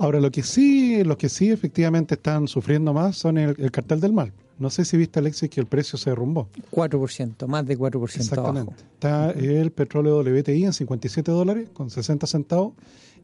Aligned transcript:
Ahora, 0.00 0.18
lo 0.18 0.30
que 0.30 0.42
sí, 0.42 1.04
lo 1.04 1.18
que 1.18 1.28
sí 1.28 1.50
efectivamente 1.50 2.14
están 2.14 2.48
sufriendo 2.48 2.94
más 2.94 3.16
son 3.16 3.36
el, 3.38 3.54
el 3.58 3.70
cartel 3.70 4.00
del 4.00 4.12
mal. 4.14 4.32
No 4.58 4.68
sé 4.70 4.84
si 4.84 4.96
viste, 4.96 5.18
Alexis, 5.18 5.48
que 5.48 5.60
el 5.60 5.66
precio 5.66 5.98
se 5.98 6.10
derrumbó. 6.10 6.48
4%, 6.70 7.46
más 7.46 7.66
de 7.66 7.78
4% 7.78 8.16
Exactamente. 8.16 8.72
abajo. 8.72 8.86
Está 8.94 9.30
el 9.32 9.70
petróleo 9.72 10.20
WTI 10.20 10.64
en 10.64 10.72
57 10.72 11.30
dólares 11.30 11.68
con 11.72 11.90
60 11.90 12.26
centavos 12.26 12.74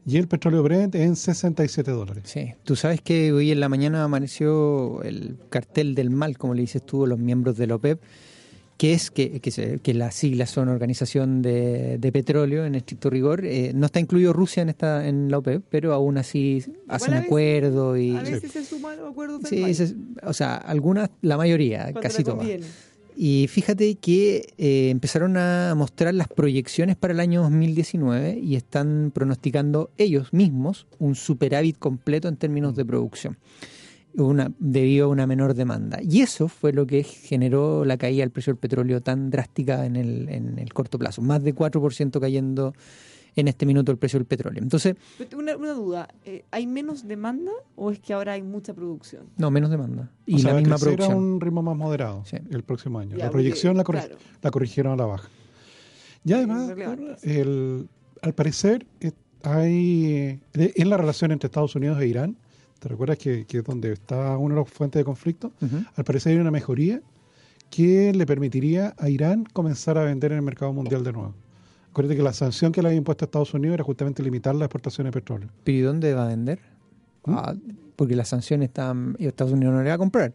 y 0.05 0.17
el 0.17 0.27
petróleo 0.27 0.63
Brent 0.63 0.95
en 0.95 1.15
67 1.15 1.91
dólares. 1.91 2.23
Sí, 2.25 2.53
tú 2.63 2.75
sabes 2.75 3.01
que 3.01 3.33
hoy 3.33 3.51
en 3.51 3.59
la 3.59 3.69
mañana 3.69 4.03
amaneció 4.03 5.03
el 5.03 5.37
cartel 5.49 5.95
del 5.95 6.09
mal, 6.09 6.37
como 6.37 6.53
le 6.53 6.61
dices 6.61 6.83
tú, 6.83 7.05
los 7.05 7.19
miembros 7.19 7.57
de 7.57 7.67
la 7.67 7.75
OPEP, 7.75 8.01
que 8.77 8.93
es 8.93 9.09
que, 9.11 9.39
que, 9.41 9.49
se- 9.51 9.79
que 9.79 9.93
las 9.95 10.13
siglas 10.15 10.51
son 10.51 10.69
Organización 10.69 11.41
de, 11.41 11.97
de 11.97 12.11
Petróleo 12.11 12.65
en 12.65 12.75
estricto 12.75 13.09
rigor. 13.09 13.43
Eh, 13.45 13.71
no 13.73 13.87
está 13.87 13.99
incluido 13.99 14.33
Rusia 14.33 14.61
en 14.61 14.69
esta 14.69 15.07
en 15.07 15.31
la 15.31 15.39
OPEP, 15.39 15.63
pero 15.69 15.93
aún 15.93 16.17
así 16.17 16.63
hacen 16.87 17.13
a 17.13 17.17
veces- 17.17 17.25
acuerdo 17.27 17.97
y 17.97 18.15
A 18.15 18.21
veces 18.21 18.51
se 18.51 18.63
suman 18.63 18.97
los 18.97 19.09
acuerdos 19.11 19.41
del 19.41 19.49
sí, 19.65 19.73
se- 19.73 19.95
o 20.23 20.33
sea, 20.33 20.55
algunas, 20.57 21.09
la 21.21 21.37
mayoría, 21.37 21.83
cuando 21.85 22.01
casi 22.01 22.23
todas. 22.23 22.45
Y 23.19 23.47
fíjate 23.49 23.95
que 23.95 24.45
eh, 24.59 24.89
empezaron 24.91 25.37
a 25.37 25.73
mostrar 25.75 26.13
las 26.13 26.27
proyecciones 26.27 26.95
para 26.95 27.13
el 27.13 27.19
año 27.19 27.41
2019 27.41 28.37
y 28.43 28.55
están 28.55 29.09
pronosticando 29.11 29.89
ellos 29.97 30.33
mismos 30.33 30.85
un 30.99 31.15
superávit 31.15 31.79
completo 31.79 32.27
en 32.27 32.35
términos 32.37 32.75
de 32.75 32.85
producción, 32.85 33.37
una, 34.17 34.51
debido 34.59 35.05
a 35.05 35.09
una 35.09 35.25
menor 35.27 35.53
demanda. 35.53 35.99
Y 36.01 36.21
eso 36.21 36.47
fue 36.47 36.73
lo 36.73 36.85
que 36.85 37.03
generó 37.03 37.85
la 37.85 37.97
caída 37.97 38.21
del 38.21 38.31
precio 38.31 38.51
del 38.53 38.59
petróleo 38.59 39.01
tan 39.01 39.29
drástica 39.29 39.85
en 39.85 39.95
el, 39.95 40.27
en 40.29 40.59
el 40.59 40.73
corto 40.73 40.97
plazo, 40.99 41.21
más 41.21 41.43
de 41.43 41.55
4% 41.55 42.19
cayendo 42.19 42.73
en 43.35 43.47
este 43.47 43.67
minuto 43.67 43.91
el 43.91 43.99
precio 43.99 44.17
del 44.17 44.25
petróleo. 44.25 44.63
Entonces, 44.63 44.95
Una, 45.37 45.55
una 45.55 45.73
duda, 45.73 46.07
eh, 46.25 46.43
¿hay 46.49 46.65
menos 46.65 47.07
demanda 47.07 47.51
o 47.75 47.91
es 47.91 47.99
que 47.99 48.13
ahora 48.13 48.33
hay 48.33 48.41
mucha 48.41 48.73
producción? 48.73 49.25
no, 49.37 49.51
menos 49.51 49.69
demanda. 49.69 50.09
Y 50.25 50.35
o 50.35 50.39
sea, 50.39 50.53
la 50.53 50.59
misma 50.59 50.75
crecer 50.77 50.93
a 50.93 50.95
producción. 50.97 51.23
un 51.23 51.39
ritmo 51.41 51.61
más 51.61 51.77
moderado 51.77 52.23
Sí. 52.25 52.37
el 52.49 52.63
próximo 52.63 52.97
año. 52.97 53.11
Ya, 53.11 53.17
la 53.17 53.23
porque, 53.25 53.33
proyección 53.43 53.77
la, 53.77 53.83
corri- 53.83 53.99
claro. 53.99 54.15
la 54.41 54.49
corrigieron 54.51 54.93
a 54.93 54.95
la 54.95 55.05
baja. 55.05 55.29
Y 56.25 56.33
además, 56.33 56.73
el, 57.21 57.87
al 58.23 58.33
parecer, 58.33 58.87
eh, 59.01 59.11
hay 59.43 60.39
eh, 60.55 60.73
en 60.75 60.89
la 60.89 60.97
relación 60.97 61.31
entre 61.31 61.45
Estados 61.45 61.75
Unidos 61.75 62.01
e 62.01 62.07
Irán, 62.07 62.37
¿te 62.79 62.89
recuerdas 62.89 63.17
que, 63.17 63.45
que 63.45 63.59
es 63.59 63.63
donde 63.63 63.93
está 63.93 64.37
una 64.37 64.55
de 64.55 64.61
las 64.61 64.69
fuentes 64.69 64.99
de 64.99 65.05
conflicto? 65.05 65.51
Al 65.95 66.03
parecer 66.03 66.33
hay 66.33 66.39
una 66.39 66.51
mejoría 66.51 67.01
que 67.69 68.13
le 68.13 68.25
permitiría 68.25 68.95
a 68.97 69.09
Irán 69.09 69.45
comenzar 69.53 69.97
a 69.97 70.03
vender 70.03 70.31
en 70.31 70.37
el 70.37 70.43
mercado 70.43 70.73
mundial 70.73 71.03
de 71.03 71.13
nuevo. 71.13 71.33
Acuérdate 71.91 72.15
que 72.15 72.23
la 72.23 72.33
sanción 72.33 72.71
que 72.71 72.81
le 72.81 72.89
había 72.89 72.97
impuesto 72.97 73.25
a 73.25 73.27
Estados 73.27 73.53
Unidos 73.53 73.75
era 73.75 73.83
justamente 73.83 74.21
limitar 74.21 74.55
la 74.55 74.65
exportación 74.65 75.05
de 75.05 75.11
petróleo. 75.11 75.49
¿Pero 75.63 75.77
y 75.77 75.81
dónde 75.81 76.13
va 76.13 76.25
a 76.25 76.27
vender? 76.27 76.59
¿Mm? 77.25 77.33
Ah, 77.33 77.55
porque 77.95 78.15
las 78.15 78.27
sanciones 78.27 78.67
están... 78.67 79.15
y 79.17 79.25
Estados 79.25 79.53
Unidos 79.53 79.73
no 79.73 79.81
le 79.81 79.89
va 79.89 79.95
a 79.95 79.97
comprar. 79.97 80.33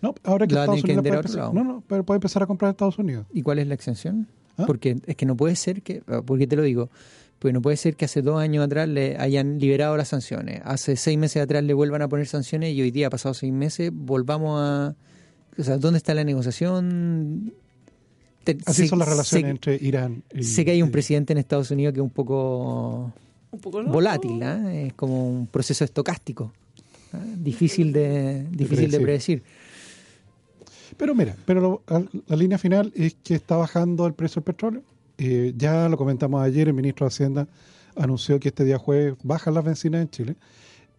No, 0.00 0.14
ahora 0.24 0.46
que 0.46 0.54
La 0.54 0.62
Estados 0.62 0.82
que 0.82 0.92
Unidos 0.92 1.02
puede 1.02 1.16
empezar, 1.16 1.40
lado. 1.40 1.52
no, 1.52 1.64
no, 1.64 1.82
pero 1.86 2.04
puede 2.04 2.16
empezar 2.18 2.42
a 2.42 2.46
comprar 2.46 2.68
a 2.68 2.70
Estados 2.72 2.98
Unidos. 2.98 3.26
¿Y 3.32 3.42
cuál 3.42 3.58
es 3.58 3.66
la 3.66 3.74
exención? 3.74 4.28
¿Ah? 4.56 4.64
Porque 4.66 4.96
es 5.06 5.16
que 5.16 5.26
no 5.26 5.36
puede 5.36 5.56
ser 5.56 5.82
que, 5.82 6.02
ah, 6.06 6.22
porque 6.24 6.46
te 6.46 6.56
lo 6.56 6.62
digo, 6.62 6.90
porque 7.42 7.52
no 7.52 7.60
puede 7.60 7.76
ser 7.76 7.96
que 7.96 8.04
hace 8.04 8.22
dos 8.22 8.40
años 8.40 8.64
atrás 8.64 8.88
le 8.88 9.16
hayan 9.18 9.58
liberado 9.58 9.96
las 9.96 10.08
sanciones, 10.08 10.60
hace 10.64 10.94
seis 10.96 11.18
meses 11.18 11.42
atrás 11.42 11.64
le 11.64 11.74
vuelvan 11.74 12.00
a 12.02 12.08
poner 12.08 12.26
sanciones 12.28 12.72
y 12.72 12.80
hoy 12.80 12.90
día, 12.92 13.10
pasados 13.10 13.38
seis 13.38 13.52
meses, 13.52 13.90
volvamos 13.92 14.60
a... 14.62 14.94
O 15.58 15.62
sea, 15.64 15.76
¿dónde 15.76 15.98
está 15.98 16.14
la 16.14 16.24
negociación? 16.24 17.52
Te- 18.44 18.56
Así 18.64 18.82
sé- 18.82 18.88
son 18.88 19.00
las 19.00 19.08
relaciones 19.08 19.44
sé- 19.44 19.50
entre 19.50 19.76
Irán 19.86 20.22
y... 20.32 20.44
Sé 20.44 20.64
que 20.64 20.70
hay 20.70 20.82
un 20.82 20.90
presidente 20.92 21.32
en 21.32 21.38
Estados 21.38 21.70
Unidos 21.72 21.92
que 21.92 22.00
es 22.00 22.04
un 22.04 22.10
poco 22.10 23.12
Un 23.50 23.60
poco 23.60 23.82
volátil, 23.84 24.42
¿ah? 24.44 24.72
es 24.72 24.92
como 24.94 25.28
un 25.28 25.46
proceso 25.48 25.84
estocástico, 25.84 26.52
¿ah? 27.12 27.18
difícil 27.36 27.92
de 27.92 28.46
difícil 28.50 28.90
de 28.90 29.00
predecir. 29.00 29.42
predecir. 29.42 29.42
Pero 30.96 31.14
mira, 31.14 31.34
pero 31.44 31.60
lo- 31.60 31.82
la 32.28 32.36
línea 32.36 32.58
final 32.58 32.92
es 32.94 33.14
que 33.22 33.34
está 33.34 33.56
bajando 33.56 34.06
el 34.06 34.14
precio 34.14 34.40
del 34.40 34.44
petróleo. 34.44 34.82
Eh, 35.24 35.54
ya 35.56 35.88
lo 35.88 35.96
comentamos 35.96 36.42
ayer, 36.42 36.66
el 36.68 36.74
ministro 36.74 37.04
de 37.06 37.08
Hacienda 37.08 37.46
anunció 37.94 38.40
que 38.40 38.48
este 38.48 38.64
día 38.64 38.76
jueves 38.78 39.14
bajan 39.22 39.54
las 39.54 39.64
bencinas 39.64 40.02
en 40.02 40.10
Chile. 40.10 40.36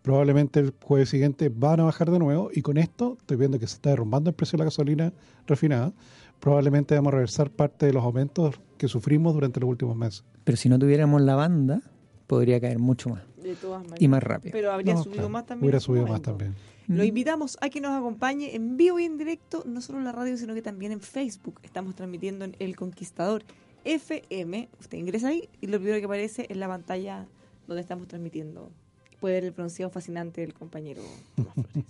Probablemente 0.01 0.59
el 0.61 0.73
jueves 0.81 1.09
siguiente 1.09 1.49
van 1.53 1.81
a 1.81 1.83
bajar 1.83 2.09
de 2.09 2.19
nuevo 2.19 2.49
y 2.53 2.61
con 2.61 2.77
esto 2.77 3.17
estoy 3.19 3.35
viendo 3.37 3.59
que 3.59 3.67
se 3.67 3.75
está 3.75 3.89
derrumbando 3.89 4.29
el 4.29 4.35
precio 4.35 4.55
de 4.57 4.59
la 4.59 4.65
gasolina 4.65 5.11
refinada. 5.45 5.91
Probablemente 6.39 6.95
vamos 6.95 7.09
a 7.11 7.15
reversar 7.15 7.49
parte 7.51 7.85
de 7.85 7.93
los 7.93 8.03
aumentos 8.03 8.55
que 8.77 8.87
sufrimos 8.87 9.33
durante 9.33 9.59
los 9.59 9.69
últimos 9.69 9.95
meses. 9.97 10.23
Pero 10.45 10.57
si 10.57 10.69
no 10.69 10.79
tuviéramos 10.79 11.21
la 11.21 11.35
banda, 11.35 11.81
podría 12.27 12.61
caer 12.61 12.79
mucho 12.79 13.09
más 13.09 13.23
De 13.41 13.55
todas 13.55 13.81
maneras. 13.81 14.01
y 14.01 14.07
más 14.07 14.23
rápido. 14.23 14.51
Pero 14.53 14.71
habría 14.71 14.93
No, 14.93 14.99
subido 15.03 15.13
claro, 15.15 15.29
más 15.29 15.45
también. 15.45 15.63
Hubiera 15.65 15.79
subido 15.81 16.07
más 16.07 16.21
también. 16.21 16.55
Lo 16.87 17.03
Mm. 17.03 17.07
invitamos 17.07 17.57
a 17.61 17.69
que 17.69 17.79
nos 17.79 17.91
acompañe 17.91 18.55
en 18.55 18.75
vivo 18.75 18.99
y 18.99 19.05
en 19.05 19.17
directo, 19.17 19.63
no 19.65 19.79
solo 19.81 19.99
en 19.99 20.05
la 20.05 20.11
radio, 20.11 20.37
sino 20.37 20.53
que 20.53 20.61
también 20.61 20.91
en 20.91 20.99
Facebook. 20.99 21.59
Estamos 21.63 21.95
transmitiendo 21.95 22.43
en 22.43 22.55
El 22.59 22.75
Conquistador 22.75 23.43
FM. 23.85 24.69
Usted 24.79 24.97
ingresa 24.97 25.29
ahí 25.29 25.49
y 25.61 25.67
lo 25.67 25.77
primero 25.79 25.99
que 25.99 26.05
aparece 26.05 26.45
es 26.49 26.57
la 26.57 26.67
pantalla 26.67 27.25
donde 27.67 27.81
estamos 27.81 28.07
transmitiendo. 28.07 28.71
Puede 29.19 29.35
ver 29.35 29.45
el 29.45 29.53
pronunciado 29.53 29.89
fascinante 29.91 30.41
del 30.41 30.53
compañero 30.53 31.01
Tomás 31.35 31.53
Flores. 31.71 31.85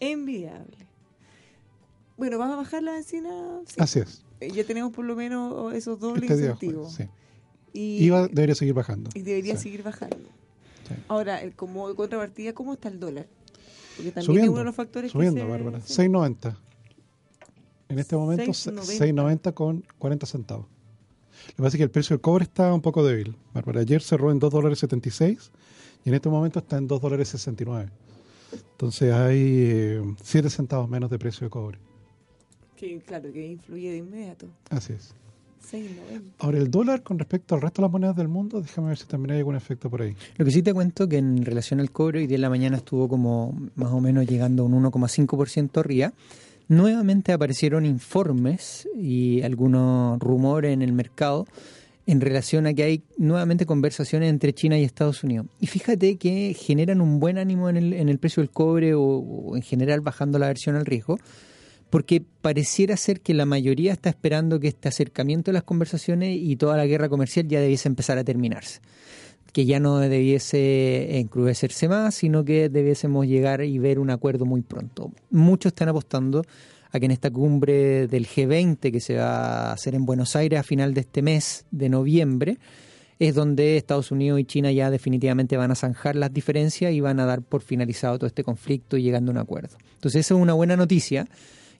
Envidiable. 0.00 0.76
Bueno, 2.16 2.38
¿vamos 2.38 2.54
a 2.54 2.56
bajar 2.58 2.82
la 2.82 2.92
benzina? 2.92 3.60
Sí. 3.66 3.74
Así 3.78 3.98
es. 4.00 4.24
Eh, 4.40 4.50
Ya 4.52 4.64
tenemos 4.64 4.92
por 4.92 5.04
lo 5.04 5.16
menos 5.16 5.72
esos 5.74 5.98
dobles 5.98 6.30
Este 6.30 6.44
incentivos. 6.44 6.92
sí. 6.94 7.04
Y, 7.72 8.04
Iba, 8.04 8.26
debería 8.28 8.54
seguir 8.54 8.74
bajando. 8.74 9.10
y 9.14 9.22
debería 9.22 9.56
Sí. 9.56 9.64
seguir 9.64 9.82
bajando. 9.82 10.16
Ahora, 11.06 11.40
el- 11.40 11.54
como 11.54 11.94
contrapartida, 11.94 12.52
¿cómo 12.52 12.72
está 12.74 12.88
el 12.88 12.98
dólar? 12.98 13.26
Porque 13.96 14.10
también 14.10 14.18
es 14.18 14.24
Subiendo, 14.26 14.50
uno 14.52 14.58
de 14.60 14.64
los 14.64 14.74
factores 14.74 15.12
subiendo, 15.12 15.36
que 15.40 15.46
se... 15.46 15.48
Bárbara. 15.50 15.80
sí. 15.82 15.92
6.90. 15.94 16.56
En 17.88 17.98
este 17.98 18.16
momento, 18.16 18.44
6.90. 18.52 18.82
6.90 18.98 19.54
con 19.54 19.84
40 19.98 20.26
centavos. 20.26 20.66
Lo 21.48 21.56
que 21.56 21.62
pasa 21.62 21.68
es 21.68 21.76
que 21.76 21.84
el 21.84 21.90
precio 21.90 22.14
del 22.14 22.20
cobre 22.20 22.44
está 22.44 22.72
un 22.72 22.80
poco 22.80 23.04
débil. 23.04 23.36
Bárbara, 23.54 23.80
ayer 23.80 24.02
cerró 24.02 24.30
en 24.30 24.38
2 24.38 24.52
dólares 24.52 24.78
76 24.78 25.50
y 26.04 26.08
en 26.08 26.14
este 26.14 26.28
momento 26.28 26.58
está 26.58 26.78
en 26.78 26.86
2 26.86 27.00
dólares 27.00 27.28
69. 27.28 27.90
Entonces 28.72 29.12
hay 29.12 30.00
7 30.22 30.50
centavos 30.50 30.88
menos 30.88 31.10
de 31.10 31.18
precio 31.18 31.46
de 31.46 31.50
cobre. 31.50 31.78
Que, 32.76 32.98
claro, 33.00 33.30
que 33.32 33.46
influye 33.46 33.90
de 33.90 33.98
inmediato. 33.98 34.46
Así 34.70 34.94
es. 34.94 35.14
6.90. 35.70 36.22
Ahora, 36.38 36.58
el 36.58 36.70
dólar 36.70 37.02
con 37.02 37.18
respecto 37.18 37.54
al 37.54 37.60
resto 37.60 37.82
de 37.82 37.86
las 37.86 37.92
monedas 37.92 38.16
del 38.16 38.28
mundo, 38.28 38.60
déjame 38.60 38.88
ver 38.88 38.98
si 38.98 39.04
también 39.04 39.32
hay 39.32 39.38
algún 39.38 39.56
efecto 39.56 39.90
por 39.90 40.02
ahí. 40.02 40.16
Lo 40.36 40.44
que 40.44 40.50
sí 40.50 40.62
te 40.62 40.72
cuento 40.72 41.06
que 41.06 41.18
en 41.18 41.44
relación 41.44 41.80
al 41.80 41.90
cobre, 41.90 42.20
hoy 42.20 42.26
día 42.26 42.36
en 42.36 42.40
la 42.40 42.48
mañana 42.48 42.78
estuvo 42.78 43.08
como 43.08 43.54
más 43.74 43.92
o 43.92 44.00
menos 44.00 44.26
llegando 44.26 44.62
a 44.62 44.66
un 44.66 44.82
1,5% 44.82 45.78
arriba. 45.78 46.12
Nuevamente 46.70 47.32
aparecieron 47.32 47.84
informes 47.84 48.88
y 48.96 49.42
algunos 49.42 50.20
rumores 50.20 50.72
en 50.72 50.82
el 50.82 50.92
mercado 50.92 51.48
en 52.06 52.20
relación 52.20 52.64
a 52.68 52.74
que 52.74 52.84
hay 52.84 53.02
nuevamente 53.18 53.66
conversaciones 53.66 54.30
entre 54.30 54.52
China 54.52 54.78
y 54.78 54.84
Estados 54.84 55.24
Unidos. 55.24 55.46
Y 55.58 55.66
fíjate 55.66 56.14
que 56.14 56.54
generan 56.56 57.00
un 57.00 57.18
buen 57.18 57.38
ánimo 57.38 57.68
en 57.68 57.76
el, 57.76 57.92
en 57.92 58.08
el 58.08 58.20
precio 58.20 58.40
del 58.40 58.50
cobre 58.50 58.94
o, 58.94 59.56
en 59.56 59.62
general 59.62 60.00
bajando 60.00 60.38
la 60.38 60.46
versión 60.46 60.76
al 60.76 60.86
riesgo, 60.86 61.18
porque 61.90 62.22
pareciera 62.40 62.96
ser 62.96 63.20
que 63.20 63.34
la 63.34 63.46
mayoría 63.46 63.92
está 63.92 64.08
esperando 64.08 64.60
que 64.60 64.68
este 64.68 64.88
acercamiento 64.88 65.50
de 65.50 65.54
las 65.54 65.64
conversaciones 65.64 66.38
y 66.40 66.54
toda 66.54 66.76
la 66.76 66.86
guerra 66.86 67.08
comercial 67.08 67.48
ya 67.48 67.60
debiese 67.60 67.88
empezar 67.88 68.16
a 68.16 68.22
terminarse 68.22 68.80
que 69.52 69.66
ya 69.66 69.80
no 69.80 69.98
debiese 69.98 71.18
encrudecerse 71.18 71.88
más, 71.88 72.14
sino 72.14 72.44
que 72.44 72.68
debiésemos 72.68 73.26
llegar 73.26 73.62
y 73.62 73.78
ver 73.78 73.98
un 73.98 74.10
acuerdo 74.10 74.46
muy 74.46 74.62
pronto. 74.62 75.12
Muchos 75.30 75.70
están 75.70 75.88
apostando 75.88 76.42
a 76.92 76.98
que 76.98 77.06
en 77.06 77.12
esta 77.12 77.30
cumbre 77.30 78.06
del 78.06 78.26
G20 78.26 78.92
que 78.92 79.00
se 79.00 79.16
va 79.16 79.70
a 79.70 79.72
hacer 79.72 79.94
en 79.94 80.04
Buenos 80.04 80.36
Aires 80.36 80.60
a 80.60 80.62
final 80.62 80.94
de 80.94 81.02
este 81.02 81.22
mes 81.22 81.64
de 81.70 81.88
noviembre, 81.88 82.58
es 83.18 83.34
donde 83.34 83.76
Estados 83.76 84.10
Unidos 84.10 84.40
y 84.40 84.44
China 84.44 84.72
ya 84.72 84.90
definitivamente 84.90 85.56
van 85.56 85.70
a 85.70 85.74
zanjar 85.74 86.16
las 86.16 86.32
diferencias 86.32 86.92
y 86.92 87.00
van 87.00 87.20
a 87.20 87.26
dar 87.26 87.42
por 87.42 87.60
finalizado 87.60 88.18
todo 88.18 88.26
este 88.26 88.42
conflicto 88.42 88.96
y 88.96 89.02
llegando 89.02 89.30
a 89.30 89.34
un 89.34 89.38
acuerdo. 89.38 89.76
Entonces, 89.94 90.20
esa 90.26 90.34
es 90.34 90.40
una 90.40 90.54
buena 90.54 90.74
noticia, 90.74 91.26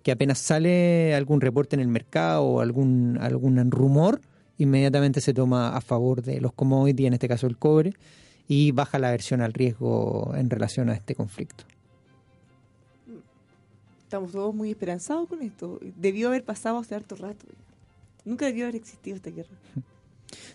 que 0.02 0.12
apenas 0.12 0.38
sale 0.38 1.14
algún 1.14 1.40
reporte 1.40 1.76
en 1.76 1.80
el 1.80 1.88
mercado 1.88 2.42
o 2.42 2.60
algún, 2.60 3.18
algún 3.20 3.70
rumor, 3.70 4.20
inmediatamente 4.62 5.20
se 5.20 5.34
toma 5.34 5.76
a 5.76 5.80
favor 5.80 6.22
de 6.22 6.40
los 6.40 6.52
commodities, 6.52 7.06
en 7.08 7.14
este 7.14 7.28
caso 7.28 7.46
el 7.46 7.56
cobre, 7.56 7.94
y 8.48 8.72
baja 8.72 8.98
la 8.98 9.08
aversión 9.08 9.40
al 9.42 9.52
riesgo 9.52 10.32
en 10.36 10.50
relación 10.50 10.88
a 10.90 10.94
este 10.94 11.14
conflicto. 11.14 11.64
Estamos 14.04 14.32
todos 14.32 14.54
muy 14.54 14.70
esperanzados 14.70 15.28
con 15.28 15.40
esto. 15.42 15.78
Debió 15.96 16.28
haber 16.28 16.44
pasado 16.44 16.78
hace 16.78 16.94
harto 16.96 17.14
rato. 17.16 17.46
Nunca 18.24 18.46
debió 18.46 18.64
haber 18.64 18.76
existido 18.76 19.16
esta 19.16 19.30
guerra. 19.30 19.50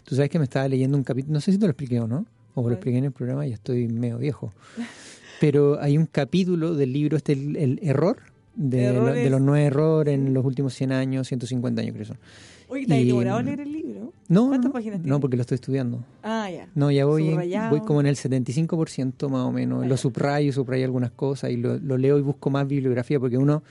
Tú 0.04 0.16
sabes 0.16 0.30
que 0.30 0.38
me 0.40 0.44
estaba 0.46 0.68
leyendo 0.68 0.98
un 0.98 1.04
capítulo, 1.04 1.34
no 1.34 1.42
sé 1.42 1.51
si 1.51 1.58
te 1.58 1.66
lo 1.66 1.72
expliqué 1.72 2.00
o 2.00 2.08
no, 2.08 2.25
o 2.54 2.68
lo 2.68 2.74
expliqué 2.75 2.98
en 2.98 3.06
el 3.06 3.12
programa, 3.12 3.46
ya 3.48 3.56
estoy 3.56 3.88
medio 3.88 4.18
viejo. 4.18 4.54
Pero 5.40 5.81
hay 5.81 5.98
un 5.98 6.06
capítulo 6.06 6.75
del 6.75 6.94
libro, 6.94 7.18
este, 7.18 7.34
el, 7.34 7.56
el 7.58 7.80
error, 7.81 8.18
de, 8.56 8.94
lo- 8.94 9.06
de 9.06 9.10
Errores. 9.12 9.31
los 9.31 9.42
nueve 9.42 9.66
errores 9.66 10.13
en 10.16 10.34
los 10.34 10.46
últimos 10.46 10.74
100 10.74 10.92
años, 10.94 11.28
150 11.28 11.81
años 11.81 11.94
creo 11.94 12.04
que 12.04 12.08
son. 12.08 12.18
Oye, 12.67 12.85
¿te 12.88 12.94
has 12.94 13.00
en 13.39 13.45
leer 13.45 13.59
el 13.62 13.71
libro? 13.71 14.13
No, 14.27 14.47
¿Cuántas 14.47 14.69
no, 14.69 14.73
páginas 14.73 15.00
no, 15.00 15.03
tiene? 15.03 15.19
porque 15.19 15.38
lo 15.38 15.41
estoy 15.41 15.56
estudiando. 15.56 16.03
Ah, 16.23 16.50
ya. 16.50 16.67
No, 16.73 16.89
ya 16.91 17.06
voy, 17.06 17.29
en- 17.29 17.69
voy 17.69 17.81
como 17.81 18.00
en 18.01 18.07
el 18.07 18.15
75% 18.15 19.29
más 19.29 19.41
o 19.45 19.51
menos. 19.51 19.83
Ah, 19.83 19.88
Lo 19.88 19.97
subrayo, 19.97 20.51
subrayo 20.51 20.85
algunas 20.85 21.12
cosas 21.12 21.51
y 21.51 21.57
lo, 21.57 21.77
lo 21.77 21.97
leo 21.97 22.17
y 22.17 22.21
busco 22.21 22.50
más 22.50 22.67
bibliografía 22.67 23.19
porque 23.19 23.38
uno... 23.38 23.63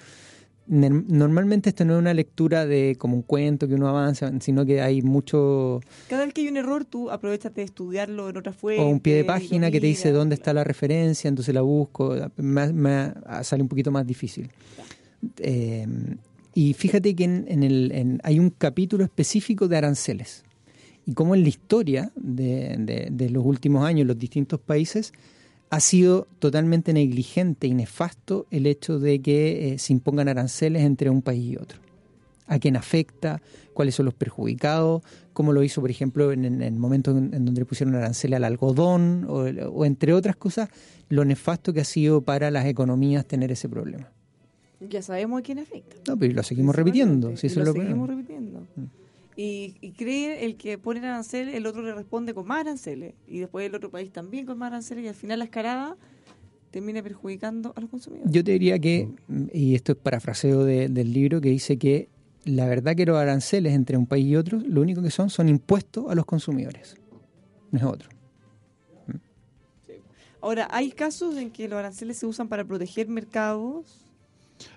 Normalmente 0.66 1.68
esto 1.68 1.84
no 1.84 1.92
es 1.92 1.98
una 1.98 2.14
lectura 2.14 2.64
de 2.64 2.96
como 2.98 3.16
un 3.16 3.22
cuento 3.22 3.68
que 3.68 3.74
uno 3.74 3.86
avanza, 3.86 4.32
sino 4.40 4.64
que 4.64 4.80
hay 4.80 5.02
mucho 5.02 5.80
Cada 6.08 6.24
vez 6.24 6.32
que 6.32 6.40
hay 6.40 6.48
un 6.48 6.56
error, 6.56 6.86
tú 6.86 7.10
aprovechas 7.10 7.52
de 7.54 7.64
estudiarlo 7.64 8.30
en 8.30 8.38
otra 8.38 8.54
fuente. 8.54 8.82
o 8.82 8.88
un 8.88 8.98
pie 9.00 9.16
de 9.16 9.24
página 9.24 9.70
que 9.70 9.78
te 9.78 9.86
dice 9.88 10.10
dónde 10.10 10.36
está 10.36 10.54
la 10.54 10.64
referencia, 10.64 11.28
entonces 11.28 11.54
la 11.54 11.60
busco, 11.60 12.16
me, 12.38 12.72
me 12.72 13.12
sale 13.42 13.62
un 13.62 13.68
poquito 13.68 13.90
más 13.90 14.06
difícil. 14.06 14.48
Eh, 15.38 15.86
y 16.54 16.72
fíjate 16.74 17.14
que 17.14 17.24
en, 17.24 17.44
en 17.48 17.62
el, 17.62 17.92
en- 17.92 18.20
hay 18.22 18.38
un 18.38 18.50
capítulo 18.50 19.04
específico 19.04 19.68
de 19.68 19.76
aranceles 19.76 20.44
y 21.06 21.12
cómo 21.12 21.34
en 21.34 21.42
la 21.42 21.48
historia 21.48 22.12
de, 22.16 23.28
los 23.30 23.44
últimos 23.44 23.84
años 23.84 24.06
los 24.06 24.18
distintos 24.18 24.60
países 24.60 25.12
ha 25.70 25.80
sido 25.80 26.28
totalmente 26.38 26.92
negligente 26.92 27.66
y 27.66 27.74
nefasto 27.74 28.46
el 28.50 28.66
hecho 28.66 28.98
de 28.98 29.20
que 29.20 29.72
eh, 29.74 29.78
se 29.78 29.92
impongan 29.92 30.28
aranceles 30.28 30.82
entre 30.82 31.10
un 31.10 31.20
país 31.20 31.52
y 31.52 31.56
otro. 31.56 31.78
A 32.46 32.58
quién 32.58 32.76
afecta, 32.76 33.40
cuáles 33.72 33.94
son 33.94 34.04
los 34.04 34.14
perjudicados, 34.14 35.02
cómo 35.32 35.52
lo 35.52 35.62
hizo, 35.62 35.80
por 35.80 35.90
ejemplo, 35.90 36.30
en, 36.30 36.44
el 36.62 36.74
momento 36.74 37.10
en, 37.10 37.32
en 37.34 37.44
donde 37.44 37.64
pusieron 37.64 37.94
arancel 37.94 38.34
al 38.34 38.44
algodón, 38.44 39.26
o 39.28 39.84
entre 39.86 40.12
otras 40.12 40.36
cosas, 40.36 40.68
lo 41.08 41.24
nefasto 41.24 41.72
que 41.72 41.80
ha 41.80 41.84
sido 41.84 42.20
para 42.20 42.50
las 42.50 42.66
economías 42.66 43.24
tener 43.24 43.50
ese 43.50 43.68
problema. 43.68 44.12
Ya 44.88 45.02
sabemos 45.02 45.40
a 45.40 45.42
quién 45.42 45.58
afecta. 45.58 45.96
No, 46.06 46.16
pero 46.18 46.32
lo 46.34 46.42
seguimos 46.42 46.74
repitiendo. 46.74 47.36
Si 47.36 47.46
eso 47.48 47.60
lo 47.60 47.66
lo 47.66 47.72
seguimos 47.72 48.08
repitiendo. 48.08 48.60
Mm. 48.76 48.82
Y, 49.36 49.74
y 49.80 49.90
cree 49.92 50.44
el 50.44 50.56
que 50.56 50.78
pone 50.78 51.00
aranceles, 51.00 51.54
el 51.56 51.66
otro 51.66 51.82
le 51.82 51.92
responde 51.94 52.34
con 52.34 52.46
más 52.46 52.60
aranceles. 52.60 53.14
Y 53.26 53.38
después 53.40 53.66
el 53.66 53.74
otro 53.74 53.90
país 53.90 54.12
también 54.12 54.46
con 54.46 54.58
más 54.58 54.68
aranceles. 54.68 55.04
Y 55.04 55.08
al 55.08 55.14
final 55.14 55.40
la 55.40 55.46
escalada 55.46 55.96
termina 56.70 57.02
perjudicando 57.02 57.72
a 57.76 57.80
los 57.80 57.90
consumidores. 57.90 58.30
Yo 58.32 58.42
te 58.44 58.52
diría 58.52 58.78
que, 58.78 59.08
y 59.52 59.74
esto 59.74 59.92
es 59.92 59.98
parafraseo 59.98 60.64
de- 60.64 60.88
del 60.88 61.12
libro, 61.12 61.40
que 61.40 61.48
dice 61.50 61.76
que 61.78 62.08
la 62.44 62.66
verdad 62.66 62.94
que 62.94 63.06
los 63.06 63.16
aranceles 63.16 63.72
entre 63.74 63.96
un 63.96 64.06
país 64.06 64.26
y 64.26 64.36
otro, 64.36 64.58
lo 64.60 64.80
único 64.82 65.00
que 65.02 65.10
son 65.10 65.30
son 65.30 65.48
impuestos 65.48 66.04
a 66.10 66.14
los 66.14 66.26
consumidores. 66.26 66.96
No 67.70 67.78
es 67.78 67.84
otro. 67.84 68.08
Ahora, 70.40 70.68
hay 70.70 70.90
casos 70.92 71.36
en 71.38 71.50
que 71.50 71.68
los 71.68 71.78
aranceles 71.78 72.18
se 72.18 72.26
usan 72.26 72.48
para 72.48 72.64
proteger 72.64 73.08
mercados. 73.08 74.04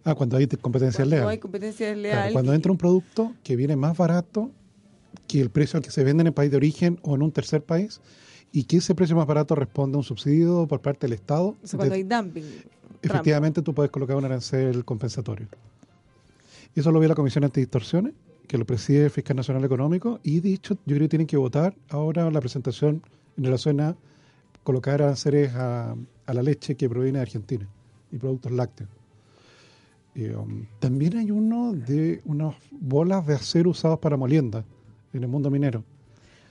Ah, 0.03 0.15
cuando 0.15 0.37
hay 0.37 0.47
competencia 0.47 0.99
Cuando 1.03 1.15
leal. 1.15 1.29
hay 1.29 1.37
competencia 1.37 1.87
Claro, 1.87 2.01
desleal. 2.01 2.33
cuando 2.33 2.53
entra 2.53 2.71
un 2.71 2.77
producto 2.77 3.33
que 3.43 3.55
viene 3.55 3.75
más 3.75 3.95
barato 3.97 4.51
que 5.27 5.39
el 5.41 5.49
precio 5.49 5.77
al 5.77 5.83
que 5.83 5.91
se 5.91 6.03
vende 6.03 6.21
en 6.21 6.27
el 6.27 6.33
país 6.33 6.49
de 6.51 6.57
origen 6.57 6.99
o 7.03 7.15
en 7.15 7.21
un 7.21 7.31
tercer 7.31 7.63
país 7.63 8.01
y 8.51 8.63
que 8.63 8.77
ese 8.77 8.95
precio 8.95 9.15
más 9.15 9.27
barato 9.27 9.55
responde 9.55 9.95
a 9.95 9.99
un 9.99 10.03
subsidio 10.03 10.67
por 10.67 10.81
parte 10.81 11.05
del 11.07 11.13
Estado, 11.13 11.55
o 11.61 11.67
sea, 11.67 11.77
cuando 11.77 11.95
hay 11.95 12.03
dumping. 12.03 12.43
efectivamente 13.01 13.61
tú 13.61 13.73
puedes 13.73 13.91
colocar 13.91 14.15
un 14.15 14.25
arancel 14.25 14.83
compensatorio. 14.85 15.47
Eso 16.75 16.91
lo 16.91 16.99
vio 16.99 17.09
la 17.09 17.15
Comisión 17.15 17.43
Antidistorsiones, 17.43 18.13
que 18.47 18.57
lo 18.57 18.65
preside 18.65 19.05
el 19.05 19.09
Fiscal 19.09 19.35
Nacional 19.35 19.63
Económico, 19.65 20.19
y 20.23 20.39
dicho, 20.39 20.75
yo 20.85 20.95
creo 20.95 21.01
que 21.05 21.09
tienen 21.09 21.27
que 21.27 21.37
votar 21.37 21.75
ahora 21.89 22.29
la 22.31 22.39
presentación 22.39 23.01
en 23.37 23.43
relación 23.43 23.81
a 23.81 23.95
colocar 24.63 25.01
aranceles 25.01 25.53
a, 25.55 25.95
a 26.25 26.33
la 26.33 26.41
leche 26.43 26.75
que 26.75 26.87
proviene 26.89 27.17
de 27.19 27.23
Argentina 27.23 27.67
y 28.11 28.17
productos 28.17 28.51
lácteos. 28.51 28.89
Eh, 30.17 30.35
um, 30.35 30.65
también 30.79 31.15
hay 31.17 31.29
uno 31.31 31.73
de 31.73 32.21
unas 32.25 32.55
bolas 32.71 33.25
de 33.27 33.35
acero 33.35 33.69
usadas 33.69 33.99
para 33.99 34.17
molienda 34.17 34.65
en 35.13 35.21
el 35.23 35.29
mundo 35.29 35.51
minero. 35.51 35.83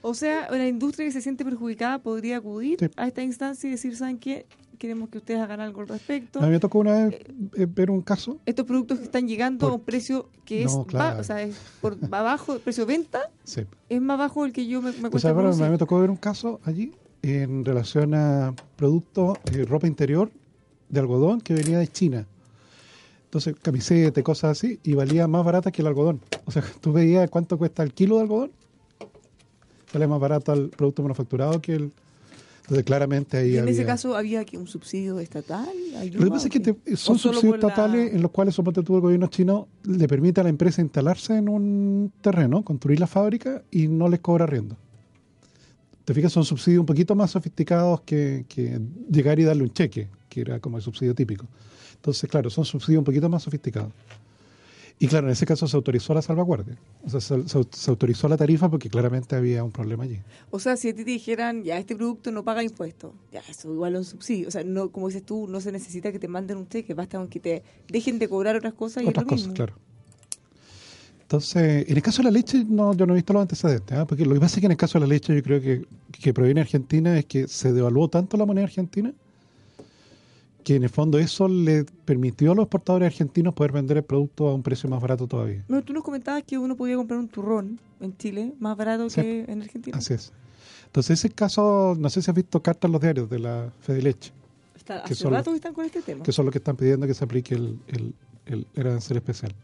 O 0.02 0.14
sea, 0.14 0.46
una 0.52 0.68
industria 0.68 1.06
que 1.06 1.12
se 1.12 1.20
siente 1.20 1.44
perjudicada 1.44 1.98
podría 1.98 2.36
acudir 2.36 2.78
Sí. 2.78 2.86
a 2.96 3.08
esta 3.08 3.22
instancia 3.24 3.66
y 3.66 3.72
decir, 3.72 3.96
¿saben 3.96 4.18
qué? 4.18 4.46
Queremos 4.78 5.08
que 5.08 5.18
ustedes 5.18 5.40
hagan 5.40 5.58
algo 5.60 5.80
al 5.80 5.88
respecto. 5.88 6.40
Me 6.42 6.60
tocó 6.60 6.78
una 6.78 7.06
vez 7.06 7.14
eh, 7.56 7.66
ver 7.66 7.90
un 7.90 8.02
caso, 8.02 8.38
Estos 8.46 8.66
productos 8.66 8.98
que 8.98 9.04
están 9.06 9.26
llegando 9.26 9.66
Por- 9.66 9.72
a 9.72 9.74
un 9.74 9.80
precio 9.80 10.28
que 10.44 10.62
es, 10.62 10.72
No, 10.72 10.84
claro. 10.84 11.20
o 11.20 11.24
sea, 11.24 11.42
es 11.42 11.56
por 11.80 11.96
abajo, 12.12 12.52
el 12.54 12.60
precio 12.60 12.86
de 12.86 12.92
venta 12.96 13.30
sí, 13.42 13.62
es 13.88 14.00
más 14.00 14.16
bajo 14.18 14.44
del 14.44 14.52
que 14.52 14.66
yo 14.66 14.80
me, 14.80 14.92
me 14.92 15.10
cuesta 15.10 15.30
Álvaro, 15.30 15.48
a 15.48 15.50
mí 15.50 15.56
producir. 15.56 15.72
me 15.72 15.78
tocó 15.78 15.98
ver 15.98 16.10
un 16.10 16.16
caso 16.18 16.60
allí 16.64 16.92
en 17.22 17.64
relación 17.64 18.14
a 18.14 18.54
productos, 18.76 19.38
eh, 19.52 19.64
ropa 19.64 19.88
interior 19.88 20.30
de 20.88 21.00
algodón 21.00 21.40
que 21.40 21.54
venía 21.54 21.78
de 21.80 21.88
China. 21.88 22.26
Entonces, 23.26 23.54
camiseta, 23.60 24.18
y 24.20 24.22
cosas 24.22 24.52
así, 24.58 24.78
y 24.82 24.94
valía 24.94 25.26
más 25.28 25.44
barata 25.44 25.70
que 25.70 25.82
el 25.82 25.88
algodón. 25.88 26.20
O 26.44 26.50
sea, 26.50 26.62
tú 26.80 26.92
veías 26.92 27.28
cuánto 27.30 27.58
cuesta 27.58 27.82
el 27.82 27.92
kilo 27.92 28.16
de 28.16 28.22
algodón, 28.22 28.50
sale 29.92 30.06
más 30.06 30.20
barato 30.20 30.52
el 30.52 30.68
producto 30.70 31.02
manufacturado 31.02 31.60
que 31.60 31.74
el... 31.74 31.92
Entonces, 32.62 32.84
claramente 32.84 33.36
ahí 33.36 33.50
Y 33.50 33.56
en 33.58 33.60
había... 33.62 33.72
ese 33.74 33.84
caso 33.86 34.16
había 34.16 34.44
que 34.44 34.58
un 34.58 34.66
subsidio 34.66 35.20
estatal. 35.20 35.68
Lo 36.14 36.24
que 36.24 36.30
pasa 36.30 36.48
es 36.48 36.52
que 36.52 36.58
te- 36.58 36.96
son 36.96 37.16
subsidios 37.16 37.54
estatales 37.54 38.12
en 38.12 38.20
los 38.22 38.32
cuales, 38.32 38.56
suponte 38.56 38.82
tú, 38.82 38.96
el 38.96 39.02
gobierno 39.02 39.28
chino 39.28 39.68
le 39.84 40.08
permite 40.08 40.40
a 40.40 40.44
la 40.44 40.50
empresa 40.50 40.82
instalarse 40.82 41.36
en 41.36 41.48
un 41.48 42.12
terreno, 42.20 42.64
construir 42.64 42.98
la 42.98 43.06
fábrica 43.06 43.62
y 43.70 43.86
no 43.86 44.08
les 44.08 44.18
cobra 44.18 44.44
arriendo. 44.44 44.76
Te 46.04 46.12
fijas, 46.12 46.32
son 46.32 46.44
subsidios 46.44 46.80
un 46.80 46.86
poquito 46.86 47.14
más 47.14 47.30
sofisticados 47.30 48.00
que, 48.00 48.44
que 48.48 48.80
llegar 49.12 49.38
y 49.38 49.44
darle 49.44 49.62
un 49.62 49.72
cheque, 49.72 50.08
que 50.44 50.50
era 50.52 50.60
como 50.60 50.76
el 50.76 50.82
subsidio 50.82 51.14
típico. 51.14 51.46
Entonces, 51.94 52.28
claro, 52.30 52.50
son 52.50 52.64
subsidios 52.64 52.98
un 53.00 53.04
poquito 53.04 53.28
más 53.28 53.42
sofisticados. 53.42 53.90
Y 54.98 55.08
claro, 55.08 55.26
en 55.26 55.32
ese 55.32 55.44
caso 55.44 55.66
se 55.68 55.76
autorizó 55.76 56.14
la 56.14 56.22
salvaguardia. 56.22 56.76
O 57.04 57.10
sea, 57.10 57.20
se, 57.20 57.46
se- 57.48 57.66
se 57.70 57.90
autorizó 57.90 58.28
la 58.28 58.36
tarifa 58.38 58.70
porque 58.70 58.88
claramente 58.88 59.36
había 59.36 59.62
un 59.62 59.70
problema 59.70 60.04
allí. 60.04 60.18
O 60.50 60.58
sea, 60.58 60.76
si 60.76 60.88
a 60.88 60.94
ti 60.94 61.04
te 61.04 61.10
dijeran, 61.10 61.62
ya, 61.64 61.78
este 61.78 61.94
producto 61.96 62.30
no 62.32 62.42
paga 62.44 62.62
impuestos, 62.62 63.12
ya, 63.32 63.40
eso 63.48 63.70
igual 63.72 63.92
es 63.94 63.98
un 63.98 64.04
subsidio. 64.06 64.48
O 64.48 64.50
sea, 64.50 64.64
no, 64.64 64.90
como 64.90 65.08
dices 65.08 65.22
tú, 65.22 65.46
no 65.48 65.60
se 65.60 65.70
necesita 65.72 66.12
que 66.12 66.18
te 66.18 66.28
manden 66.28 66.56
un 66.58 66.68
cheque, 66.68 66.94
basta 66.94 67.18
con 67.18 67.28
que 67.28 67.40
te 67.40 67.62
dejen 67.88 68.18
de 68.18 68.28
cobrar 68.28 68.56
otras 68.56 68.72
cosas 68.74 69.02
y 69.04 69.06
otras 69.06 69.24
es 69.24 69.26
lo 69.26 69.28
cosas, 69.30 69.48
mismo. 69.48 69.54
claro. 69.54 69.74
Entonces, 71.22 71.88
en 71.88 71.96
el 71.96 72.02
caso 72.02 72.18
de 72.18 72.24
la 72.24 72.30
leche, 72.30 72.64
no, 72.66 72.94
yo 72.94 73.04
no 73.04 73.12
he 73.12 73.16
visto 73.16 73.32
los 73.32 73.42
antecedentes, 73.42 73.98
¿ah? 73.98 74.06
porque 74.06 74.24
lo 74.24 74.32
que 74.34 74.40
pasa 74.40 74.56
es 74.56 74.60
que 74.60 74.66
en 74.66 74.72
el 74.72 74.78
caso 74.78 74.98
de 74.98 75.06
la 75.06 75.12
leche, 75.12 75.34
yo 75.34 75.42
creo 75.42 75.60
que, 75.60 75.84
que 76.12 76.32
proviene 76.32 76.60
de 76.60 76.62
Argentina 76.62 77.18
es 77.18 77.24
que 77.26 77.48
se 77.48 77.72
devaluó 77.72 78.08
tanto 78.08 78.36
la 78.36 78.46
moneda 78.46 78.64
argentina 78.64 79.12
que 80.66 80.74
en 80.74 80.82
el 80.82 80.88
fondo 80.90 81.16
eso 81.20 81.46
le 81.46 81.84
permitió 82.04 82.50
a 82.50 82.54
los 82.56 82.64
exportadores 82.64 83.06
argentinos 83.06 83.54
poder 83.54 83.70
vender 83.70 83.98
el 83.98 84.02
producto 84.02 84.48
a 84.48 84.54
un 84.56 84.64
precio 84.64 84.90
más 84.90 85.00
barato 85.00 85.28
todavía. 85.28 85.64
No, 85.68 85.80
tú 85.84 85.92
nos 85.92 86.02
comentabas 86.02 86.42
que 86.42 86.58
uno 86.58 86.74
podía 86.74 86.96
comprar 86.96 87.20
un 87.20 87.28
turrón 87.28 87.78
en 88.00 88.16
Chile 88.16 88.52
más 88.58 88.76
barato 88.76 89.08
Sí. 89.08 89.20
que 89.20 89.44
en 89.46 89.62
Argentina. 89.62 89.96
Así 89.96 90.14
es. 90.14 90.32
Entonces, 90.86 91.20
ese 91.20 91.30
caso, 91.30 91.94
no 91.96 92.10
sé 92.10 92.20
si 92.20 92.32
has 92.32 92.34
visto 92.34 92.60
cartas 92.64 92.88
en 92.88 92.92
los 92.94 93.00
diarios 93.00 93.30
de 93.30 93.38
la 93.38 93.70
Fede 93.80 94.02
Leche, 94.02 94.32
Está, 94.74 95.04
que 95.04 95.12
hace 95.12 95.14
son 95.14 95.32
rato 95.34 95.50
los- 95.50 95.54
que 95.54 95.56
están 95.58 95.72
con 95.74 95.84
este 95.84 96.02
tema. 96.02 96.24
que 96.24 96.32
son 96.32 96.44
los 96.46 96.50
que 96.52 96.58
están 96.58 96.74
pidiendo 96.74 97.06
que 97.06 97.14
se 97.14 97.24
aplique 97.24 97.54
el, 97.54 97.78
el, 97.86 98.14
el, 98.46 98.66
el 98.74 98.86
arancel 98.88 99.18
especial. 99.18 99.54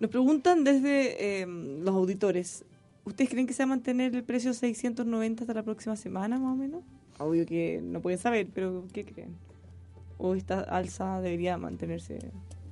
Nos 0.00 0.10
preguntan 0.10 0.64
desde 0.64 1.42
eh, 1.42 1.46
los 1.46 1.94
auditores, 1.94 2.64
¿ustedes 3.04 3.30
creen 3.30 3.46
que 3.46 3.52
se 3.52 3.62
va 3.62 3.66
a 3.66 3.76
mantener 3.76 4.12
el 4.12 4.24
precio 4.24 4.52
690 4.52 5.44
hasta 5.44 5.54
la 5.54 5.62
próxima 5.62 5.94
semana 5.94 6.36
más 6.40 6.52
o 6.54 6.56
menos? 6.56 6.82
Obvio 7.20 7.46
que 7.46 7.80
no 7.80 8.00
pueden 8.00 8.18
saber, 8.18 8.48
pero 8.52 8.84
¿qué 8.92 9.04
creen? 9.04 9.28
¿O 10.18 10.34
esta 10.34 10.60
alza 10.60 11.20
debería 11.20 11.56
mantenerse 11.58 12.18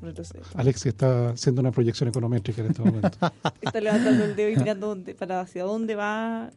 un 0.02 0.08
retroceso? 0.08 0.44
Alexi 0.54 0.88
está 0.88 1.30
haciendo 1.30 1.60
una 1.60 1.70
proyección 1.72 2.08
econométrica 2.08 2.60
en 2.62 2.68
este 2.68 2.82
momento. 2.82 3.18
Está 3.62 3.80
levantando 3.80 4.24
el 4.24 4.36
dedo 4.36 4.50
y 4.50 4.56
mirando 4.56 4.88
dónde, 4.88 5.14
para 5.14 5.40
hacia 5.40 5.62
dónde 5.64 5.94
va 5.94 6.50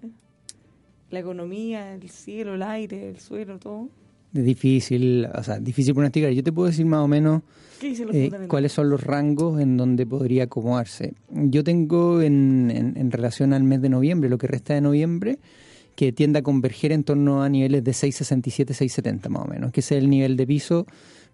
la 1.11 1.19
economía, 1.19 1.93
el 1.95 2.09
cielo, 2.09 2.55
el 2.55 2.63
aire, 2.63 3.09
el 3.09 3.19
suelo, 3.19 3.57
todo. 3.59 3.89
Es 4.33 4.43
difícil, 4.43 5.25
o 5.33 5.43
sea, 5.43 5.59
difícil 5.59 5.93
pronosticar. 5.95 6.31
Yo 6.31 6.43
te 6.43 6.51
puedo 6.51 6.67
decir 6.67 6.85
más 6.85 6.99
o 6.99 7.07
menos 7.07 7.41
¿Qué 7.79 7.87
dicen 7.89 8.07
los 8.07 8.15
eh, 8.15 8.31
cuáles 8.47 8.71
son 8.73 8.89
los 8.89 9.01
rangos 9.03 9.59
en 9.59 9.75
donde 9.77 10.05
podría 10.05 10.43
acomodarse. 10.43 11.13
Yo 11.31 11.63
tengo 11.63 12.21
en, 12.21 12.69
en- 12.71 12.97
en 12.97 13.11
relación 13.11 13.53
al 13.53 13.63
mes 13.63 13.81
de 13.81 13.89
noviembre, 13.89 14.29
lo 14.29 14.37
que 14.37 14.45
resta 14.47 14.73
de 14.75 14.81
noviembre, 14.81 15.39
que 15.99 16.13
tiende 16.13 16.39
a 16.39 16.41
converger 16.41 16.93
en 16.93 17.03
torno 17.03 17.43
a 17.43 17.49
niveles 17.49 17.83
de 17.83 17.91
6,67, 17.91 18.67
6,70 18.67 19.27
más 19.27 19.43
o 19.43 19.47
menos, 19.49 19.73
que 19.73 19.81
es 19.81 19.91
el 19.91 20.09
nivel 20.09 20.37
de 20.37 20.47
piso 20.47 20.85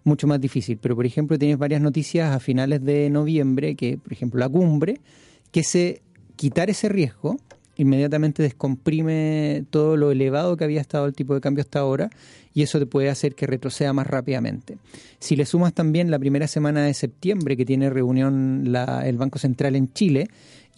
mucho 0.02 0.26
más 0.26 0.40
difícil. 0.40 0.76
Pero, 0.78 0.96
por 0.96 1.06
ejemplo, 1.06 1.38
tienes 1.38 1.56
varias 1.56 1.80
noticias 1.80 2.34
a 2.34 2.40
finales 2.40 2.84
de 2.84 3.08
noviembre, 3.08 3.76
que, 3.76 3.96
por 3.96 4.12
ejemplo, 4.12 4.40
la 4.40 4.48
cumbre, 4.48 5.00
que 5.52 5.62
se 5.62 6.02
quitar 6.34 6.68
ese 6.68 6.88
riesgo 6.88 7.36
inmediatamente 7.76 8.42
descomprime 8.42 9.64
todo 9.70 9.96
lo 9.96 10.10
elevado 10.10 10.56
que 10.56 10.64
había 10.64 10.80
estado 10.80 11.06
el 11.06 11.12
tipo 11.12 11.34
de 11.34 11.40
cambio 11.40 11.62
hasta 11.62 11.78
ahora 11.78 12.10
y 12.52 12.62
eso 12.62 12.78
te 12.78 12.86
puede 12.86 13.10
hacer 13.10 13.34
que 13.34 13.46
retroceda 13.46 13.92
más 13.92 14.06
rápidamente. 14.06 14.78
Si 15.18 15.36
le 15.36 15.44
sumas 15.44 15.74
también 15.74 16.10
la 16.10 16.18
primera 16.18 16.48
semana 16.48 16.82
de 16.82 16.94
septiembre 16.94 17.56
que 17.56 17.66
tiene 17.66 17.90
reunión 17.90 18.72
la, 18.72 19.06
el 19.06 19.18
Banco 19.18 19.38
Central 19.38 19.76
en 19.76 19.92
Chile 19.92 20.28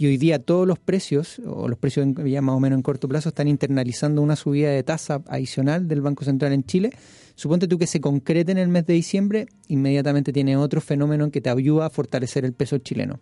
y 0.00 0.06
hoy 0.06 0.16
día 0.16 0.38
todos 0.38 0.66
los 0.66 0.78
precios, 0.78 1.40
o 1.44 1.66
los 1.66 1.76
precios 1.76 2.06
ya 2.24 2.40
más 2.40 2.54
o 2.54 2.60
menos 2.60 2.76
en 2.76 2.82
corto 2.82 3.08
plazo, 3.08 3.30
están 3.30 3.48
internalizando 3.48 4.22
una 4.22 4.36
subida 4.36 4.70
de 4.70 4.84
tasa 4.84 5.22
adicional 5.26 5.88
del 5.88 6.00
Banco 6.00 6.24
Central 6.24 6.52
en 6.52 6.62
Chile, 6.62 6.92
suponte 7.34 7.66
tú 7.66 7.78
que 7.78 7.88
se 7.88 8.00
concrete 8.00 8.52
en 8.52 8.58
el 8.58 8.68
mes 8.68 8.86
de 8.86 8.94
diciembre, 8.94 9.48
inmediatamente 9.66 10.32
tiene 10.32 10.56
otro 10.56 10.80
fenómeno 10.80 11.32
que 11.32 11.40
te 11.40 11.50
ayuda 11.50 11.86
a 11.86 11.90
fortalecer 11.90 12.44
el 12.44 12.52
peso 12.52 12.78
chileno. 12.78 13.18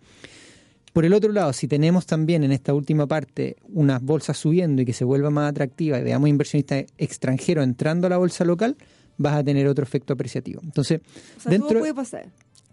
Por 0.92 1.06
el 1.06 1.14
otro 1.14 1.32
lado, 1.32 1.54
si 1.54 1.66
tenemos 1.66 2.04
también 2.04 2.44
en 2.44 2.52
esta 2.52 2.74
última 2.74 3.06
parte 3.06 3.56
unas 3.72 4.02
bolsas 4.02 4.36
subiendo 4.36 4.82
y 4.82 4.84
que 4.84 4.92
se 4.92 5.04
vuelva 5.04 5.30
más 5.30 5.50
atractiva 5.50 5.98
y 5.98 6.02
veamos 6.02 6.28
inversionistas 6.28 6.84
extranjeros 6.98 7.64
entrando 7.64 8.06
a 8.06 8.10
la 8.10 8.18
bolsa 8.18 8.44
local, 8.44 8.76
vas 9.16 9.34
a 9.34 9.42
tener 9.42 9.66
otro 9.66 9.82
efecto 9.82 10.12
apreciativo. 10.12 10.60
Entonces, 10.62 11.00
dentro, 11.46 11.82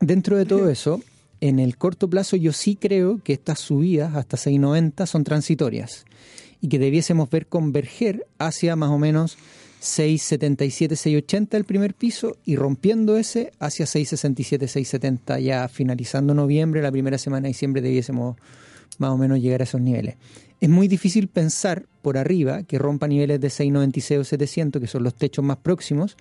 dentro 0.02 0.38
de 0.38 0.46
todo 0.46 0.70
eso, 0.70 1.02
en 1.42 1.60
el 1.60 1.78
corto 1.78 2.10
plazo 2.10 2.36
yo 2.36 2.54
sí 2.54 2.76
creo 2.76 3.22
que 3.24 3.34
estas 3.34 3.60
subidas 3.60 4.16
hasta 4.16 4.38
6.90 4.38 5.06
son 5.06 5.24
transitorias 5.24 6.06
y 6.62 6.70
que 6.70 6.80
debiésemos 6.80 7.30
ver 7.30 7.48
converger 7.48 8.26
hacia 8.40 8.76
más 8.76 8.90
o 8.90 8.98
menos 8.98 9.38
677, 9.82 10.96
680 10.96 11.58
el 11.58 11.66
primer 11.66 11.94
piso 11.94 12.38
y 12.46 12.56
rompiendo 12.56 13.18
ese 13.18 13.52
hacia 13.60 13.86
667, 13.86 14.70
670 14.70 15.40
ya 15.42 15.68
finalizando 15.68 16.34
noviembre, 16.34 16.82
la 16.82 16.92
primera 16.92 17.18
semana 17.18 17.44
de 17.44 17.50
diciembre 17.50 17.82
debiésemos 17.82 18.38
más 18.98 19.12
o 19.12 19.18
menos 19.18 19.42
llegar 19.42 19.60
a 19.60 19.66
esos 19.66 19.82
niveles. 19.82 20.16
Es 20.62 20.70
muy 20.70 20.88
difícil 20.88 21.28
pensar 21.28 21.86
por 22.02 22.18
arriba 22.18 22.64
que 22.64 22.80
rompa 22.80 23.10
niveles 23.10 23.42
de 23.42 23.50
696 23.50 24.20
o 24.22 24.24
700, 24.24 24.82
que 24.82 24.88
son 24.88 25.04
los 25.04 25.16
techos 25.16 25.44
más 25.44 25.58
próximos, 25.58 26.16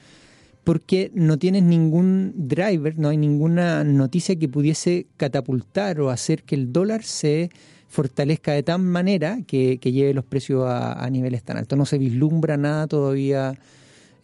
porque 0.65 1.11
no 1.15 1.39
tienes 1.39 1.63
ningún 1.63 2.33
driver, 2.37 2.99
no 2.99 3.09
hay 3.09 3.17
ninguna 3.17 3.83
noticia 3.85 4.37
que 4.37 4.49
pudiese 4.49 5.07
catapultar 5.17 6.01
o 6.01 6.11
hacer 6.11 6.45
que 6.45 6.55
el 6.55 6.73
dólar 6.73 7.03
se 7.03 7.51
fortalezca 7.89 8.53
de 8.53 8.63
tal 8.63 8.81
manera 8.81 9.39
que, 9.47 9.77
lleve 9.77 10.15
los 10.15 10.25
precios 10.25 10.65
a, 10.67 11.09
niveles 11.11 11.43
tan 11.43 11.57
altos. 11.57 11.77
No 11.77 11.85
se 11.85 11.99
vislumbra 11.99 12.57
nada 12.57 12.87
todavía 12.87 13.59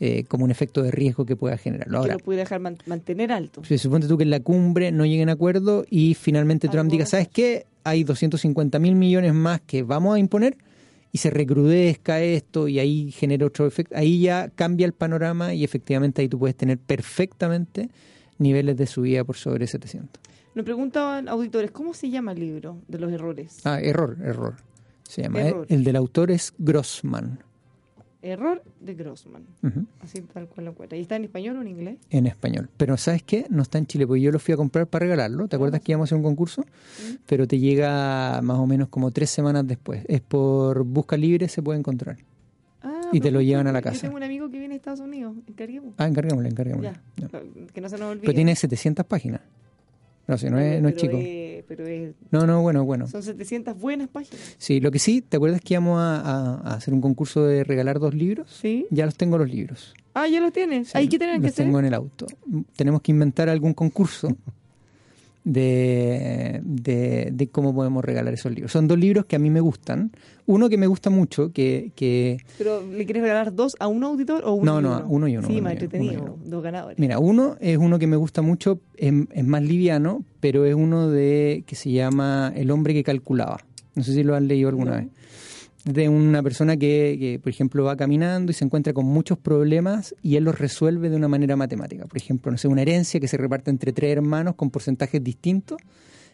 eh, 0.01 0.25
como 0.29 0.45
un 0.45 0.51
efecto 0.51 0.83
de 0.83 0.91
riesgo 0.91 1.27
que 1.27 1.37
pueda 1.37 1.59
generar. 1.59 1.89
Ahora, 1.95 2.15
que 2.15 2.19
lo 2.19 2.25
puede 2.25 2.39
dejar 2.39 2.61
mantener 2.61 3.33
alto. 3.33 3.65
Se 3.65 3.77
supone 3.77 4.07
tú 4.07 4.17
que 4.17 4.23
en 4.23 4.31
la 4.31 4.41
cumbre 4.41 4.93
no 4.93 5.05
lleguen 5.05 5.29
a 5.29 5.33
acuerdo 5.33 5.85
y 5.91 6.15
finalmente 6.15 6.69
Trump 6.69 6.91
diga, 6.91 7.05
¿sabes 7.05 7.29
qué? 7.29 7.67
Hay 7.85 8.05
250 8.05 8.79
mil 8.79 8.95
millones 8.95 9.35
más 9.35 9.61
que 9.61 9.83
vamos 9.83 10.15
a 10.15 10.19
imponer 10.19 10.57
y 11.13 11.19
se 11.19 11.31
recrudezca 11.31 12.21
esto 12.21 12.69
y 12.69 12.79
ahí 12.79 13.11
genera 13.13 13.47
otro 13.47 13.67
efecto. 13.67 13.97
Ahí 13.97 14.21
ya 14.21 14.51
cambia 14.51 14.87
el 14.87 14.93
panorama 14.93 15.55
y 15.55 15.65
efectivamente 15.65 16.23
ahí 16.23 16.29
tú 16.29 16.39
puedes 16.39 16.57
tener 16.57 16.79
perfectamente 16.79 17.89
niveles 18.39 18.77
de 18.77 18.87
subida 18.87 19.25
por 19.25 19.37
sobre 19.37 19.67
700. 19.67 20.23
Me 20.55 20.65
preguntaban 20.65 21.29
auditores, 21.29 21.71
¿cómo 21.71 21.95
se 21.95 22.11
llama 22.11 22.33
el 22.33 22.41
libro 22.41 22.83
de 22.89 22.99
los 22.99 23.13
errores? 23.13 23.59
Ah, 23.65 23.81
error, 23.81 24.17
error. 24.23 24.57
Se 25.05 25.23
llama. 25.23 25.41
El 25.69 25.85
del 25.85 25.97
autor 25.97 26.31
es 26.31 26.53
Grossman. 26.59 27.39
Error 28.21 28.63
de 28.81 28.95
Grossman. 28.95 29.45
Así 30.03 30.23
tal 30.23 30.49
cual 30.49 30.67
lo 30.67 30.71
encuentra. 30.73 30.99
¿Y 30.99 31.03
está 31.03 31.17
en 31.17 31.25
español 31.25 31.57
o 31.57 31.63
en 31.63 31.69
inglés? 31.69 31.99
En 32.11 32.27
español. 32.27 32.69
Pero 32.77 32.97
¿sabes 32.97 33.23
qué? 33.23 33.47
No 33.49 33.63
está 33.63 33.79
en 33.79 33.87
Chile, 33.87 34.07
porque 34.07 34.23
yo 34.23 34.33
lo 34.33 34.39
fui 34.39 34.55
a 34.55 34.57
comprar 34.57 34.87
para 34.89 35.05
regalarlo. 35.05 35.47
¿Te 35.47 35.57
acuerdas 35.57 35.81
que 35.81 35.93
íbamos 35.93 36.07
a 36.07 36.09
hacer 36.09 36.17
un 36.19 36.25
concurso? 36.25 36.65
Pero 37.27 37.47
te 37.47 37.59
llega 37.59 38.41
más 38.43 38.59
o 38.59 38.67
menos 38.67 38.89
como 38.89 39.11
tres 39.13 39.31
semanas 39.31 39.67
después. 39.67 40.05
Es 40.09 40.21
por 40.21 40.83
Busca 40.85 41.17
Libre, 41.17 41.49
se 41.49 41.63
puede 41.63 41.79
encontrar. 41.79 42.17
Ah, 42.83 43.03
y 43.13 43.21
te 43.21 43.31
lo 43.31 43.41
llevan 43.41 43.67
a 43.69 43.73
la 43.73 43.83
casa. 43.83 43.97
Yo 43.97 44.03
tengo 44.03 44.17
un 44.17 44.23
amigo 44.23 44.51
que 44.51 44.59
viene 44.59 44.75
a 44.75 44.77
Estados 44.77 45.01
Unidos. 45.01 45.37
Encarguemos. 45.47 45.95
Ah, 45.99 46.07
encarguémosle, 46.09 46.49
encarguémosle. 46.49 46.93
Ya. 46.93 47.29
Que 47.73 47.81
no 47.81 47.89
se 47.89 47.99
nos 47.99 48.11
olvide. 48.11 48.23
Pero 48.23 48.35
tiene 48.35 48.57
700 48.57 49.07
páginas. 49.07 49.41
No, 50.27 50.37
sí, 50.37 50.51
no 50.51 50.59
es, 50.59 50.83
no 50.83 50.89
es 50.89 50.97
chico. 50.97 51.17
Pero 51.69 51.87
es, 51.87 52.15
no, 52.31 52.47
no, 52.47 52.63
bueno, 52.63 52.85
bueno. 52.85 53.07
Son 53.07 53.23
700 53.23 53.79
buenas 53.79 54.09
páginas. 54.09 54.57
Sí, 54.57 54.81
lo 54.81 54.91
que 54.91 54.99
sí, 54.99 55.21
¿te 55.21 55.37
acuerdas 55.37 55.61
que 55.61 55.75
íbamos 55.75 55.99
a, 56.01 56.55
hacer 56.75 56.95
un 56.95 57.01
concurso 57.01 57.45
de 57.45 57.63
regalar 57.63 58.01
dos 58.01 58.15
libros? 58.15 58.51
Sí. 58.51 58.87
Ya 58.91 59.05
los 59.05 59.17
tengo 59.17 59.37
los 59.39 59.49
libros. 59.49 59.95
Ah, 60.15 60.27
ya 60.27 60.41
los 60.41 60.53
tienes. 60.53 60.89
Sí, 60.89 61.09
¿Qué 61.09 61.19
tienen 61.19 61.41
que 61.41 61.49
hacer? 61.49 61.67
Los 61.67 61.69
tengo 61.69 61.79
en 61.79 61.85
el 61.85 61.95
auto. 61.95 62.27
Tenemos 62.75 63.03
que 63.03 63.13
inventar 63.13 63.49
algún 63.49 63.75
concurso 63.75 64.29
de, 65.49 66.61
de, 66.63 67.49
cómo 67.51 67.75
podemos 67.75 68.05
regalar 68.05 68.35
esos 68.35 68.53
libros. 68.53 68.73
Son 68.73 68.87
dos 68.87 68.99
libros 68.99 69.25
que 69.25 69.37
a 69.37 69.39
mí 69.39 69.51
me 69.51 69.61
gustan. 69.61 70.13
Uno 70.47 70.69
que 70.69 70.77
me 70.77 70.87
gusta 70.87 71.11
mucho, 71.11 71.53
que... 71.53 71.93
que 71.95 72.39
¿Pero 72.59 72.83
le 72.87 73.05
quieres 73.05 73.23
regalar 73.23 73.55
dos 73.55 73.77
a 73.81 73.87
un 73.87 74.05
auditor 74.05 74.45
o 74.45 74.53
uno 74.53 74.81
No, 74.81 75.01
no, 75.01 75.07
uno 75.09 75.29
y 75.29 75.37
uno. 75.37 75.49
Sí, 75.49 75.61
más 75.61 75.73
entretenido, 75.73 76.39
dos 76.45 76.63
ganadores. 76.63 76.99
Mira, 76.99 77.19
uno 77.19 77.57
es 77.61 77.79
uno 77.79 77.99
que 77.99 78.07
me 78.07 78.17
gusta 78.17 78.43
mucho, 78.43 78.81
es, 78.97 79.13
es, 79.33 79.47
más 79.47 79.63
liviano, 79.63 80.25
pero 80.41 80.65
es 80.65 80.75
uno 80.75 81.09
de 81.09 81.65
que 81.67 81.75
se 81.75 81.91
llama 81.91 82.53
El 82.55 82.71
hombre 82.71 82.95
que 82.95 83.03
calculaba. 83.03 83.59
No 83.95 84.03
sé 84.03 84.15
si 84.15 84.23
lo 84.23 84.37
han 84.37 84.49
leído 84.49 84.69
alguna 84.69 84.97
vez 84.99 85.09
de 85.85 86.09
una 86.09 86.43
persona 86.43 86.77
que, 86.77 87.39
por 87.43 87.51
ejemplo, 87.51 87.85
va 87.85 87.97
caminando 87.97 88.51
y 88.51 88.55
se 88.55 88.65
encuentra 88.65 88.93
con 88.93 89.07
muchos 89.07 89.39
problemas 89.39 90.15
y 90.23 90.37
él 90.37 90.45
los 90.45 90.59
resuelve 90.59 91.09
de 91.09 91.17
una 91.17 91.29
manera 91.29 91.57
matemática. 91.57 92.07
Por 92.07 92.17
ejemplo, 92.17 92.51
no 92.51 92.59
sé, 92.59 92.69
una 92.69 92.83
herencia 92.83 93.21
que 93.21 93.29
se 93.29 93.37
reparte 93.37 93.71
entre 93.71 93.93
tres 93.93 94.13
hermanos 94.13 94.55
con 94.57 94.71
porcentajes 94.71 95.23
distintos 95.23 95.79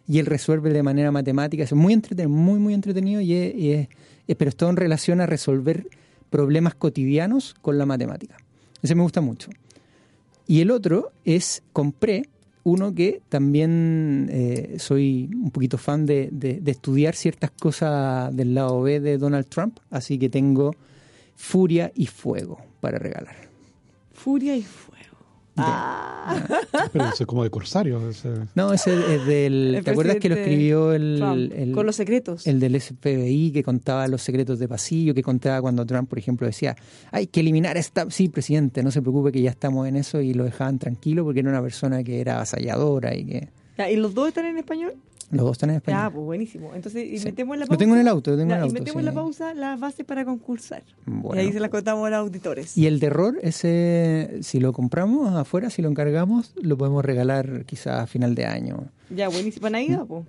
y 0.09 0.19
él 0.19 0.27
resuelve 0.27 0.71
de 0.71 0.83
manera 0.83 1.11
matemática. 1.11 1.63
es 1.63 1.73
muy 1.73 1.93
entretenido, 1.93 2.29
muy, 2.29 2.59
muy 2.59 2.75
entretenido 2.75 3.21
y 3.21 3.73
es, 3.73 3.89
pero 4.37 4.49
es 4.49 4.57
todo 4.57 4.71
en 4.71 4.77
relación 4.77 5.21
a 5.21 5.27
resolver 5.27 5.87
problemas 6.31 6.75
cotidianos 6.75 7.55
con 7.61 7.79
la 7.79 7.87
matemática. 7.87 8.37
Ese 8.83 8.95
me 8.95 9.03
gusta 9.03 9.21
mucho. 9.21 9.51
Y 10.47 10.61
el 10.61 10.71
otro 10.71 11.13
es 11.25 11.63
Compré, 11.73 12.29
uno 12.65 12.95
que 12.95 13.21
también 13.29 14.29
eh, 14.33 14.77
soy 14.79 15.31
un 15.35 15.51
poquito 15.51 15.79
fan 15.79 16.07
de, 16.07 16.31
de, 16.33 16.71
estudiar 16.71 17.15
ciertas 17.15 17.51
cosas 17.51 18.35
del 18.35 18.55
lado 18.55 18.83
B 18.83 19.01
de 19.01 19.19
Donald 19.19 19.47
Trump, 19.47 19.79
así 19.91 20.19
que 20.19 20.31
tengo 20.31 20.75
Furia 21.37 21.93
y 21.95 22.07
Fuego 22.07 22.59
para 22.81 22.99
regalar. 22.99 23.37
Furia 24.13 24.57
y 24.57 24.63
Fuego. 24.63 25.14
Ah. 25.57 26.59
Pero 26.93 27.05
eso 27.07 27.25
es 27.25 27.27
como 27.27 27.45
de 27.45 27.51
corsario. 27.51 28.01
No, 28.55 28.73
ese 28.73 29.15
es 29.15 29.27
del. 29.27 29.81
¿Te 29.85 29.91
acuerdas 29.91 30.17
que 30.17 30.29
lo 30.29 30.35
escribió 30.37 30.93
el, 30.93 31.73
Con 31.75 31.87
los 31.87 31.97
secretos. 31.97 32.47
El 32.47 32.61
del 32.61 32.81
SPBI 32.81 33.53
que 33.53 33.63
contaba 33.63 34.09
los 34.09 34.23
secretos 34.23 34.59
de 34.59 34.69
pasillo, 34.69 35.15
que 35.15 35.23
contaba 35.23 35.61
cuando 35.61 35.85
Trump, 35.87 36.09
por 36.09 36.19
ejemplo, 36.19 36.47
decía: 36.47 36.77
hay 37.11 37.27
que 37.27 37.41
eliminar 37.41 37.77
esta. 37.77 38.11
Sí, 38.11 38.29
presidente, 38.29 38.83
no 38.83 38.91
se 38.91 39.01
preocupe 39.01 39.33
que 39.33 39.43
ya 39.43 39.51
estamos 39.51 39.87
en 39.87 39.97
eso 39.97 40.21
y 40.21 40.35
lo 40.35 40.45
dejaban 40.45 40.79
tranquilo 40.79 41.25
porque 41.25 41.41
era 41.41 41.51
una 41.51 41.63
persona 41.63 42.03
que 42.03 42.21
era 42.21 42.37
avasalladora 42.37 43.15
y 43.15 43.25
que. 43.25 43.49
¿Y 43.91 43.97
los 43.97 44.15
dos 44.15 44.29
están 44.29 44.47
en 44.47 44.59
español? 44.59 44.95
Los 45.35 45.47
dos 45.47 45.53
están 45.53 45.71
en 45.71 45.77
español. 45.77 46.01
Ah, 46.01 46.11
pues 46.13 46.25
buenísimo. 46.25 46.71
Entonces, 46.75 47.25
metemos 47.25 47.55
en 47.55 47.61
la 47.61 47.67
pausa. 47.67 47.75
Lo 47.75 47.79
tengo 47.79 47.95
en 47.97 48.01
el 48.01 48.09
auto, 48.09 48.31
lo 48.31 48.37
tengo 48.37 48.53
en 48.53 48.57
el 48.57 48.63
auto. 48.63 48.77
Y 48.77 48.79
metemos 48.79 49.01
en 49.01 49.05
la 49.05 49.13
pausa 49.13 49.55
las 49.55 49.81
bases 49.81 50.07
para 50.07 50.25
concursar. 50.25 50.85
Y 51.35 51.39
ahí 51.39 51.53
se 51.53 51.59
las 51.59 51.71
contamos 51.71 52.07
a 52.07 52.11
los 52.11 52.19
auditores. 52.21 52.79
Y 52.79 52.87
el 52.87 53.01
de 53.01 53.09
error, 53.09 53.39
ese, 53.43 54.39
si 54.43 54.61
lo 54.61 54.73
compramos 54.73 55.35
afuera, 55.35 55.71
si 55.71 55.83
lo 55.83 55.89
encargamos, 55.89 56.55
lo 56.63 56.79
podemos 56.79 57.05
regalar 57.05 57.65
quizás 57.65 58.01
a 58.01 58.07
final 58.07 58.37
de 58.37 58.47
año. 58.47 58.85
Ya, 59.11 59.29
buenísimo. 59.29 59.63
¿Para 59.63 59.81
Navidad, 59.81 60.07
pues? 60.07 60.25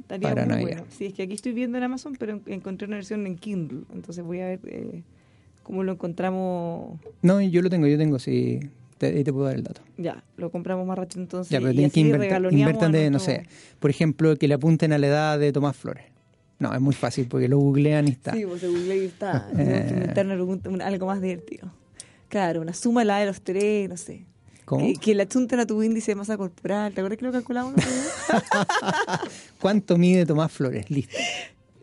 Estaría 0.00 0.28
para 0.28 0.44
muy 0.44 0.64
Navidad. 0.64 0.84
Sí, 0.90 1.06
es 1.06 1.14
que 1.14 1.22
aquí 1.22 1.34
estoy 1.34 1.52
viendo 1.52 1.78
en 1.78 1.84
Amazon, 1.84 2.16
pero 2.18 2.38
encontré 2.46 2.86
una 2.86 2.96
versión 2.96 3.26
en 3.26 3.36
Kindle. 3.38 3.84
Entonces 3.94 4.22
voy 4.22 4.40
a 4.40 4.46
ver 4.46 4.60
eh, 4.64 5.02
cómo 5.62 5.84
lo 5.84 5.92
encontramos. 5.92 7.00
No, 7.22 7.40
yo 7.40 7.62
lo 7.62 7.70
tengo, 7.70 7.86
yo 7.86 7.96
tengo, 7.96 8.18
sí 8.18 8.60
ahí 9.06 9.24
te 9.24 9.32
puedo 9.32 9.46
dar 9.46 9.56
el 9.56 9.62
dato. 9.62 9.82
Ya, 9.96 10.22
lo 10.36 10.50
compramos 10.50 10.86
más 10.86 10.98
rápido 10.98 11.22
entonces. 11.22 11.50
Ya, 11.50 11.60
pero 11.60 11.72
tienen 11.72 11.90
que 11.90 12.00
invertir, 12.00 12.90
de, 12.90 13.10
no 13.10 13.18
sé, 13.18 13.46
por 13.78 13.90
ejemplo, 13.90 14.36
que 14.36 14.48
le 14.48 14.54
apunten 14.54 14.92
a 14.92 14.98
la 14.98 15.06
edad 15.06 15.38
de 15.38 15.52
Tomás 15.52 15.76
Flores. 15.76 16.04
No, 16.58 16.74
es 16.74 16.80
muy 16.80 16.94
fácil 16.94 17.26
porque 17.26 17.48
lo 17.48 17.58
googlean 17.58 18.06
y 18.06 18.10
está. 18.10 18.32
Sí, 18.32 18.44
pues 18.44 18.60
se 18.60 18.68
googlea 18.68 18.96
y 18.96 19.06
está. 19.06 19.48
Inventarnos 19.52 20.60
algo 20.82 21.06
más 21.06 21.22
divertido. 21.22 21.72
Claro, 22.28 22.60
una 22.60 22.74
suma 22.74 23.02
la 23.02 23.18
de 23.18 23.26
los 23.26 23.40
tres, 23.40 23.88
no 23.88 23.96
sé. 23.96 24.26
¿Cómo? 24.66 24.86
Que, 25.00 25.14
le 25.14 25.22
apunten 25.24 25.58
a 25.58 25.66
tu 25.66 25.82
índice 25.82 26.12
de 26.12 26.16
masa 26.16 26.36
corporal. 26.36 26.92
¿Te 26.92 27.00
acuerdas 27.00 27.18
que 27.18 27.24
lo 27.24 27.32
calculamos? 27.32 27.74
¿Cuánto 29.60 29.96
mide 29.96 30.26
Tomás 30.26 30.52
Flores? 30.52 30.88
Listo. 30.90 31.16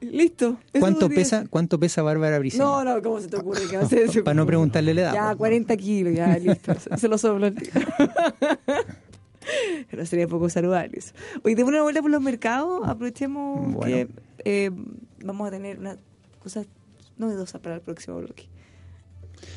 Listo. 0.02 0.58
¿Cuánto 0.80 1.10
pesa, 1.10 1.46
¿Cuánto 1.50 1.80
pesa 1.80 2.02
Bárbara 2.02 2.38
Briceño? 2.40 2.64
No, 2.64 2.84
no, 2.84 3.02
¿cómo 3.02 3.20
se 3.20 3.28
te 3.28 3.38
ocurre 3.38 3.68
que 3.70 3.78
va 3.78 3.84
a 3.84 3.88
ser 3.90 4.24
Para 4.24 4.36
no 4.36 4.46
preguntarle 4.46 4.94
la 4.94 5.02
edad. 5.02 5.14
Ya, 5.14 5.36
40 5.36 5.78
kilos, 5.78 6.14
ya, 6.14 6.38
listo. 6.40 6.74
se 6.98 7.08
lo 7.08 7.18
soplo. 7.18 7.52
Pero 9.90 10.06
sería 10.06 10.28
poco 10.28 10.50
saludable 10.50 10.98
eso. 10.98 11.14
Hoy 11.44 11.56
de 11.56 11.64
una 11.64 11.82
vuelta 11.82 12.02
por 12.02 12.12
los 12.12 12.22
mercados, 12.22 12.88
aprovechemos 12.88 13.84
que 13.86 14.10
eh, 14.44 14.72
vamos 15.24 15.48
a 15.48 15.52
tener 15.52 15.80
una 15.80 15.98
cosa 16.44 16.66
novedosa 17.18 17.60
para 17.60 17.76
el 17.76 17.82
próximo 17.82 18.18
bloque. 18.18 18.50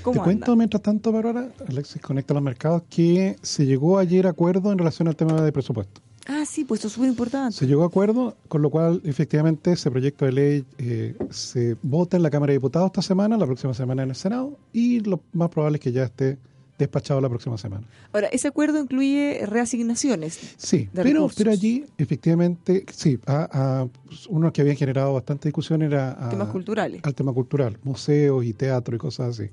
Te 0.05 0.19
cuento 0.19 0.57
mientras 0.57 0.83
tanto, 0.83 1.11
Bárbara, 1.11 1.49
Alexis 1.69 2.01
conecta 2.01 2.35
los 2.35 2.43
mercados, 2.43 2.83
que 2.89 3.37
se 3.43 3.67
llegó 3.67 3.99
ayer 3.99 4.27
a 4.27 4.31
acuerdo 4.31 4.73
en 4.73 4.79
relación 4.79 5.09
al 5.09 5.17
tema 5.17 5.41
de 5.43 5.53
presupuesto. 5.53 6.01
Ah, 6.27 6.45
sí, 6.47 6.65
pues 6.65 6.79
esto 6.79 6.89
es 6.89 6.95
súper 6.95 7.09
importante. 7.09 7.57
Se 7.57 7.67
llegó 7.67 7.83
a 7.83 7.87
acuerdo, 7.87 8.37
con 8.49 8.63
lo 8.63 8.71
cual 8.71 9.01
efectivamente 9.05 9.73
ese 9.73 9.91
proyecto 9.91 10.27
de 10.27 10.33
ley 10.33 10.65
eh, 10.79 11.15
se 11.31 11.77
vota 11.83 12.17
en 12.17 12.23
la 12.23 12.31
Cámara 12.31 12.51
de 12.53 12.59
Diputados 12.59 12.87
esta 12.89 13.03
semana, 13.03 13.37
la 13.37 13.47
próxima 13.47 13.75
semana 13.75 14.03
en 14.03 14.11
el 14.11 14.17
Senado 14.17 14.59
y 14.73 15.01
lo 15.01 15.21
más 15.33 15.49
probable 15.49 15.77
es 15.79 15.83
que 15.83 15.93
ya 15.93 16.05
esté 16.05 16.39
despachado 16.79 17.21
la 17.21 17.29
próxima 17.29 17.59
semana. 17.59 17.87
Ahora, 18.13 18.29
ese 18.29 18.49
acuerdo 18.49 18.79
incluye 18.81 19.45
reasignaciones. 19.45 20.39
Sí, 20.57 20.89
pero, 20.95 21.29
pero 21.37 21.51
allí 21.51 21.85
efectivamente, 21.99 22.87
sí, 22.91 23.19
a, 23.27 23.81
a 23.83 23.89
uno 24.31 24.51
que 24.53 24.63
había 24.63 24.75
generado 24.75 25.13
bastante 25.15 25.49
discusión 25.49 25.83
era 25.83 26.13
a, 26.27 26.31
temas 26.31 26.49
culturales. 26.49 27.01
al 27.05 27.15
tema 27.15 27.33
cultural, 27.35 27.79
museos 27.83 28.45
y 28.47 28.55
teatro 28.55 28.97
y 28.97 28.99
cosas 28.99 29.39
así. 29.39 29.51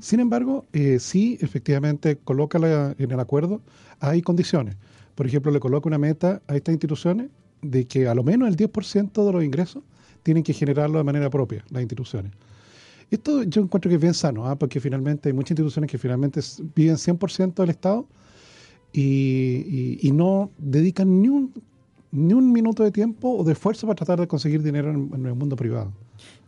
Sin 0.00 0.20
embargo, 0.20 0.64
eh, 0.72 0.98
sí, 1.00 1.36
efectivamente, 1.40 2.16
coloca 2.16 2.58
la- 2.58 2.94
en 2.98 3.10
el 3.10 3.20
acuerdo, 3.20 3.60
hay 4.00 4.22
condiciones. 4.22 4.76
Por 5.20 5.26
ejemplo, 5.26 5.52
le 5.52 5.60
coloca 5.60 5.86
una 5.86 5.98
meta 5.98 6.40
a 6.46 6.56
estas 6.56 6.72
instituciones 6.72 7.28
de 7.60 7.84
que 7.86 8.08
a 8.08 8.14
lo 8.14 8.24
menos 8.24 8.48
el 8.48 8.56
10% 8.56 9.22
de 9.26 9.32
los 9.32 9.44
ingresos 9.44 9.82
tienen 10.22 10.42
que 10.42 10.54
generarlo 10.54 10.96
de 10.96 11.04
manera 11.04 11.28
propia, 11.28 11.62
las 11.68 11.82
instituciones. 11.82 12.32
Esto 13.10 13.42
yo 13.42 13.60
encuentro 13.60 13.90
que 13.90 13.96
es 13.96 14.00
bien 14.00 14.14
sano, 14.14 14.46
¿ah? 14.46 14.56
porque 14.58 14.80
finalmente 14.80 15.28
hay 15.28 15.34
muchas 15.34 15.50
instituciones 15.50 15.90
que 15.90 15.98
finalmente 15.98 16.40
viven 16.74 16.96
100% 16.96 17.52
del 17.54 17.68
Estado 17.68 18.06
y, 18.94 19.02
y- 19.02 19.98
y 20.00 20.12
no 20.12 20.50
dedican 20.56 21.20
ni 21.20 21.28
un, 21.28 21.52
ni 22.12 22.32
un 22.32 22.50
minuto 22.50 22.82
de 22.82 22.90
tiempo 22.90 23.28
o 23.36 23.44
de 23.44 23.52
esfuerzo 23.52 23.86
para 23.86 23.96
tratar 23.96 24.20
de 24.20 24.26
conseguir 24.26 24.62
dinero 24.62 24.90
en, 24.90 25.10
en 25.14 25.26
el 25.26 25.34
mundo 25.34 25.54
privado. 25.54 25.92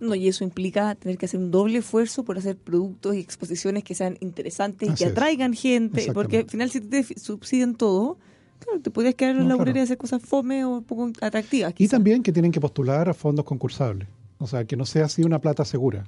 No, 0.01 0.15
y 0.15 0.29
eso 0.29 0.45
implica 0.45 0.95
tener 0.95 1.19
que 1.19 1.27
hacer 1.27 1.41
un 1.41 1.51
doble 1.51 1.79
esfuerzo 1.81 2.25
por 2.25 2.39
hacer 2.39 2.57
productos 2.57 3.15
y 3.17 3.19
exposiciones 3.19 3.85
que 3.85 3.95
sean 3.95 4.17
interesantes 4.21 4.89
y 4.89 4.95
que 4.95 5.05
atraigan 5.11 5.53
gente, 5.53 6.01
porque 6.15 6.39
al 6.39 6.49
final 6.49 6.71
si 6.71 6.81
te 6.81 7.03
subsidian 7.19 7.75
todo, 7.75 8.17
claro, 8.65 8.81
te 8.81 8.91
podrías 8.91 9.15
quedar 9.15 9.37
en 9.37 9.49
No, 9.49 9.57
la 9.57 9.65
claro. 9.65 9.79
y 9.79 9.83
hacer 9.83 9.99
cosas 9.99 10.23
fome 10.23 10.65
o 10.65 10.83
poco 10.83 11.11
atractivas. 11.21 11.75
Y 11.79 11.89
también 11.89 12.23
que 12.23 12.33
tienen 12.33 12.53
que 12.53 12.61
postular 12.61 13.09
a 13.09 13.15
fondos 13.15 13.45
concursables. 13.45 14.09
O 14.39 14.47
sea, 14.47 14.65
que 14.65 14.77
no 14.77 14.85
sea 14.87 15.05
así 15.05 15.23
una 15.23 15.41
plata 15.41 15.65
segura, 15.65 16.05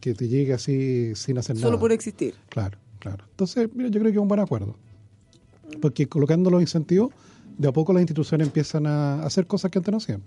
que 0.00 0.14
te 0.14 0.28
llegue 0.28 0.52
así 0.54 1.14
sin 1.14 1.38
hacer 1.38 1.56
nada. 1.56 1.66
Solo 1.66 1.78
por 1.78 1.92
existir. 1.92 2.34
Claro, 2.48 2.78
claro. 2.98 3.24
Entonces, 3.30 3.68
mira, 3.74 3.88
yo 3.90 4.00
creo 4.00 4.12
que 4.12 4.18
es 4.18 4.22
un 4.22 4.28
buen 4.28 4.40
acuerdo. 4.40 4.76
Porque 5.82 6.08
colocando 6.08 6.50
los 6.50 6.60
incentivos, 6.60 7.12
de 7.58 7.68
a 7.68 7.72
poco 7.72 7.92
las 7.92 8.00
instituciones 8.00 8.46
empiezan 8.46 8.86
a 8.86 9.22
hacer 9.24 9.46
cosas 9.46 9.70
que 9.70 9.78
antes 9.78 9.92
no 9.92 9.98
hacían. 9.98 10.22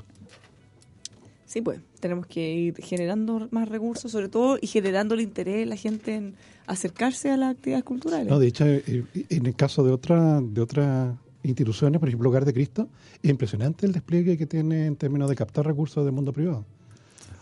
Sí, 1.45 1.61
pues, 1.61 1.79
tenemos 1.99 2.27
que 2.27 2.53
ir 2.53 2.75
generando 2.83 3.47
más 3.51 3.69
recursos, 3.69 4.11
sobre 4.11 4.27
todo, 4.27 4.57
y 4.61 4.67
generando 4.67 5.15
el 5.15 5.21
interés 5.21 5.55
de 5.55 5.65
la 5.65 5.77
gente 5.77 6.15
en 6.15 6.35
acercarse 6.67 7.31
a 7.31 7.37
las 7.37 7.55
actividades 7.55 7.85
culturales. 7.85 8.27
No, 8.27 8.37
de 8.37 8.47
hecho, 8.47 8.65
eh, 8.65 9.05
en 9.29 9.45
el 9.45 9.55
caso 9.55 9.83
de 9.83 9.91
otra, 9.93 10.41
de 10.41 10.61
otras 10.61 11.15
instituciones, 11.47 11.99
por 11.99 12.09
ejemplo, 12.09 12.29
Hogar 12.29 12.45
de 12.45 12.53
Cristo, 12.53 12.87
es 13.21 13.29
impresionante 13.29 13.85
el 13.85 13.91
despliegue 13.93 14.37
que 14.37 14.45
tiene 14.45 14.85
en 14.85 14.95
términos 14.95 15.29
de 15.29 15.35
captar 15.35 15.65
recursos 15.65 16.03
del 16.05 16.13
mundo 16.13 16.33
privado. 16.33 16.65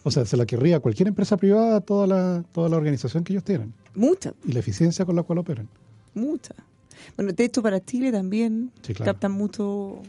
O 0.03 0.11
sea, 0.11 0.25
se 0.25 0.37
la 0.37 0.45
querría 0.45 0.79
cualquier 0.79 1.07
empresa 1.07 1.35
privada, 1.37 1.81
toda 1.81 2.05
la, 2.07 2.43
toda 2.51 2.69
la 2.69 2.77
organización 2.77 3.23
que 3.23 3.33
ellos 3.33 3.43
tienen 3.43 3.73
Mucha, 3.95 4.33
y 4.45 4.51
la 4.51 4.59
eficiencia 4.59 5.03
con 5.05 5.15
la 5.15 5.23
cual 5.23 5.39
operan. 5.39 5.67
mucha. 6.13 6.53
Bueno, 7.17 7.33
de 7.33 7.43
hecho, 7.43 7.61
para 7.61 7.83
Chile 7.83 8.11
también 8.11 8.71
Sí, 8.81 8.93
claro. 8.93 9.11
captan 9.11 9.31
mucho 9.33 9.99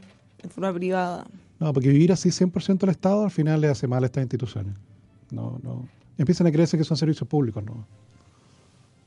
en 0.43 0.51
forma 0.51 0.73
privada. 0.73 1.27
No, 1.59 1.73
porque 1.73 1.89
vivir 1.89 2.13
así 2.13 2.29
100% 2.29 2.85
el 2.85 2.91
Estado 2.91 3.25
al 3.25 3.31
final 3.31 3.61
le 3.61 3.69
hace 3.69 3.87
mal 3.89 4.03
a 4.03 4.07
estas 4.07 4.23
instituciones. 4.23 4.75
No, 5.31 5.59
no. 5.65 5.89
Empiezan 6.19 6.47
a 6.47 6.53
creerse 6.53 6.79
que 6.79 6.85
son 6.85 6.97
servicios 6.97 7.29
públicos, 7.29 7.65
¿no? 7.65 7.85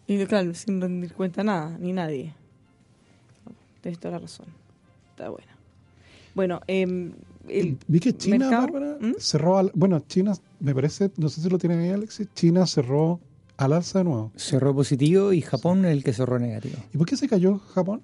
Y 0.08 0.24
claro, 0.26 0.54
sin 0.56 0.82
rendir 0.82 1.14
cuenta 1.14 1.44
nada, 1.44 1.78
ni 1.80 1.94
nadie. 1.94 2.34
Tienes 3.82 4.00
toda 4.00 4.14
la 4.14 4.20
razón. 4.20 4.48
Está 5.20 5.30
buena. 5.32 5.52
Bueno, 6.34 6.62
eh, 6.68 7.12
el 7.50 7.78
Vi 7.88 8.00
que 8.00 8.16
China, 8.16 8.38
mercado- 8.50 8.68
Bárbara, 8.72 8.98
¿Mm? 9.02 9.16
cerró, 9.20 9.58
al- 9.58 9.72
bueno, 9.76 10.00
China, 10.08 10.34
me 10.62 10.74
parece, 10.74 11.12
no 11.18 11.28
sé 11.28 11.42
si 11.42 11.50
lo 11.50 11.58
tienen 11.58 11.80
ahí, 11.82 11.90
Alexis, 11.90 12.30
China 12.34 12.66
cerró 12.66 13.20
al 13.58 13.74
alza 13.74 14.00
de 14.00 14.06
nuevo. 14.06 14.32
Cerró 14.38 14.74
positivo 14.74 15.34
y 15.34 15.42
Japón 15.42 15.84
el 15.84 16.06
que 16.06 16.14
cerró 16.14 16.40
negativo. 16.40 16.78
¿Y 16.94 16.98
por 16.98 17.06
qué 17.06 17.18
se 17.18 17.28
cayó 17.28 17.58
Japón? 17.60 18.02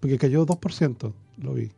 Porque 0.00 0.18
cayó 0.18 0.44
2%, 0.44 1.14
lo 1.38 1.54
vi. 1.54 1.70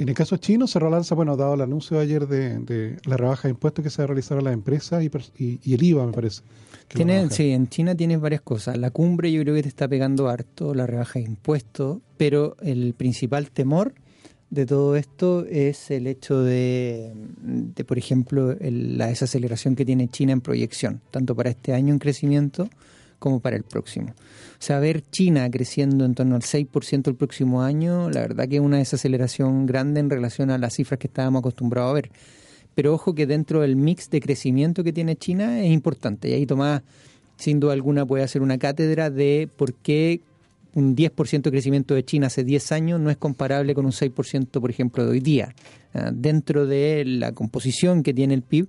En 0.00 0.08
el 0.08 0.14
caso 0.14 0.36
chino 0.38 0.66
cerró 0.66 0.86
al 0.88 0.94
alza, 0.94 1.14
bueno, 1.14 1.36
dado 1.36 1.54
el 1.54 1.60
anuncio 1.60 1.98
de 1.98 2.02
ayer 2.04 2.26
de, 2.26 2.58
de 2.60 2.96
la 3.04 3.16
rebaja 3.18 3.48
de 3.48 3.50
impuestos 3.52 3.82
que 3.82 3.90
se 3.90 3.98
va 3.98 4.04
a 4.04 4.06
realizar 4.08 4.38
a 4.38 4.40
las 4.40 4.54
empresas 4.54 5.04
y, 5.04 5.10
y- 5.44 5.60
y 5.62 5.74
el 5.74 5.82
IVA, 5.82 6.06
me 6.06 6.12
parece. 6.12 6.40
Tiene, 6.88 7.28
sí, 7.30 7.50
en 7.50 7.68
China 7.68 7.94
tienes 7.94 8.18
varias 8.18 8.40
cosas. 8.40 8.78
La 8.78 8.90
cumbre 8.90 9.30
yo 9.30 9.42
creo 9.42 9.54
que 9.54 9.62
te 9.62 9.68
está 9.68 9.86
pegando 9.86 10.28
harto, 10.28 10.74
la 10.74 10.86
rebaja 10.86 11.18
de 11.18 11.26
impuestos, 11.26 11.98
pero 12.16 12.56
el 12.62 12.94
principal 12.94 13.50
temor 13.50 13.92
de 14.48 14.64
todo 14.66 14.96
esto 14.96 15.44
es 15.46 15.90
el 15.90 16.06
hecho 16.06 16.42
de, 16.42 17.12
de, 17.42 17.84
por 17.84 17.98
ejemplo, 17.98 18.52
el- 18.52 18.96
la 18.96 19.08
desaceleración 19.08 19.76
que 19.76 19.84
tiene 19.84 20.08
China 20.08 20.32
en 20.32 20.40
proyección, 20.40 21.02
tanto 21.10 21.36
para 21.36 21.50
este 21.50 21.74
año 21.74 21.92
en 21.92 21.98
crecimiento 21.98 22.70
como 23.20 23.38
para 23.38 23.54
el 23.54 23.62
próximo. 23.62 24.08
O 24.08 24.62
sea, 24.62 24.80
ver 24.80 25.04
China 25.12 25.48
creciendo 25.48 26.04
en 26.04 26.16
torno 26.16 26.34
al 26.34 26.42
6% 26.42 27.06
el 27.06 27.14
próximo 27.14 27.62
año, 27.62 28.10
la 28.10 28.22
verdad 28.22 28.48
que 28.48 28.56
es 28.56 28.60
una 28.60 28.78
desaceleración 28.78 29.66
grande 29.66 30.00
en 30.00 30.10
relación 30.10 30.50
a 30.50 30.58
las 30.58 30.74
cifras 30.74 30.98
que 30.98 31.06
estábamos 31.06 31.40
acostumbrados 31.40 31.90
a 31.90 31.94
ver. 31.94 32.10
Pero 32.74 32.94
ojo 32.94 33.14
que 33.14 33.26
dentro 33.26 33.60
del 33.60 33.76
mix 33.76 34.10
de 34.10 34.20
crecimiento 34.20 34.82
que 34.82 34.92
tiene 34.92 35.14
China 35.14 35.62
es 35.62 35.70
importante. 35.70 36.28
Y 36.28 36.32
ahí 36.32 36.46
Tomás, 36.46 36.82
sin 37.36 37.60
duda 37.60 37.74
alguna, 37.74 38.04
puede 38.04 38.24
hacer 38.24 38.42
una 38.42 38.58
cátedra 38.58 39.10
de 39.10 39.48
por 39.56 39.74
qué 39.74 40.20
un 40.74 40.96
10% 40.96 41.42
de 41.42 41.50
crecimiento 41.50 41.94
de 41.94 42.04
China 42.04 42.28
hace 42.28 42.44
10 42.44 42.72
años 42.72 43.00
no 43.00 43.10
es 43.10 43.16
comparable 43.16 43.74
con 43.74 43.86
un 43.86 43.92
6%, 43.92 44.60
por 44.60 44.70
ejemplo, 44.70 45.04
de 45.04 45.10
hoy 45.10 45.20
día. 45.20 45.54
Ah, 45.94 46.10
Dentro 46.12 46.66
de 46.66 47.04
la 47.04 47.32
composición 47.32 48.02
que 48.02 48.14
tiene 48.14 48.34
el 48.34 48.42
PIB, 48.42 48.68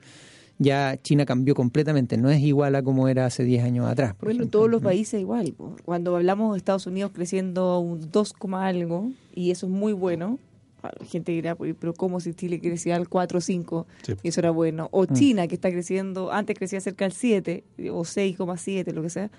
ya 0.63 0.97
China 1.01 1.25
cambió 1.25 1.55
completamente. 1.55 2.17
No 2.17 2.29
es 2.29 2.39
igual 2.41 2.75
a 2.75 2.83
como 2.83 3.07
era 3.07 3.25
hace 3.25 3.43
10 3.43 3.63
años 3.63 3.87
atrás. 3.89 4.13
por 4.13 4.25
Bueno, 4.27 4.41
ejemplo. 4.41 4.59
todos 4.59 4.69
los 4.71 4.81
países 4.81 5.19
igual. 5.19 5.55
Cuando 5.83 6.15
hablamos 6.15 6.53
de 6.53 6.57
Estados 6.59 6.85
Unidos 6.85 7.11
creciendo 7.13 7.79
un 7.79 8.11
2, 8.11 8.33
coma 8.33 8.67
algo, 8.67 9.11
y 9.33 9.51
eso 9.51 9.65
es 9.65 9.71
muy 9.71 9.93
bueno, 9.93 10.37
gente 11.07 11.31
dirá, 11.31 11.55
"Oye, 11.59 11.73
pero 11.75 11.93
¿cómo 11.93 12.19
si 12.19 12.33
Chile 12.33 12.59
crecía 12.59 12.95
al 12.95 13.07
4 13.07 13.37
o 13.37 13.41
5? 13.41 13.85
Sí. 14.03 14.13
Y 14.23 14.29
eso 14.29 14.39
era 14.41 14.49
bueno. 14.51 14.87
O 14.91 15.03
Mm. 15.03 15.13
China, 15.13 15.47
que 15.47 15.55
está 15.55 15.69
creciendo, 15.71 16.31
antes 16.31 16.57
crecía 16.57 16.79
cerca 16.81 17.05
del 17.05 17.11
7, 17.13 17.63
o 17.91 18.03
6,7, 18.03 18.91
lo 18.93 19.01
que 19.03 19.09
sea. 19.09 19.29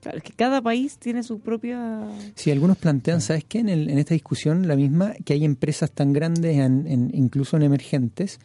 Claro, 0.00 0.18
es 0.18 0.24
que 0.24 0.32
cada 0.32 0.60
país 0.60 0.98
tiene 0.98 1.22
su 1.22 1.38
propia... 1.38 2.02
Sí, 2.34 2.50
algunos 2.50 2.76
plantean, 2.76 3.20
¿sabes 3.20 3.44
qué? 3.44 3.60
En, 3.60 3.68
el- 3.68 3.88
en 3.88 3.98
esta 3.98 4.14
discusión, 4.14 4.66
la 4.66 4.74
misma, 4.74 5.14
que 5.24 5.32
hay 5.34 5.44
empresas 5.44 5.92
tan 5.92 6.12
grandes, 6.12 6.56
en- 6.58 6.86
en- 6.88 7.10
incluso 7.14 7.56
en 7.56 7.62
emergentes, 7.62 8.40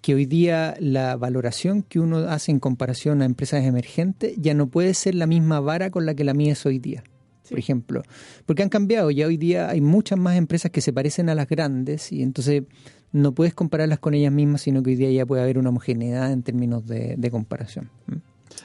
que 0.00 0.14
hoy 0.14 0.26
día 0.26 0.76
la 0.78 1.16
valoración 1.16 1.82
que 1.82 2.00
uno 2.00 2.18
hace 2.18 2.52
en 2.52 2.60
comparación 2.60 3.22
a 3.22 3.24
empresas 3.24 3.64
emergentes 3.64 4.34
ya 4.36 4.54
no 4.54 4.68
puede 4.68 4.94
ser 4.94 5.14
la 5.14 5.26
misma 5.26 5.60
vara 5.60 5.90
con 5.90 6.06
la 6.06 6.14
que 6.14 6.24
la 6.24 6.34
mía 6.34 6.52
es 6.52 6.64
hoy 6.66 6.78
día. 6.78 7.02
Por 7.48 7.58
ejemplo, 7.58 8.02
porque 8.44 8.64
han 8.64 8.68
cambiado, 8.68 9.10
ya 9.10 9.26
hoy 9.26 9.36
día 9.36 9.68
hay 9.68 9.80
muchas 9.80 10.18
más 10.18 10.36
empresas 10.36 10.72
que 10.72 10.80
se 10.80 10.92
parecen 10.92 11.28
a 11.28 11.34
las 11.34 11.48
grandes 11.48 12.10
y 12.10 12.22
entonces 12.22 12.64
no 13.12 13.32
puedes 13.32 13.54
compararlas 13.54 14.00
con 14.00 14.14
ellas 14.14 14.32
mismas, 14.32 14.62
sino 14.62 14.82
que 14.82 14.90
hoy 14.90 14.96
día 14.96 15.10
ya 15.10 15.26
puede 15.26 15.42
haber 15.42 15.58
una 15.58 15.68
homogeneidad 15.68 16.32
en 16.32 16.42
términos 16.42 16.86
de, 16.86 17.14
de 17.16 17.30
comparación. 17.30 17.88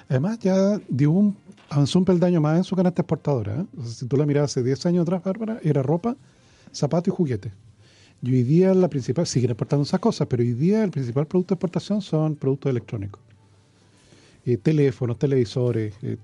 Además, 0.09 0.39
ya 0.39 0.79
dio 0.89 1.11
un, 1.11 1.37
avanzó 1.69 1.99
un 1.99 2.05
peldaño 2.05 2.41
más 2.41 2.57
en 2.57 2.63
su 2.63 2.75
canasta 2.75 3.01
exportadora. 3.01 3.61
¿eh? 3.61 3.65
O 3.77 3.83
sea, 3.83 3.91
si 3.91 4.05
tú 4.07 4.17
la 4.17 4.25
mirabas 4.25 4.51
hace 4.51 4.63
10 4.63 4.85
años 4.87 5.03
atrás, 5.03 5.23
Bárbara, 5.23 5.59
era 5.63 5.81
ropa, 5.81 6.15
zapato 6.73 7.09
y 7.09 7.13
juguete. 7.13 7.51
Y 8.23 8.33
hoy 8.33 8.43
día 8.43 8.73
la 8.73 8.87
principal, 8.87 9.25
siguen 9.25 9.51
exportando 9.51 9.83
esas 9.83 9.99
cosas, 9.99 10.27
pero 10.27 10.43
hoy 10.43 10.53
día 10.53 10.83
el 10.83 10.91
principal 10.91 11.25
producto 11.25 11.55
de 11.55 11.57
exportación 11.57 12.01
son 12.01 12.35
productos 12.35 12.69
electrónicos. 12.69 13.19
Eh, 14.45 14.57
teléfonos, 14.57 15.17
televisores, 15.17 15.93
eh, 16.03 16.17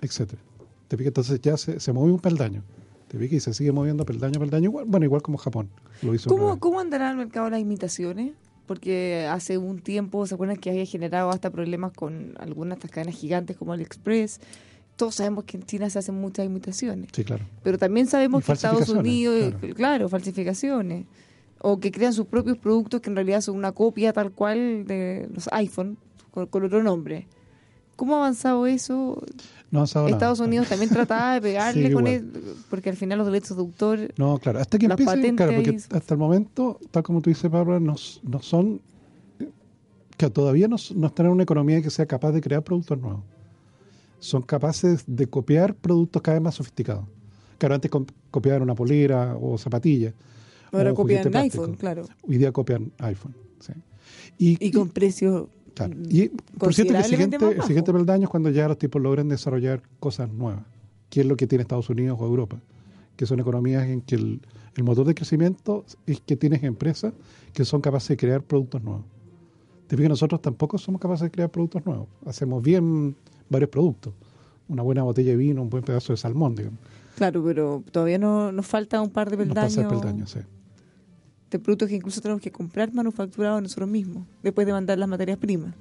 etcétera. 0.00 0.40
¿Te 0.88 0.96
fijas? 0.96 1.08
Entonces 1.08 1.40
ya 1.40 1.56
se, 1.56 1.78
se 1.78 1.92
movió 1.92 2.12
un 2.12 2.20
peldaño. 2.20 2.62
¿Te 3.08 3.18
fijas? 3.18 3.34
Y 3.34 3.40
se 3.40 3.54
sigue 3.54 3.72
moviendo 3.72 4.04
peldaño 4.04 4.36
a 4.38 4.40
peldaño, 4.40 4.64
igual, 4.64 4.84
bueno, 4.86 5.04
igual 5.04 5.22
como 5.22 5.38
Japón 5.38 5.68
lo 6.02 6.14
hizo. 6.14 6.28
¿Cómo, 6.28 6.58
¿Cómo 6.58 6.80
andará 6.80 7.10
el 7.10 7.16
mercado 7.16 7.46
de 7.46 7.52
las 7.52 7.60
imitaciones? 7.60 8.32
Porque 8.66 9.28
hace 9.30 9.58
un 9.58 9.78
tiempo, 9.80 10.26
¿se 10.26 10.34
acuerdan 10.34 10.56
que 10.56 10.70
había 10.70 10.86
generado 10.86 11.30
hasta 11.30 11.50
problemas 11.50 11.92
con 11.92 12.34
algunas 12.38 12.76
de 12.76 12.80
estas 12.80 12.90
cadenas 12.90 13.14
gigantes 13.14 13.56
como 13.56 13.74
AliExpress? 13.74 14.40
Todos 14.96 15.16
sabemos 15.16 15.44
que 15.44 15.58
en 15.58 15.64
China 15.64 15.90
se 15.90 15.98
hacen 15.98 16.14
muchas 16.14 16.46
imitaciones. 16.46 17.10
Sí, 17.12 17.24
claro. 17.24 17.44
Pero 17.62 17.78
también 17.78 18.06
sabemos 18.06 18.42
Y 18.42 18.46
que 18.46 18.52
Estados 18.52 18.88
Unidos, 18.88 19.54
claro. 19.60 19.74
claro. 19.74 20.08
falsificaciones. 20.08 21.04
O 21.66 21.80
que 21.80 21.90
crean 21.90 22.12
sus 22.12 22.26
propios 22.26 22.58
productos 22.58 23.00
que 23.00 23.08
en 23.08 23.16
realidad 23.16 23.40
son 23.40 23.56
una 23.56 23.72
copia 23.72 24.12
tal 24.12 24.32
cual 24.32 24.86
de 24.86 25.28
los 25.32 25.48
iPhone 25.52 25.96
con, 26.30 26.46
con 26.46 26.64
otro 26.64 26.82
nombre. 26.82 27.26
¿Cómo 27.96 28.16
ha 28.16 28.18
avanzado 28.18 28.66
eso? 28.66 29.22
No 29.70 29.84
nada. 29.92 30.08
Estados 30.08 30.40
Unidos 30.40 30.68
también 30.68 30.90
trataba 30.90 31.34
de 31.34 31.40
pegarle 31.40 31.88
Sí, 31.88 31.92
con 31.92 32.06
él, 32.06 32.30
porque 32.70 32.90
al 32.90 32.96
final 32.96 33.18
los 33.18 33.26
derechos 33.26 33.56
de 33.56 33.62
autor 33.62 34.14
No, 34.16 34.38
claro, 34.38 34.60
hasta 34.60 34.78
que 34.78 34.86
empiecen, 34.86 35.36
claro, 35.36 35.52
porque 35.54 35.76
hasta 35.90 36.14
el 36.14 36.18
momento, 36.18 36.78
tal 36.90 37.02
como 37.02 37.20
tú 37.20 37.30
dices, 37.30 37.50
Bárbara, 37.50 37.80
no, 37.80 37.96
no 38.22 38.42
son, 38.42 38.80
que 40.16 40.30
todavía 40.30 40.68
no, 40.68 40.76
no 40.94 41.06
están 41.06 41.26
en 41.26 41.32
una 41.32 41.42
economía 41.42 41.82
que 41.82 41.90
sea 41.90 42.06
capaz 42.06 42.32
de 42.32 42.40
crear 42.40 42.62
productos 42.62 42.98
nuevos. 42.98 43.22
Son 44.18 44.42
capaces 44.42 45.04
de 45.06 45.26
copiar 45.26 45.74
productos 45.74 46.22
cada 46.22 46.36
vez 46.36 46.42
más 46.44 46.54
sofisticados. 46.54 47.04
Claro, 47.58 47.74
antes 47.74 47.90
copiaban 48.30 48.62
una 48.62 48.74
polera 48.74 49.36
o 49.40 49.58
zapatillas. 49.58 50.14
Ahora 50.78 50.90
un 50.90 50.96
copian 50.96 51.36
iPhone, 51.36 51.74
claro. 51.74 52.04
Hoy 52.22 52.38
día 52.38 52.52
copian 52.52 52.92
iPhone. 52.98 53.34
sí. 53.60 53.72
Y, 54.36 54.66
Y 54.66 54.72
con 54.72 54.88
precios 54.88 55.46
claro. 55.74 55.94
Y, 56.08 56.28
por 56.58 56.74
cierto, 56.74 56.92
que 56.92 56.98
el 56.98 57.04
siguiente, 57.04 57.36
el 57.36 57.62
siguiente 57.62 57.92
peldaño 57.92 58.24
es 58.24 58.30
cuando 58.30 58.50
ya 58.50 58.68
los 58.68 58.78
tipos 58.78 59.00
logran 59.00 59.28
desarrollar 59.28 59.82
cosas 60.00 60.32
nuevas, 60.32 60.64
que 61.08 61.20
es 61.20 61.26
lo 61.26 61.36
que 61.36 61.46
tiene 61.46 61.62
Estados 61.62 61.88
Unidos 61.90 62.18
o 62.20 62.26
Europa, 62.26 62.60
que 63.16 63.26
son 63.26 63.40
economías 63.40 63.86
en 63.86 64.00
que 64.00 64.16
el, 64.16 64.40
el 64.76 64.84
motor 64.84 65.06
de 65.06 65.14
crecimiento 65.14 65.84
es 66.06 66.20
que 66.20 66.36
tienes 66.36 66.62
empresas 66.62 67.12
que 67.52 67.64
son 67.64 67.80
capaces 67.80 68.08
de 68.08 68.16
crear 68.16 68.42
productos 68.42 68.82
nuevos. 68.82 69.04
Te 69.86 69.96
fijas, 69.96 70.10
nosotros 70.10 70.40
tampoco 70.40 70.78
somos 70.78 71.00
capaces 71.00 71.24
de 71.24 71.30
crear 71.30 71.50
productos 71.50 71.84
nuevos. 71.84 72.08
Hacemos 72.26 72.62
bien 72.62 73.14
varios 73.48 73.70
productos. 73.70 74.14
Una 74.68 74.82
buena 74.82 75.02
botella 75.02 75.32
de 75.32 75.36
vino, 75.36 75.62
un 75.62 75.70
buen 75.70 75.84
pedazo 75.84 76.12
de 76.12 76.16
salmón, 76.16 76.54
digamos. 76.54 76.80
Claro, 77.16 77.44
pero 77.44 77.84
todavía 77.92 78.18
no, 78.18 78.50
nos 78.50 78.66
falta 78.66 79.00
un 79.00 79.10
par 79.10 79.30
de 79.30 79.36
Nos 79.36 79.46
peldaños, 79.46 79.74
pasa 79.74 79.82
el 79.82 79.88
peldaño, 79.88 80.26
sí. 80.26 80.40
De 81.50 81.58
productos 81.58 81.88
que 81.88 81.94
incluso 81.96 82.20
tenemos 82.20 82.42
que 82.42 82.50
comprar 82.50 82.92
manufacturados 82.92 83.62
nosotros 83.62 83.88
mismos, 83.88 84.26
después 84.42 84.66
de 84.66 84.72
mandar 84.72 84.98
las 84.98 85.08
materias 85.08 85.38
primas. 85.38 85.74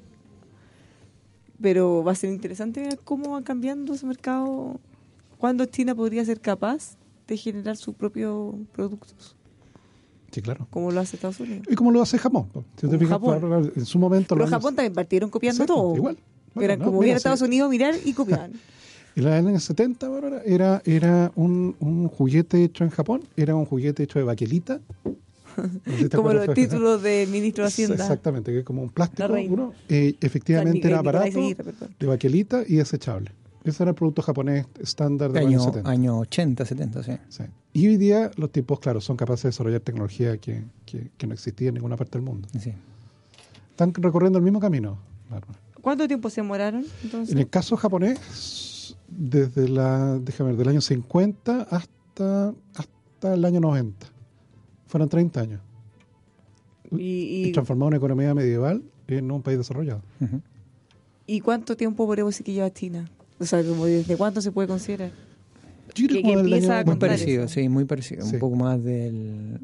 Pero 1.61 2.03
va 2.03 2.11
a 2.11 2.15
ser 2.15 2.31
interesante 2.31 2.81
ver 2.81 2.99
cómo 3.03 3.31
va 3.31 3.41
cambiando 3.43 3.93
ese 3.93 4.05
mercado, 4.05 4.79
cuándo 5.37 5.65
China 5.65 5.95
podría 5.95 6.25
ser 6.25 6.39
capaz 6.41 6.97
de 7.27 7.37
generar 7.37 7.77
sus 7.77 7.95
propios 7.95 8.55
productos, 8.73 9.35
Sí, 10.31 10.41
claro. 10.41 10.67
como 10.71 10.91
lo 10.91 10.99
hace 10.99 11.15
Estados 11.15 11.39
Unidos. 11.39 11.67
Y 11.69 11.75
como 11.75 11.91
lo 11.91 12.01
hace 12.01 12.17
Japón. 12.17 12.47
Si 12.77 12.87
te 12.87 12.97
fijas, 12.97 13.11
Japón. 13.19 13.71
en 13.75 13.85
su 13.85 13.99
momento... 13.99 14.29
Pero 14.35 14.39
los 14.45 14.47
años- 14.51 14.61
Japón 14.61 14.75
también 14.75 14.93
partieron 14.93 15.29
copiando 15.29 15.63
Exacto, 15.63 15.73
todo. 15.81 15.95
igual. 15.95 16.17
Bueno, 16.55 16.65
Eran 16.65 16.79
no, 16.79 16.85
como 16.85 16.99
mira, 16.99 17.11
ir 17.11 17.15
a 17.15 17.17
sí. 17.17 17.21
Estados 17.21 17.41
Unidos, 17.41 17.69
mirar 17.69 17.93
y 18.03 18.13
copiar. 18.13 18.49
En 19.15 19.23
los 19.23 19.31
años 19.31 19.63
70, 19.63 20.09
Bárbara, 20.09 20.41
era, 20.43 20.81
era 20.85 21.31
un, 21.35 21.75
un 21.79 22.07
juguete 22.07 22.63
hecho 22.63 22.83
en 22.83 22.89
Japón, 22.89 23.21
era 23.37 23.55
un 23.55 23.65
juguete 23.65 24.01
hecho 24.03 24.17
de 24.17 24.25
baquelita. 24.25 24.81
No 25.57 25.91
sé 25.93 25.97
si 25.97 26.09
te 26.09 26.17
como 26.17 26.33
los 26.33 26.53
títulos 26.53 27.01
del 27.01 27.29
ministro 27.29 27.63
de 27.63 27.67
Hacienda. 27.69 27.95
Exactamente, 27.95 28.51
que 28.51 28.59
es 28.59 28.65
como 28.65 28.81
un 28.83 28.89
plástico 28.89 29.27
puro. 29.47 29.73
Eh, 29.89 30.15
efectivamente 30.21 30.87
era 30.87 31.01
barato, 31.01 31.39
de 31.99 32.05
baquelita 32.07 32.63
y 32.67 32.75
desechable. 32.75 33.31
Ese 33.63 33.83
era 33.83 33.91
el 33.91 33.95
producto 33.95 34.21
japonés 34.21 34.65
estándar 34.81 35.31
de 35.31 35.39
los 35.39 35.47
Año, 35.47 35.57
años 35.61 35.63
70. 35.65 35.89
año 35.89 36.19
80, 36.19 36.65
70, 36.65 37.03
sí. 37.03 37.11
Sí. 37.29 37.43
Y 37.71 37.87
hoy 37.87 37.95
día 37.97 38.29
los 38.35 38.51
tipos, 38.51 38.79
claro, 38.81 38.99
son 38.99 39.15
capaces 39.15 39.43
de 39.43 39.49
desarrollar 39.49 39.79
tecnología 39.79 40.37
que, 40.37 40.63
que- 40.85 41.11
que 41.17 41.27
no 41.27 41.33
existía 41.33 41.69
en 41.69 41.75
ninguna 41.75 41.95
parte 41.95 42.17
del 42.17 42.23
mundo. 42.25 42.47
sí. 42.59 42.73
Están 43.71 43.91
recorriendo 43.93 44.37
el 44.37 44.43
mismo 44.43 44.59
camino. 44.59 44.99
¿Cuánto 45.81 46.07
tiempo 46.07 46.29
se 46.29 46.41
demoraron? 46.41 46.85
Entonces? 47.03 47.33
En 47.33 47.39
el 47.39 47.49
caso 47.49 47.75
japonés, 47.75 48.95
desde 49.07 49.67
la, 49.67 50.19
déjame 50.19 50.51
ver, 50.51 50.57
del 50.59 50.67
año 50.69 50.81
50 50.81 51.61
hasta, 51.69 52.53
hasta 52.75 53.33
el 53.33 53.43
año 53.45 53.59
90. 53.61 54.07
Fueron 54.93 55.09
30 55.09 55.41
años. 55.41 55.59
Y, 56.91 56.97
Y 57.01 57.45
y, 57.47 57.51
transformar 57.51 57.87
una 57.87 57.97
economía 57.97 58.31
medieval 58.35 58.83
en 59.07 59.31
un 59.31 59.41
país 59.41 59.57
desarrollado. 59.57 60.03
¿Y 61.25 61.39
cuánto 61.39 61.75
tiempo 61.75 62.05
podemos 62.05 62.31
decir 62.35 62.45
que 62.45 62.53
lleva 62.53 62.71
China? 62.71 63.09
O 63.39 63.45
sea, 63.45 63.63
como 63.63 63.87
¿desde 63.87 64.15
cuánto 64.17 64.39
se 64.39 64.51
puede 64.51 64.67
considerar? 64.67 65.11
Yo 65.95 66.05
creo 66.07 66.21
Que- 66.21 66.27
que 66.27 66.33
empieza 66.33 66.73
año- 66.77 66.91
a 66.91 66.91
Muy 66.91 66.99
parecido, 66.99 67.45
eso. 67.45 67.53
sí, 67.55 67.69
muy 67.69 67.85
parecido. 67.85 68.23
Sí. 68.23 68.35
Un 68.35 68.39
poco 68.39 68.55
más 68.55 68.83
del... 68.83 69.61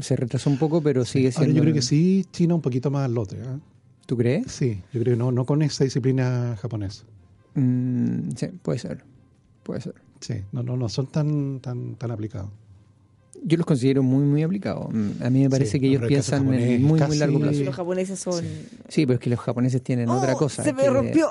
Se 0.00 0.16
retrasó 0.16 0.48
un 0.48 0.56
poco, 0.56 0.80
pero 0.82 1.04
sigue 1.04 1.26
Ahora 1.26 1.36
siendo... 1.40 1.56
yo 1.56 1.60
creo 1.62 1.74
que 1.74 1.82
sí, 1.82 2.24
China 2.32 2.54
un 2.54 2.62
poquito 2.62 2.90
más 2.90 3.04
al 3.04 3.12
lote. 3.12 3.36
¿eh? 3.36 3.58
¿Tú 4.06 4.16
crees? 4.16 4.50
Sí, 4.50 4.80
yo 4.94 5.00
creo 5.02 5.12
que 5.14 5.18
no, 5.18 5.30
no 5.30 5.44
con 5.44 5.60
esa 5.60 5.84
disciplina 5.84 6.56
japonesa. 6.58 7.04
Mm, 7.54 8.30
sí, 8.34 8.46
puede 8.62 8.78
ser. 8.78 9.04
Puede 9.62 9.82
ser. 9.82 9.94
Sí, 10.20 10.36
no, 10.52 10.62
no, 10.62 10.78
no 10.78 10.88
son 10.88 11.06
tan, 11.08 11.60
tan, 11.60 11.96
tan 11.96 12.10
aplicados. 12.10 12.48
Yo 13.42 13.56
los 13.56 13.64
considero 13.64 14.02
muy, 14.02 14.22
muy 14.24 14.42
aplicados. 14.42 14.92
Mm, 14.92 15.22
A 15.22 15.30
mí 15.30 15.40
me 15.42 15.48
parece 15.50 15.72
Sí, 15.72 15.80
que 15.80 15.86
ellos 15.88 16.02
piensan 16.06 16.40
en 16.40 16.44
japonés 16.52 16.80
muy, 16.80 17.00
muy 17.00 17.16
largo 17.18 17.38
Pero 17.38 17.50
plazo. 17.50 17.64
los 17.64 17.74
japoneses 17.74 18.18
son... 18.18 18.44
Sí, 18.88 19.06
pero 19.06 19.14
es 19.14 19.20
que 19.20 19.30
los 19.30 19.40
japoneses 19.40 19.82
tienen 19.82 20.08
¡Oh! 20.10 20.18
otra 20.18 20.34
cosa. 20.34 20.62
Se 20.62 20.72
me 20.74 20.82
que- 20.82 20.90
rompió. 20.90 21.30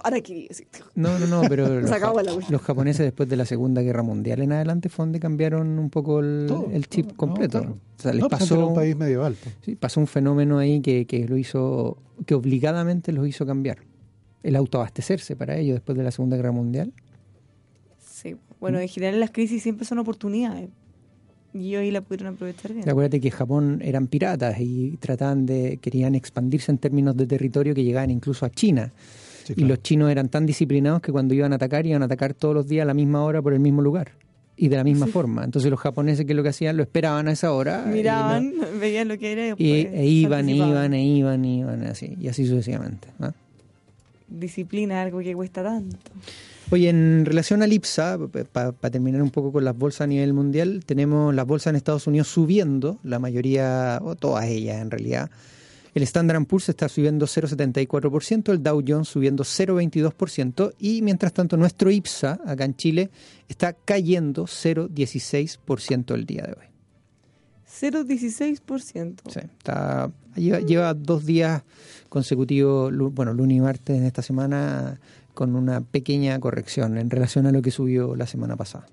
Decir. 0.50 0.68
No, 0.96 1.20
no, 1.20 1.28
no, 1.28 1.42
pero 1.48 1.68
los, 1.82 1.90
ja- 1.90 2.00
la 2.00 2.12
cuestión. 2.12 2.44
los 2.50 2.62
japoneses 2.62 3.06
después 3.06 3.30
de 3.30 3.36
la 3.36 3.46
Segunda 3.46 3.82
Guerra 3.84 4.02
Mundial 4.02 4.42
en 4.42 4.52
adelante 4.54 4.90
fue 4.90 5.06
donde 5.06 5.20
cambiaron 5.20 5.78
un 5.78 5.90
poco 5.92 6.20
el, 6.22 6.46
Todo, 6.48 6.68
el 6.74 6.88
chip 6.90 7.08
todo, 7.08 7.18
completo. 7.18 7.60
no, 7.60 7.64
claro. 7.66 7.80
O 7.98 8.02
sea, 8.02 8.14
les 8.14 8.22
no, 8.24 8.30
pues, 8.30 8.42
era 8.42 8.50
pasó, 8.50 8.68
un 8.68 8.74
país 8.76 8.96
medieval. 8.96 9.36
pues. 9.44 9.56
sí, 9.62 9.76
pasó 9.76 10.00
un 10.00 10.08
fenómeno 10.08 10.58
ahí 10.58 10.82
que, 10.82 11.06
que 11.06 11.28
lo 11.28 11.38
hizo, 11.38 11.98
que 12.26 12.34
obligadamente 12.34 13.12
los 13.12 13.28
hizo 13.28 13.46
cambiar. 13.46 13.78
El 14.42 14.56
autoabastecerse 14.56 15.36
para 15.36 15.58
ellos 15.58 15.76
después 15.76 15.98
de 15.98 16.04
la 16.04 16.12
Segunda 16.12 16.38
Guerra 16.38 16.52
Mundial. 16.54 16.92
Sí. 18.00 18.36
Bueno, 18.60 18.80
en 18.80 18.88
general 18.88 19.20
las 19.20 19.32
crisis 19.32 19.62
siempre 19.64 19.86
son 19.86 20.00
oportunidades. 20.00 20.70
Y 21.54 21.76
ahí 21.76 21.92
la 21.92 22.02
pudieron 22.02 22.36
aprovechar 22.36 22.74
bien. 22.74 22.88
Acuérdate 22.88 23.20
que 23.20 23.32
Japón 23.32 23.80
eran 23.84 24.08
piratas 24.08 24.60
y 24.60 24.98
trataban 24.98 25.46
de, 25.46 25.80
querían 25.82 26.16
expandirse 26.16 26.72
en 26.72 26.78
términos 26.78 27.18
de 27.18 27.26
territorio 27.26 27.74
que 27.74 27.84
llegaban 27.84 28.12
incluso 28.12 28.46
a 28.46 28.50
China. 28.50 28.92
Sí, 29.46 29.54
Y 29.58 29.64
los 29.66 29.82
chinos 29.82 30.12
eran 30.12 30.30
tan 30.30 30.46
disciplinados 30.46 31.02
que 31.02 31.12
cuando 31.12 31.34
iban 31.34 31.54
a 31.54 31.56
atacar, 31.56 31.86
iban 31.86 32.04
a 32.04 32.06
atacar 32.06 32.36
todos 32.36 32.54
los 32.54 32.68
días 32.68 32.84
a 32.84 32.86
la 32.86 32.94
misma 32.94 33.24
hora 33.24 33.42
por 33.42 33.54
el 33.54 33.60
mismo 33.60 33.82
lugar. 33.82 34.12
Y 34.56 34.68
de 34.68 34.76
la 34.76 34.84
misma 34.84 35.08
forma. 35.08 35.46
Entonces 35.46 35.72
los 35.72 35.80
japoneses, 35.80 36.26
¿qué 36.26 36.34
es 36.34 36.36
lo 36.36 36.44
que 36.44 36.50
hacían? 36.50 36.76
Lo 36.76 36.84
esperaban 36.84 37.30
a 37.30 37.32
esa 37.32 37.54
hora. 37.54 37.86
y 37.88 37.90
Miraban, 37.90 38.54
veían 38.80 39.08
lo 39.08 39.18
que 39.18 39.32
era 39.32 39.56
y, 39.58 39.72
e 39.72 40.06
iban, 40.06 40.50
e 40.50 40.56
iban, 40.56 40.94
e 40.94 41.04
iban, 41.04 41.46
e 41.46 41.56
iban, 41.60 41.84
así. 41.84 42.18
Y 42.20 42.28
así 42.28 42.46
sucesivamente. 42.46 43.08
¿no? 43.18 43.34
Disciplina, 44.28 45.02
algo 45.02 45.20
que 45.20 45.34
cuesta 45.34 45.64
tanto. 45.64 45.98
Oye, 46.72 46.90
en 46.90 47.26
relación 47.26 47.64
al 47.64 47.74
IPSA, 47.74 48.20
para 48.52 48.74
terminar 48.92 49.24
un 49.24 49.32
poco 49.32 49.52
con 49.52 49.66
las 49.66 49.76
bolsas 49.76 50.02
a 50.02 50.08
nivel 50.08 50.34
mundial, 50.34 50.84
tenemos 50.86 51.34
las 51.34 51.48
bolsas 51.48 51.72
en 51.72 51.78
Estados 51.78 52.06
Unidos 52.06 52.28
subiendo, 52.28 53.00
la 53.04 53.18
mayoría, 53.18 54.00
o 54.04 54.16
todas 54.16 54.46
ellas 54.46 54.80
en 54.80 54.92
realidad. 54.92 55.32
El 55.96 56.04
Standard 56.04 56.46
Poor's 56.46 56.70
está 56.70 56.88
subiendo 56.88 57.26
0,74%, 57.26 58.52
el 58.52 58.62
Dow 58.62 58.84
Jones 58.88 59.08
subiendo 59.08 59.44
0,22% 59.44 60.76
y 60.78 61.02
mientras 61.02 61.34
tanto 61.34 61.58
nuestro 61.58 61.90
IPSA 61.90 62.40
acá 62.46 62.66
en 62.66 62.76
Chile 62.76 63.10
está 63.48 63.74
cayendo 63.74 64.44
0,16% 64.46 66.14
el 66.14 66.26
día 66.28 66.44
de 66.44 66.52
hoy. 66.52 66.68
0,16%. 67.82 69.16
Sí, 69.28 69.40
está, 69.40 70.12
lleva, 70.36 70.60
lleva 70.60 70.94
dos 70.94 71.26
días 71.26 71.64
consecutivos, 72.10 72.94
bueno, 73.14 73.34
lunes 73.34 73.58
y 73.58 73.62
martes 73.62 73.98
en 73.98 74.06
esta 74.06 74.22
semana, 74.22 75.00
con 75.40 75.56
una 75.56 75.80
pequeña 75.80 76.38
corrección 76.42 76.98
en 76.98 77.10
relación 77.10 77.48
a 77.48 77.54
lo 77.54 77.62
que 77.62 77.72
subió 77.72 78.14
la 78.14 78.28
semana 78.28 78.58
pasada. 78.58 78.88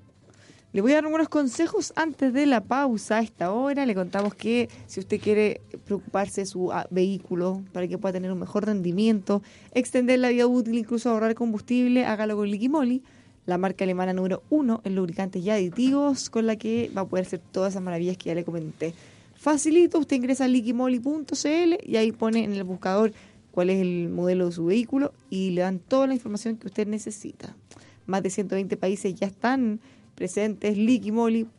Le 0.72 0.80
voy 0.80 0.92
a 0.92 0.94
dar 0.94 1.04
algunos 1.04 1.28
consejos 1.28 1.92
antes 1.96 2.32
de 2.32 2.46
la 2.46 2.60
pausa. 2.60 3.16
A 3.16 3.20
esta 3.20 3.50
hora 3.50 3.84
le 3.84 3.96
contamos 3.96 4.32
que 4.36 4.68
si 4.86 5.00
usted 5.00 5.20
quiere 5.20 5.60
preocuparse 5.86 6.42
de 6.42 6.46
su 6.46 6.70
ah, 6.70 6.86
vehículo 6.88 7.64
para 7.72 7.88
que 7.88 7.98
pueda 7.98 8.12
tener 8.12 8.30
un 8.30 8.38
mejor 8.38 8.64
rendimiento, 8.64 9.42
extender 9.72 10.20
la 10.20 10.28
vida 10.28 10.46
útil, 10.46 10.78
incluso 10.78 11.10
ahorrar 11.10 11.34
combustible, 11.34 12.04
hágalo 12.04 12.36
con 12.36 12.48
Liquimoli, 12.48 13.02
la 13.44 13.58
marca 13.58 13.82
alemana 13.82 14.12
número 14.12 14.44
uno 14.48 14.82
en 14.84 14.94
lubricantes 14.94 15.42
y 15.42 15.50
aditivos, 15.50 16.30
con 16.30 16.46
la 16.46 16.54
que 16.54 16.92
va 16.96 17.00
a 17.00 17.06
poder 17.06 17.26
hacer 17.26 17.40
todas 17.50 17.72
esas 17.72 17.82
maravillas 17.82 18.16
que 18.18 18.26
ya 18.26 18.36
le 18.36 18.44
comenté. 18.44 18.94
Facilito, 19.34 19.98
usted 19.98 20.14
ingresa 20.14 20.44
a 20.44 20.48
liquimoli.cl 20.48 21.74
y 21.82 21.96
ahí 21.96 22.12
pone 22.12 22.44
en 22.44 22.52
el 22.52 22.62
buscador 22.62 23.12
cuál 23.56 23.70
es 23.70 23.80
el 23.80 24.10
modelo 24.10 24.44
de 24.44 24.52
su 24.52 24.66
vehículo 24.66 25.14
y 25.30 25.48
le 25.52 25.62
dan 25.62 25.78
toda 25.78 26.06
la 26.06 26.12
información 26.12 26.58
que 26.58 26.66
usted 26.66 26.86
necesita. 26.86 27.56
Más 28.04 28.22
de 28.22 28.28
120 28.28 28.76
países 28.76 29.14
ya 29.14 29.28
están 29.28 29.80
presentes, 30.14 30.76
liquimoli.cl. 30.76 31.50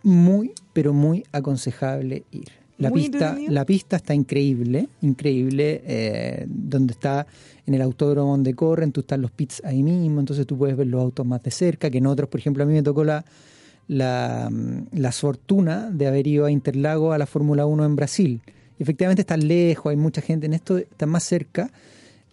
Muy, 0.02 0.52
pero 0.72 0.92
muy 0.92 1.24
aconsejable 1.32 2.24
ir. 2.30 2.48
La 2.78 2.90
Muy 2.90 3.08
pista, 3.08 3.36
la 3.48 3.64
pista 3.64 3.96
está 3.96 4.14
increíble, 4.14 4.88
increíble, 5.00 5.82
eh, 5.86 6.44
donde 6.46 6.92
está 6.92 7.26
en 7.66 7.74
el 7.74 7.80
autódromo 7.80 8.32
donde 8.32 8.54
corren, 8.54 8.92
tú 8.92 9.00
estás 9.00 9.18
los 9.18 9.30
pits 9.30 9.62
ahí 9.64 9.82
mismo, 9.82 10.20
entonces 10.20 10.46
tú 10.46 10.58
puedes 10.58 10.76
ver 10.76 10.86
los 10.86 11.02
autos 11.02 11.26
más 11.26 11.42
de 11.42 11.50
cerca 11.50 11.90
que 11.90 11.98
en 11.98 12.06
otros. 12.06 12.28
Por 12.28 12.38
ejemplo, 12.38 12.62
a 12.62 12.66
mí 12.66 12.74
me 12.74 12.82
tocó 12.82 13.02
la, 13.02 13.24
la, 13.88 14.48
mm, 14.52 14.88
la 14.92 15.10
fortuna 15.10 15.90
de 15.90 16.06
haber 16.06 16.26
ido 16.26 16.44
a 16.44 16.50
Interlago 16.50 17.12
a 17.12 17.18
la 17.18 17.26
Fórmula 17.26 17.66
1 17.66 17.84
en 17.84 17.96
Brasil. 17.96 18.40
Y 18.78 18.82
efectivamente 18.82 19.22
está 19.22 19.36
lejos, 19.36 19.90
hay 19.90 19.96
mucha 19.96 20.20
gente 20.20 20.46
en 20.46 20.52
esto, 20.52 20.76
está 20.76 21.06
más 21.06 21.24
cerca. 21.24 21.70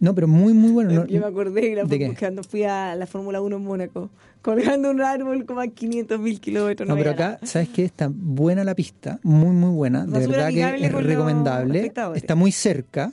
No, 0.00 0.14
pero 0.14 0.26
muy, 0.28 0.52
muy 0.52 0.70
bueno. 0.72 0.90
No- 0.92 1.06
Yo 1.06 1.20
me 1.20 1.26
acordé 1.26 1.74
la 1.74 1.84
¿De 1.84 2.14
cuando 2.18 2.42
fui 2.42 2.64
a 2.64 2.94
la 2.96 3.06
Fórmula 3.06 3.40
1 3.40 3.56
en 3.56 3.62
Mónaco, 3.62 4.10
colgando 4.42 4.90
un 4.90 5.00
árbol 5.00 5.46
como 5.46 5.60
a 5.60 5.68
500 5.68 6.18
mil 6.20 6.40
kilómetros. 6.40 6.88
No, 6.88 6.94
pero 6.96 7.12
veía 7.12 7.26
acá, 7.34 7.46
¿sabes 7.46 7.68
qué? 7.70 7.84
Está 7.84 8.10
buena 8.12 8.64
la 8.64 8.74
pista, 8.74 9.18
muy, 9.22 9.50
muy 9.54 9.70
buena. 9.74 10.04
De 10.04 10.26
verdad 10.26 10.48
que 10.50 10.86
es 10.86 10.92
recomendable. 10.92 11.92
Está 12.14 12.34
muy 12.34 12.52
cerca. 12.52 13.12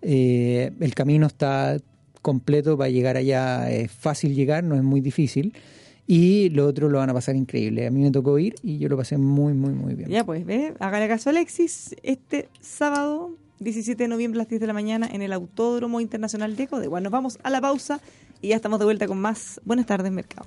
eh, 0.00 0.72
el 0.80 0.94
camino 0.94 1.26
está 1.26 1.76
completo 2.22 2.78
para 2.78 2.88
llegar 2.90 3.16
allá. 3.16 3.70
Es 3.70 3.90
fácil 3.90 4.34
llegar, 4.34 4.64
no 4.64 4.74
es 4.76 4.82
muy 4.82 5.00
difícil. 5.00 5.52
Y 6.06 6.50
lo 6.50 6.66
otro 6.66 6.88
lo 6.88 6.98
van 6.98 7.10
a 7.10 7.14
pasar 7.14 7.36
increíble. 7.36 7.86
A 7.86 7.90
mí 7.90 8.00
me 8.02 8.10
tocó 8.10 8.38
ir 8.38 8.54
y 8.62 8.78
yo 8.78 8.88
lo 8.88 8.96
pasé 8.96 9.18
muy, 9.18 9.54
muy, 9.54 9.72
muy 9.72 9.94
bien. 9.94 10.08
Ya 10.10 10.24
pues, 10.24 10.44
¿ves? 10.44 10.72
Hágale 10.80 11.08
caso 11.08 11.30
a 11.30 11.32
Alexis 11.32 11.94
este 12.02 12.48
sábado 12.60 13.36
17 13.62 14.02
de 14.02 14.08
noviembre 14.08 14.38
a 14.38 14.42
las 14.42 14.48
10 14.48 14.60
de 14.60 14.66
la 14.66 14.72
mañana 14.72 15.08
en 15.10 15.22
el 15.22 15.32
Autódromo 15.32 16.00
Internacional 16.00 16.56
de 16.56 16.66
Codegua. 16.66 17.00
Nos 17.00 17.12
vamos 17.12 17.38
a 17.42 17.50
la 17.50 17.60
pausa 17.60 18.00
y 18.40 18.48
ya 18.48 18.56
estamos 18.56 18.78
de 18.78 18.84
vuelta 18.84 19.06
con 19.06 19.20
más 19.20 19.60
Buenas 19.64 19.86
tardes, 19.86 20.10
Mercado. 20.12 20.46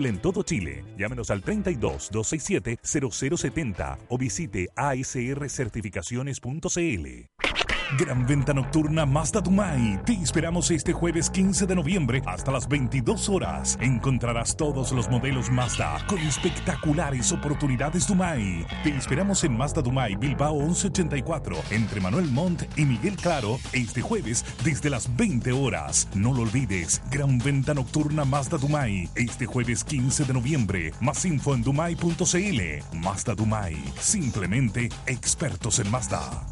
en 0.00 0.18
todo 0.18 0.42
Chile. 0.42 0.84
Llámenos 0.98 1.30
al 1.30 1.42
32 1.42 2.08
267 2.10 2.80
0070 2.82 3.98
o 4.08 4.18
visite 4.18 4.68
asrcertificaciones.cl. 4.74 7.61
Gran 7.98 8.26
venta 8.26 8.54
nocturna 8.54 9.04
Mazda 9.04 9.42
Dumai. 9.42 10.02
Te 10.04 10.14
esperamos 10.14 10.70
este 10.70 10.94
jueves 10.94 11.28
15 11.28 11.66
de 11.66 11.74
noviembre 11.74 12.22
hasta 12.24 12.50
las 12.50 12.66
22 12.66 13.28
horas. 13.28 13.76
Encontrarás 13.82 14.56
todos 14.56 14.92
los 14.92 15.10
modelos 15.10 15.50
Mazda 15.50 15.98
con 16.06 16.18
espectaculares 16.18 17.32
oportunidades 17.32 18.06
Dumai. 18.06 18.66
Te 18.82 18.96
esperamos 18.96 19.44
en 19.44 19.58
Mazda 19.58 19.82
Dumai 19.82 20.16
Bilbao 20.16 20.60
1184 20.60 21.56
entre 21.70 22.00
Manuel 22.00 22.30
Montt 22.30 22.62
y 22.78 22.86
Miguel 22.86 23.16
Claro 23.16 23.58
este 23.74 24.00
jueves 24.00 24.42
desde 24.64 24.88
las 24.88 25.14
20 25.14 25.52
horas. 25.52 26.08
No 26.14 26.32
lo 26.32 26.42
olvides. 26.42 27.02
Gran 27.10 27.36
venta 27.38 27.74
nocturna 27.74 28.24
Mazda 28.24 28.56
Dumai 28.56 29.10
este 29.16 29.44
jueves 29.44 29.84
15 29.84 30.24
de 30.24 30.32
noviembre. 30.32 30.92
Más 31.00 31.26
info 31.26 31.54
en 31.54 31.62
dumai.cl. 31.62 32.96
Mazda 32.96 33.34
Dumai. 33.34 33.76
Simplemente 34.00 34.88
expertos 35.06 35.78
en 35.78 35.90
Mazda. 35.90 36.42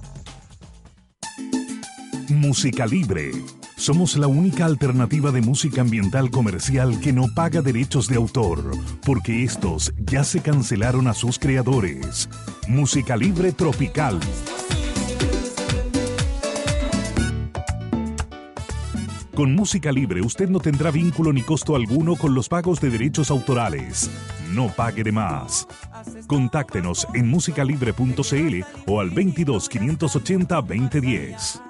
Música 2.30 2.86
Libre. 2.86 3.32
Somos 3.76 4.16
la 4.16 4.28
única 4.28 4.64
alternativa 4.64 5.32
de 5.32 5.40
música 5.40 5.80
ambiental 5.80 6.30
comercial 6.30 7.00
que 7.00 7.12
no 7.12 7.26
paga 7.34 7.60
derechos 7.60 8.06
de 8.06 8.16
autor, 8.16 8.70
porque 9.04 9.42
estos 9.42 9.92
ya 9.98 10.22
se 10.22 10.40
cancelaron 10.40 11.08
a 11.08 11.14
sus 11.14 11.40
creadores. 11.40 12.28
Música 12.68 13.16
Libre 13.16 13.50
Tropical. 13.50 14.20
Con 19.34 19.56
Música 19.56 19.90
Libre 19.90 20.22
usted 20.22 20.48
no 20.48 20.60
tendrá 20.60 20.92
vínculo 20.92 21.32
ni 21.32 21.42
costo 21.42 21.74
alguno 21.74 22.14
con 22.14 22.32
los 22.32 22.48
pagos 22.48 22.80
de 22.80 22.90
derechos 22.90 23.30
autorales. 23.32 24.08
No 24.52 24.68
pague 24.68 25.02
de 25.02 25.10
más. 25.10 25.66
Contáctenos 26.28 27.08
en 27.12 27.28
musicalibre.cl 27.28 28.64
o 28.86 29.00
al 29.00 29.10
22 29.10 29.68
580 29.68 30.54
2010. 30.54 31.69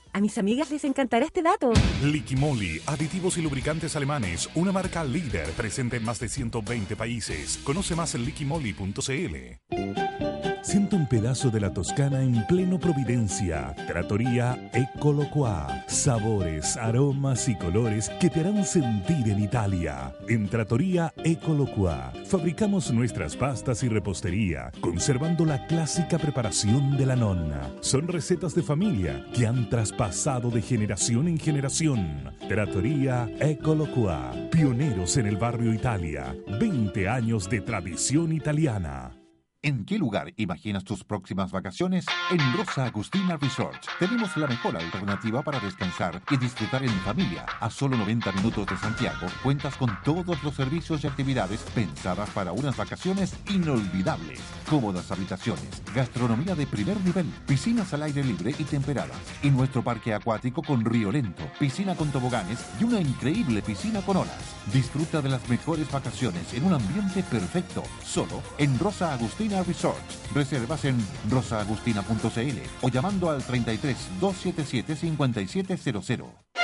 A 0.13 0.19
mis 0.19 0.37
amigas 0.37 0.71
les 0.71 0.83
encantará 0.83 1.25
este 1.25 1.41
dato. 1.41 1.71
Liquimoli, 2.03 2.81
aditivos 2.85 3.37
y 3.37 3.41
lubricantes 3.41 3.95
alemanes, 3.95 4.49
una 4.55 4.71
marca 4.71 5.03
líder 5.03 5.49
presente 5.51 5.97
en 5.97 6.03
más 6.03 6.19
de 6.19 6.27
120 6.27 6.95
países. 6.95 7.59
Conoce 7.63 7.95
más 7.95 8.13
en 8.15 8.25
liquimoli.cl. 8.25 10.30
Siente 10.71 10.95
un 10.95 11.05
pedazo 11.05 11.49
de 11.51 11.59
la 11.59 11.73
Toscana 11.73 12.21
en 12.21 12.47
pleno 12.47 12.79
Providencia. 12.79 13.75
Trattoria 13.87 14.57
Ecoloqua. 14.71 15.83
Sabores, 15.87 16.77
aromas 16.77 17.49
y 17.49 17.57
colores 17.57 18.07
que 18.21 18.29
te 18.29 18.39
harán 18.39 18.63
sentir 18.63 19.27
en 19.27 19.43
Italia. 19.43 20.13
En 20.29 20.47
Trattoria 20.47 21.13
Ecoloqua 21.25 22.13
fabricamos 22.25 22.89
nuestras 22.93 23.35
pastas 23.35 23.83
y 23.83 23.89
repostería, 23.89 24.71
conservando 24.79 25.43
la 25.43 25.67
clásica 25.67 26.17
preparación 26.17 26.95
de 26.95 27.05
la 27.05 27.17
nonna. 27.17 27.69
Son 27.81 28.07
recetas 28.07 28.55
de 28.55 28.63
familia 28.63 29.25
que 29.33 29.47
han 29.47 29.67
traspasado 29.67 30.51
de 30.51 30.61
generación 30.61 31.27
en 31.27 31.37
generación. 31.37 32.33
Trattoria 32.47 33.29
Ecoloqua. 33.41 34.31
Pioneros 34.49 35.17
en 35.17 35.27
el 35.27 35.35
barrio 35.35 35.73
Italia. 35.73 36.33
20 36.61 37.09
años 37.09 37.49
de 37.49 37.59
tradición 37.59 38.31
italiana. 38.31 39.20
¿En 39.63 39.85
qué 39.85 39.99
lugar 39.99 40.33
imaginas 40.37 40.83
tus 40.83 41.03
próximas 41.03 41.51
vacaciones? 41.51 42.07
En 42.31 42.39
Rosa 42.57 42.85
Agustina 42.85 43.37
Resort 43.37 43.77
tenemos 43.99 44.35
la 44.35 44.47
mejor 44.47 44.75
alternativa 44.75 45.43
para 45.43 45.59
descansar 45.59 46.19
y 46.31 46.37
disfrutar 46.37 46.83
en 46.83 46.89
familia. 47.01 47.45
A 47.59 47.69
solo 47.69 47.95
90 47.95 48.31
minutos 48.31 48.65
de 48.65 48.75
Santiago, 48.77 49.27
cuentas 49.43 49.77
con 49.77 49.95
todos 50.03 50.43
los 50.43 50.55
servicios 50.55 51.03
y 51.03 51.07
actividades 51.07 51.59
pensadas 51.75 52.31
para 52.31 52.53
unas 52.53 52.75
vacaciones 52.75 53.35
inolvidables. 53.51 54.39
Cómodas 54.67 55.11
habitaciones, 55.11 55.83
gastronomía 55.93 56.55
de 56.55 56.65
primer 56.65 56.99
nivel, 57.01 57.27
piscinas 57.45 57.93
al 57.93 58.01
aire 58.01 58.23
libre 58.23 58.55
y 58.57 58.63
temperadas. 58.63 59.19
Y 59.43 59.51
nuestro 59.51 59.83
parque 59.83 60.15
acuático 60.15 60.63
con 60.63 60.83
río 60.83 61.11
lento, 61.11 61.43
piscina 61.59 61.95
con 61.95 62.11
toboganes 62.11 62.65
y 62.79 62.83
una 62.83 62.99
increíble 62.99 63.61
piscina 63.61 64.01
con 64.01 64.17
olas. 64.17 64.55
Disfruta 64.73 65.21
de 65.21 65.29
las 65.29 65.47
mejores 65.49 65.91
vacaciones 65.91 66.51
en 66.55 66.63
un 66.63 66.73
ambiente 66.73 67.21
perfecto, 67.21 67.83
solo 68.03 68.41
en 68.57 68.79
Rosa 68.79 69.13
Agustina 69.13 69.50
Resort. 69.63 69.99
Reservas 70.33 70.85
en 70.85 70.97
rosaagustina.cl 71.29 72.59
o 72.81 72.89
llamando 72.89 73.29
al 73.29 73.43
33 73.43 73.97
277 74.19 74.95
5700. 74.95 76.60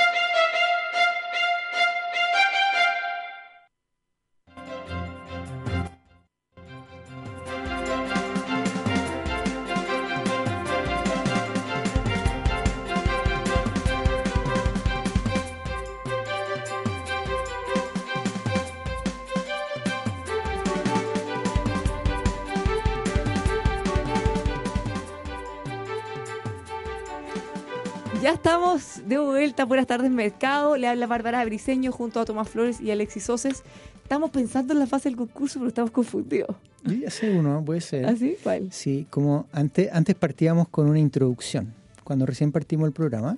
Vuelta. 29.64 29.64
Buenas 29.64 29.86
tardes, 29.86 30.10
Mercado. 30.10 30.76
Le 30.76 30.86
habla 30.86 31.06
Bárbara 31.06 31.44
Briseño 31.44 31.90
junto 31.90 32.20
a 32.20 32.24
Tomás 32.24 32.48
Flores 32.48 32.80
y 32.80 32.90
Alexis 32.90 33.24
Soces. 33.24 33.62
Estamos 34.02 34.30
pensando 34.30 34.72
en 34.72 34.78
la 34.78 34.86
fase 34.86 35.08
del 35.08 35.16
concurso, 35.16 35.58
pero 35.58 35.68
estamos 35.68 35.90
confundidos. 35.90 36.56
Yo 36.84 36.94
ya 36.94 37.10
sé 37.10 37.36
uno, 37.36 37.62
puede 37.64 37.80
ser. 37.80 38.06
¿Ah, 38.06 38.14
sí? 38.16 38.36
¿Cuál? 38.42 38.68
Sí, 38.70 39.06
como 39.10 39.46
antes, 39.52 39.88
antes 39.92 40.14
partíamos 40.14 40.68
con 40.68 40.88
una 40.88 40.98
introducción. 40.98 41.74
Cuando 42.04 42.24
recién 42.24 42.52
partimos 42.52 42.86
el 42.86 42.92
programa, 42.92 43.36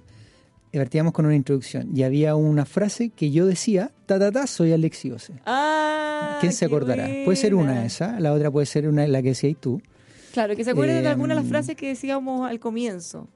eh, 0.73 0.79
partíamos 0.79 1.13
con 1.13 1.27
una 1.27 1.35
introducción. 1.35 1.97
Y 1.97 2.03
había 2.03 2.37
una 2.37 2.67
frase 2.67 3.11
que 3.11 3.31
yo 3.31 3.47
decía, 3.47 3.91
ta 4.07 4.19
ta 4.19 4.31
ta, 4.31 4.47
soy 4.47 4.73
Alexis 4.73 5.13
Ose. 5.13 5.33
Ah, 5.47 6.39
¿Quién 6.41 6.53
se 6.53 6.67
acordará? 6.67 7.09
Puede 7.25 7.37
ser 7.37 7.55
una 7.55 7.85
esa, 7.85 8.21
la 8.21 8.33
otra 8.33 8.51
puede 8.51 8.67
ser 8.67 8.87
una 8.89 9.07
la 9.07 9.23
que 9.23 9.31
decías 9.31 9.57
tú. 9.59 9.81
Claro, 10.33 10.55
que 10.55 10.63
se 10.63 10.71
acuerden 10.71 11.03
de 11.03 11.09
alguna 11.09 11.35
de 11.35 11.41
las 11.41 11.45
Em, 11.45 11.51
frases 11.51 11.77
que 11.77 11.89
decíamos 11.89 12.49
al 12.49 12.61
comienzo. 12.61 13.27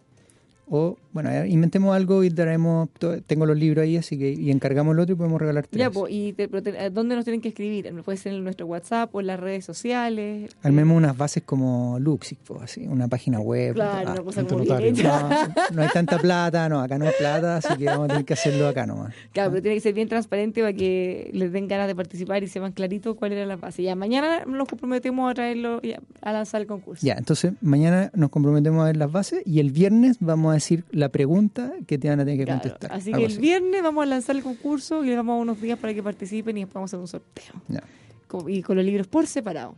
O, 0.68 0.96
bueno, 1.12 1.30
inventemos 1.46 1.94
algo 1.94 2.24
y 2.24 2.30
traemos, 2.30 2.88
to- 2.98 3.20
tengo 3.22 3.44
los 3.46 3.56
libros 3.56 3.82
ahí, 3.84 3.96
así 3.96 4.18
que, 4.18 4.32
y 4.32 4.50
encargamos 4.50 4.94
el 4.94 5.00
otro 5.00 5.14
y 5.14 5.16
podemos 5.18 5.40
regalar 5.40 5.66
tres. 5.66 5.78
Ya, 5.80 5.90
pues, 5.90 6.12
¿y 6.12 6.32
te- 6.32 6.48
pero 6.48 6.62
te- 6.62 6.90
dónde 6.90 7.14
nos 7.16 7.24
tienen 7.24 7.40
que 7.40 7.48
escribir? 7.48 7.92
Puede 8.02 8.16
ser 8.18 8.32
en 8.32 8.42
nuestro 8.44 8.66
WhatsApp 8.66 9.14
o 9.14 9.20
en 9.20 9.26
las 9.26 9.38
redes 9.38 9.64
sociales. 9.64 10.56
Armemos 10.62 10.96
unas 10.96 11.16
bases 11.16 11.42
como 11.44 11.98
Luxic, 12.00 12.38
pues, 12.46 12.62
así, 12.62 12.86
una 12.86 13.08
página 13.08 13.40
web. 13.40 13.74
Claro, 13.74 14.08
Ah, 14.08 14.12
una 14.12 14.22
cosa 14.22 14.42
como 14.44 14.64
no, 14.64 15.30
no 15.74 15.82
hay 15.82 15.88
tanta 15.92 16.18
plata, 16.18 16.68
no, 16.68 16.80
acá 16.80 16.98
no 16.98 17.06
hay 17.06 17.12
plata, 17.18 17.56
así 17.58 17.76
que 17.76 17.84
vamos 17.86 18.06
a 18.06 18.08
tener 18.08 18.24
que 18.24 18.32
hacerlo 18.34 18.66
acá 18.68 18.86
nomás. 18.86 19.14
Claro, 19.32 19.50
pero 19.50 19.62
tiene 19.62 19.76
que 19.76 19.80
ser 19.80 19.94
bien 19.94 20.08
transparente 20.08 20.60
para 20.62 20.72
que 20.72 21.30
les 21.32 21.52
den 21.52 21.68
ganas 21.68 21.86
de 21.86 21.94
participar 21.94 22.42
y 22.42 22.48
sepan 22.48 22.72
clarito 22.72 23.14
cuál 23.16 23.32
era 23.32 23.46
la 23.46 23.56
base. 23.56 23.82
Ya, 23.82 23.94
mañana 23.94 24.44
nos 24.46 24.68
comprometemos 24.68 25.30
a 25.30 25.34
traerlo 25.34 25.80
y 25.82 25.92
a, 25.92 26.00
a 26.22 26.32
lanzar 26.32 26.60
el 26.60 26.66
concurso. 26.66 27.06
Ya, 27.06 27.14
entonces 27.14 27.52
mañana 27.60 28.10
nos 28.14 28.30
comprometemos 28.30 28.82
a 28.82 28.86
ver 28.86 28.96
las 28.96 29.12
bases 29.12 29.42
y 29.44 29.60
el 29.60 29.70
viernes 29.70 30.16
vamos 30.20 30.52
a 30.52 30.53
decir 30.54 30.84
la 30.90 31.08
pregunta 31.08 31.72
que 31.86 31.98
te 31.98 32.08
van 32.08 32.20
a 32.20 32.24
tener 32.24 32.38
que 32.38 32.44
Claro, 32.44 32.60
contestar. 32.60 32.92
Así 32.92 33.12
que 33.12 33.24
el 33.24 33.38
viernes 33.38 33.82
vamos 33.82 34.02
a 34.02 34.06
lanzar 34.06 34.36
el 34.36 34.42
concurso 34.42 35.04
y 35.04 35.08
les 35.08 35.16
damos 35.16 35.40
unos 35.40 35.60
días 35.60 35.78
para 35.78 35.94
que 35.94 36.02
participen 36.02 36.56
y 36.56 36.60
después 36.60 36.74
vamos 36.74 36.92
a 36.92 36.96
hacer 36.96 37.00
un 37.00 37.08
sorteo. 37.08 38.48
Y 38.48 38.62
con 38.62 38.76
los 38.76 38.84
libros 38.84 39.06
por 39.06 39.26
separado, 39.26 39.74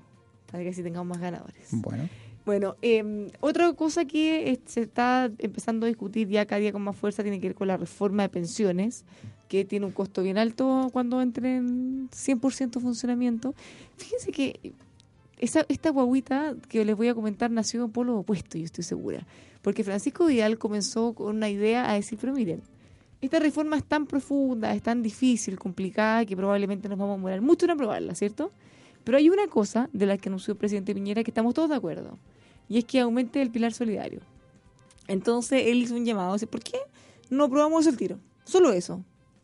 para 0.50 0.62
que 0.62 0.70
así 0.70 0.82
tengamos 0.82 1.06
más 1.06 1.18
ganadores. 1.20 1.68
Bueno, 1.72 2.08
Bueno, 2.46 2.76
eh, 2.80 3.28
otra 3.40 3.72
cosa 3.72 4.04
que 4.04 4.50
eh, 4.52 4.60
se 4.66 4.82
está 4.82 5.30
empezando 5.38 5.84
a 5.84 5.88
discutir 5.88 6.28
ya 6.28 6.46
cada 6.46 6.60
día 6.60 6.72
con 6.72 6.80
más 6.82 6.96
fuerza 6.96 7.22
tiene 7.22 7.40
que 7.40 7.48
ver 7.48 7.54
con 7.56 7.68
la 7.68 7.76
reforma 7.76 8.22
de 8.22 8.28
pensiones, 8.28 9.04
que 9.48 9.64
tiene 9.64 9.84
un 9.84 9.92
costo 9.92 10.22
bien 10.22 10.38
alto 10.38 10.88
cuando 10.92 11.20
entre 11.20 11.56
en 11.56 12.08
100% 12.10 12.80
funcionamiento. 12.80 13.54
Fíjense 13.96 14.30
que 14.32 14.72
esa, 15.38 15.66
esta 15.68 15.90
guaguita 15.90 16.54
que 16.68 16.84
les 16.84 16.96
voy 16.96 17.08
a 17.08 17.14
comentar 17.14 17.50
nació 17.50 17.84
en 17.84 17.90
polo 17.90 18.16
opuesto, 18.18 18.56
yo 18.58 18.64
estoy 18.64 18.84
segura. 18.84 19.26
Porque 19.66 19.82
Francisco 19.82 20.26
Vidal 20.26 20.58
comenzó 20.58 21.12
con 21.12 21.34
una 21.34 21.50
idea 21.50 21.90
a 21.90 21.94
decir, 21.94 22.16
pero 22.20 22.32
miren, 22.32 22.62
esta 23.20 23.40
reforma 23.40 23.76
es 23.76 23.82
tan 23.82 24.06
profunda, 24.06 24.72
es 24.72 24.80
tan 24.80 25.02
difícil, 25.02 25.58
complicada, 25.58 26.24
que 26.24 26.36
probablemente 26.36 26.88
nos 26.88 26.96
vamos 26.96 27.14
a 27.14 27.16
demorar 27.16 27.40
mucho 27.40 27.66
en 27.66 27.72
aprobarla, 27.72 28.14
¿cierto? 28.14 28.52
Pero 29.02 29.18
hay 29.18 29.28
una 29.28 29.48
cosa 29.48 29.90
de 29.92 30.06
la 30.06 30.18
que 30.18 30.28
anunció 30.28 30.52
el 30.52 30.58
presidente 30.58 30.94
Piñera 30.94 31.24
que 31.24 31.32
estamos 31.32 31.52
todos 31.52 31.68
de 31.68 31.74
acuerdo, 31.74 32.16
y 32.68 32.78
es 32.78 32.84
que 32.84 33.00
aumente 33.00 33.42
el 33.42 33.50
pilar 33.50 33.72
solidario. 33.72 34.20
Entonces 35.08 35.64
él 35.66 35.82
hizo 35.82 35.96
un 35.96 36.04
llamado, 36.04 36.34
dice, 36.34 36.46
¿por 36.46 36.62
qué 36.62 36.78
no 37.28 37.42
aprobamos 37.42 37.80
eso 37.80 37.90
el 37.90 37.96
tiro? 37.96 38.20
Solo 38.44 38.70
eso. 38.70 39.02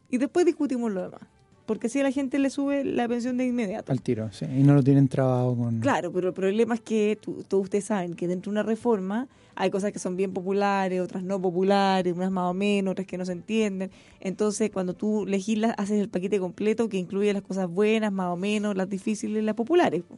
Y 0.08 0.18
después 0.18 0.46
discutimos 0.46 0.92
lo 0.92 1.02
demás. 1.02 1.22
Porque 1.66 1.88
si 1.88 2.00
a 2.00 2.02
la 2.02 2.10
gente 2.10 2.38
le 2.40 2.50
sube 2.50 2.84
la 2.84 3.06
pensión 3.08 3.36
de 3.36 3.46
inmediato. 3.46 3.92
al 3.92 4.02
tiro, 4.02 4.32
sí. 4.32 4.44
Y 4.46 4.62
no 4.64 4.74
lo 4.74 4.82
tienen 4.82 5.06
trabado 5.08 5.54
con... 5.56 5.78
Claro, 5.80 6.12
pero 6.12 6.28
el 6.28 6.34
problema 6.34 6.74
es 6.74 6.80
que 6.80 7.16
tú- 7.20 7.44
todos 7.46 7.64
ustedes 7.64 7.84
saben 7.84 8.14
que 8.14 8.26
dentro 8.26 8.50
de 8.50 8.54
una 8.54 8.62
reforma 8.64 9.28
hay 9.54 9.70
cosas 9.70 9.92
que 9.92 10.00
son 10.00 10.16
bien 10.16 10.32
populares, 10.32 11.00
otras 11.00 11.22
no 11.22 11.40
populares, 11.40 12.14
unas 12.14 12.32
más 12.32 12.50
o 12.50 12.54
menos, 12.54 12.92
otras 12.92 13.06
que 13.06 13.16
no 13.16 13.24
se 13.24 13.32
entienden. 13.32 13.90
Entonces, 14.20 14.70
cuando 14.72 14.94
tú 14.94 15.24
legislas, 15.24 15.74
haces 15.78 16.00
el 16.00 16.08
paquete 16.08 16.40
completo 16.40 16.88
que 16.88 16.96
incluye 16.96 17.32
las 17.32 17.42
cosas 17.42 17.68
buenas, 17.70 18.12
más 18.12 18.26
o 18.32 18.36
menos, 18.36 18.76
las 18.76 18.88
difíciles, 18.90 19.44
las 19.44 19.54
populares. 19.54 20.02
po. 20.02 20.16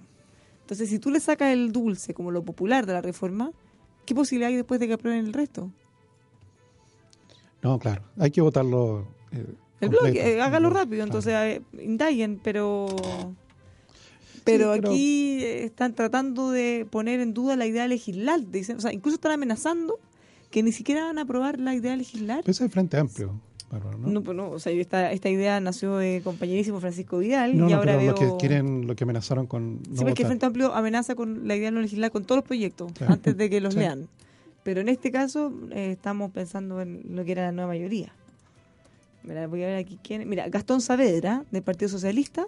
Entonces, 0.62 0.88
si 0.88 0.98
tú 0.98 1.11
le 1.11 1.20
sacas 1.20 1.52
el 1.52 1.72
dulce 1.72 2.14
como 2.14 2.30
lo 2.30 2.42
popular 2.42 2.87
de 2.87 2.94
la 2.94 3.02
reforma, 3.02 3.50
¿qué 4.07 4.14
posibilidad 4.14 4.48
hay 4.48 4.57
después 4.57 4.80
de 4.80 4.87
que 4.87 4.94
aprueben 4.94 5.26
el 5.26 5.33
resto? 5.35 5.70
No, 7.62 7.78
claro. 7.78 8.02
Hay 8.18 8.30
que 8.30 8.40
votarlo. 8.40 9.07
eh, 9.33 9.44
El 9.84 9.90
completo. 9.92 10.14
bloque, 10.14 10.32
eh, 10.36 10.40
hágalo 10.42 10.70
rápido, 10.70 11.04
entonces 11.04 11.32
eh, 11.34 11.62
indaguen, 11.82 12.40
pero... 12.42 12.86
Pero 14.44 14.72
pero- 14.74 14.90
aquí 14.90 15.42
eh, 15.42 15.64
están 15.64 15.94
tratando 15.94 16.50
de 16.50 16.86
poner 16.90 17.20
en 17.20 17.32
duda 17.32 17.56
la 17.56 17.66
idea 17.66 17.82
de 17.84 17.88
legislar. 17.88 18.40
Dicen, 18.50 18.76
o 18.76 18.80
sea, 18.80 18.92
incluso 18.92 19.14
están 19.14 19.32
amenazando 19.32 19.98
que 20.50 20.62
ni 20.62 20.70
siquiera 20.72 21.04
van 21.04 21.18
a 21.18 21.22
aprobar 21.22 21.58
la 21.58 21.74
idea 21.74 21.92
de 21.92 21.96
legislar. 21.98 22.40
Pero 22.42 22.50
es 22.52 22.60
el 22.60 22.68
Frente 22.70 22.98
Amplio, 22.98 23.40
¿no? 23.72 24.08
No, 24.08 24.22
pues 24.22 24.36
no, 24.36 24.50
o 24.50 24.58
sea, 24.58 24.70
esta, 24.72 25.10
esta 25.12 25.28
idea 25.30 25.58
nació 25.60 25.96
de 25.96 26.20
compañerísimo 26.22 26.78
Francisco 26.78 27.18
Vidal 27.18 27.56
No, 27.58 27.68
y 27.68 27.72
no, 27.72 27.78
ahora 27.78 27.96
veo... 27.96 28.12
lo 28.12 28.14
que 28.18 28.30
quieren, 28.38 28.86
lo 28.86 28.94
que 28.94 29.02
amenazaron 29.04 29.46
con 29.46 29.76
no 29.78 29.96
sí, 29.96 30.04
porque 30.04 30.22
el. 30.22 30.28
Frente 30.28 30.46
Amplio 30.46 30.74
amenaza 30.74 31.14
con 31.16 31.48
la 31.48 31.56
idea 31.56 31.68
de 31.68 31.72
no 31.72 31.80
legislar 31.80 32.10
con 32.12 32.24
todos 32.24 32.36
los 32.40 32.44
proyectos 32.44 32.92
antes 33.08 33.36
de 33.36 33.50
que 33.50 33.60
los 33.60 33.74
Sí. 33.74 33.80
lean. 33.80 34.08
Pero 34.62 34.80
en 34.80 34.88
este 34.88 35.10
caso 35.10 35.52
eh, 35.72 35.90
estamos 35.92 36.30
pensando 36.30 36.80
en 36.82 37.02
lo 37.16 37.24
que 37.24 37.32
era 37.32 37.42
la 37.46 37.52
nueva 37.52 37.68
mayoría. 37.68 38.12
Mira, 39.24 39.46
voy 39.46 39.62
a 39.62 39.66
ver 39.66 39.76
aquí 39.76 39.98
quién. 40.02 40.28
Mira, 40.28 40.48
Gastón 40.48 40.80
Saavedra, 40.80 41.44
del 41.50 41.62
Partido 41.62 41.88
Socialista, 41.88 42.46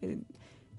eh, 0.00 0.18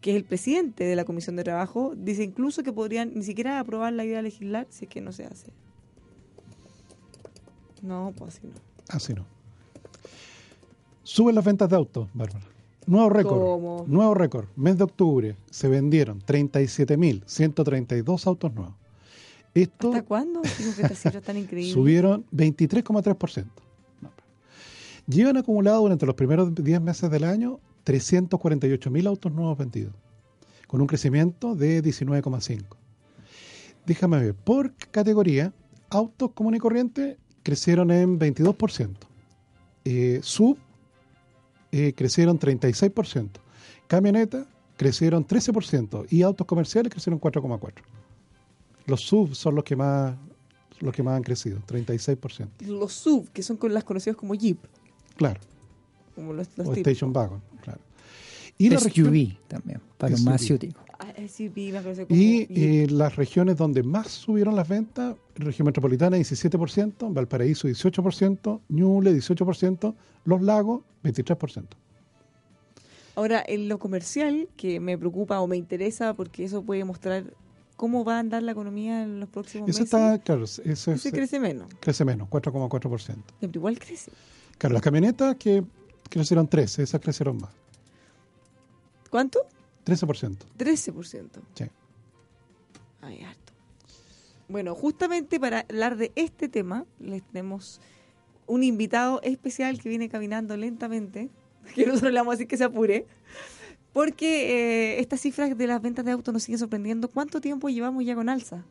que 0.01 0.11
es 0.11 0.17
el 0.17 0.23
presidente 0.23 0.85
de 0.85 0.95
la 0.95 1.05
Comisión 1.05 1.35
de 1.35 1.43
Trabajo, 1.43 1.93
dice 1.95 2.23
incluso 2.23 2.63
que 2.63 2.73
podrían 2.73 3.11
ni 3.13 3.23
siquiera 3.23 3.59
aprobar 3.59 3.93
la 3.93 4.05
idea 4.05 4.17
de 4.17 4.23
legislar 4.23 4.65
si 4.69 4.85
es 4.85 4.89
que 4.89 5.01
no 5.01 5.11
se 5.11 5.25
hace. 5.25 5.51
No, 7.81 8.13
pues 8.17 8.37
así 8.37 8.47
no. 8.47 8.53
Así 8.89 9.13
no. 9.13 9.25
Suben 11.03 11.35
las 11.35 11.45
ventas 11.45 11.69
de 11.69 11.75
autos, 11.75 12.07
Bárbara. 12.13 12.45
Nuevo 12.87 13.09
récord. 13.09 13.39
¿Cómo? 13.39 13.85
Nuevo 13.87 14.13
récord. 14.15 14.47
Mes 14.55 14.77
de 14.77 14.83
octubre 14.83 15.35
se 15.51 15.67
vendieron 15.67 16.21
37.132 16.21 18.25
autos 18.25 18.53
nuevos. 18.53 18.73
Esto 19.53 19.89
¿Hasta 19.89 20.03
cuándo? 20.03 20.41
Digo 20.57 20.73
que 20.75 20.81
estas 20.81 20.99
cifras 20.99 21.23
tan 21.23 21.37
increíbles. 21.37 21.73
subieron 21.73 22.25
23,3%. 22.31 23.45
Llevan 25.09 25.37
acumulado 25.37 25.81
durante 25.81 26.05
los 26.05 26.13
primeros 26.13 26.53
10 26.53 26.81
meses 26.81 27.09
del 27.09 27.23
año 27.23 27.59
348.000 27.83 29.07
autos 29.07 29.31
nuevos 29.31 29.57
vendidos, 29.57 29.95
con 30.67 30.81
un 30.81 30.87
crecimiento 30.87 31.55
de 31.55 31.83
19,5%. 31.83 32.63
Déjame 33.87 34.19
ver, 34.19 34.35
por 34.35 34.71
categoría, 34.91 35.51
autos 35.89 36.31
común 36.33 36.53
y 36.53 36.59
corriente 36.59 37.17
crecieron 37.41 37.89
en 37.89 38.19
22%. 38.19 38.97
Eh, 39.85 40.19
sub 40.21 40.59
eh, 41.71 41.93
crecieron 41.93 42.37
36%. 42.37 43.29
Camioneta 43.87 44.45
crecieron 44.77 45.25
13% 45.25 46.05
y 46.11 46.21
autos 46.21 46.45
comerciales 46.45 46.91
crecieron 46.91 47.19
4,4%. 47.19 47.73
Los 48.85 49.01
sub 49.01 49.33
son 49.33 49.55
los 49.55 49.63
que 49.63 49.75
más 49.75 50.15
los 50.81 50.93
que 50.93 51.03
más 51.03 51.17
han 51.17 51.23
crecido, 51.23 51.59
36%. 51.67 52.47
Los 52.67 52.93
sub, 52.93 53.29
que 53.31 53.43
son 53.43 53.57
las 53.63 53.83
conocidas 53.83 54.15
como 54.15 54.33
Jeep. 54.35 54.59
Claro, 55.19 55.39
Como 56.15 56.31
los, 56.33 56.47
los 56.57 56.67
o 56.67 56.71
tipos. 56.71 56.77
Station 56.77 57.11
Wagon, 57.13 57.41
claro. 57.61 57.79
Y, 58.57 58.69
la 58.69 58.79
SUV 58.79 59.37
también, 59.49 59.81
para 59.97 60.11
los 60.11 60.21
más 60.23 60.41
ciúticos. 60.41 60.81
Ah, 60.97 61.13
y 62.09 62.47
eh, 62.49 62.87
las 62.89 63.15
regiones 63.15 63.57
donde 63.57 63.83
más 63.83 64.07
subieron 64.07 64.55
las 64.55 64.67
ventas, 64.67 65.15
región 65.35 65.65
metropolitana 65.65 66.17
17%, 66.17 67.13
Valparaíso 67.13 67.67
18%, 67.67 68.61
Ñuble 68.69 69.13
18%, 69.13 69.93
Los 70.25 70.41
Lagos 70.41 70.81
23%. 71.03 71.65
Ahora, 73.15 73.43
en 73.45 73.67
lo 73.67 73.79
comercial, 73.79 74.47
que 74.55 74.79
me 74.79 74.97
preocupa 74.97 75.41
o 75.41 75.47
me 75.47 75.57
interesa 75.57 76.13
porque 76.13 76.45
eso 76.45 76.63
puede 76.63 76.85
mostrar 76.85 77.33
cómo 77.75 78.03
va 78.03 78.17
a 78.17 78.19
andar 78.19 78.43
la 78.43 78.51
economía 78.51 79.03
en 79.03 79.19
los 79.21 79.29
próximos 79.29 79.69
Eso 79.69 79.79
meses. 79.81 79.93
está, 79.93 80.19
claro, 80.19 80.43
eso 80.43 80.91
es- 80.91 81.11
crece 81.11 81.39
menos. 81.39 81.69
crece 81.79 82.03
menos, 82.03 82.27
4,4%. 82.29 83.23
Pero 83.39 83.51
igual 83.55 83.79
crece. 83.79 84.11
Claro, 84.59 84.73
las 84.73 84.83
camionetas 84.83 85.35
que 85.37 85.63
crecieron 86.09 86.47
13, 86.47 86.83
esas 86.83 87.01
crecieron 87.01 87.37
más, 87.37 87.49
¿Cuánto? 89.09 89.39
13%. 89.85 90.37
13%. 90.57 91.27
Sí. 91.55 91.65
Ay, 93.01 93.23
harto. 93.23 93.53
Bueno, 94.47 94.75
justamente 94.75 95.39
para 95.39 95.61
hablar 95.61 95.97
de 95.97 96.11
este 96.15 96.47
tema, 96.47 96.85
les 96.99 97.23
tenemos 97.23 97.81
un 98.45 98.63
invitado 98.63 99.21
especial 99.23 99.79
que 99.81 99.89
viene 99.89 100.09
caminando 100.09 100.55
lentamente, 100.57 101.29
que 101.75 101.85
nosotros 101.85 102.11
le 102.11 102.19
vamos 102.19 102.33
a 102.33 102.35
decir 102.35 102.47
que 102.47 102.57
se 102.57 102.65
apure, 102.65 103.07
porque 103.93 104.95
eh, 104.97 104.99
estas 104.99 105.21
cifras 105.21 105.57
de 105.57 105.67
las 105.67 105.81
ventas 105.81 106.05
de 106.05 106.11
autos 106.11 106.33
nos 106.33 106.43
siguen 106.43 106.59
sorprendiendo. 106.59 107.07
¿Cuánto 107.07 107.41
tiempo 107.41 107.69
llevamos 107.69 108.05
ya 108.05 108.13
con 108.13 108.29
alza? 108.29 108.65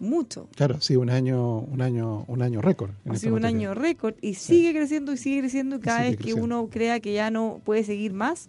Mucho. 0.00 0.48
Claro, 0.56 0.80
sí, 0.80 0.96
un 0.96 1.10
año, 1.10 1.58
un 1.58 1.82
año, 1.82 2.24
un 2.26 2.42
año 2.42 2.60
récord. 2.62 2.90
en 3.04 3.12
Ha 3.12 3.16
sido 3.16 3.34
un 3.34 3.42
materia. 3.42 3.58
año 3.58 3.74
récord 3.74 4.14
y 4.22 4.34
sigue 4.34 4.72
creciendo 4.72 5.12
y 5.12 5.16
sigue 5.18 5.40
creciendo 5.40 5.76
y 5.76 5.80
cada 5.80 5.98
sigue 5.98 6.08
vez 6.10 6.16
que 6.16 6.22
creciendo. 6.24 6.44
uno 6.62 6.68
crea 6.70 7.00
que 7.00 7.12
ya 7.12 7.30
no 7.30 7.60
puede 7.64 7.84
seguir 7.84 8.12
más, 8.14 8.48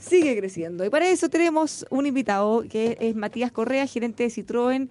sigue 0.00 0.36
creciendo. 0.38 0.84
Y 0.84 0.90
para 0.90 1.08
eso 1.10 1.28
tenemos 1.28 1.84
un 1.90 2.06
invitado 2.06 2.62
que 2.70 2.96
es 3.00 3.16
Matías 3.16 3.50
Correa, 3.50 3.86
gerente 3.88 4.22
de 4.22 4.30
Citroën, 4.30 4.88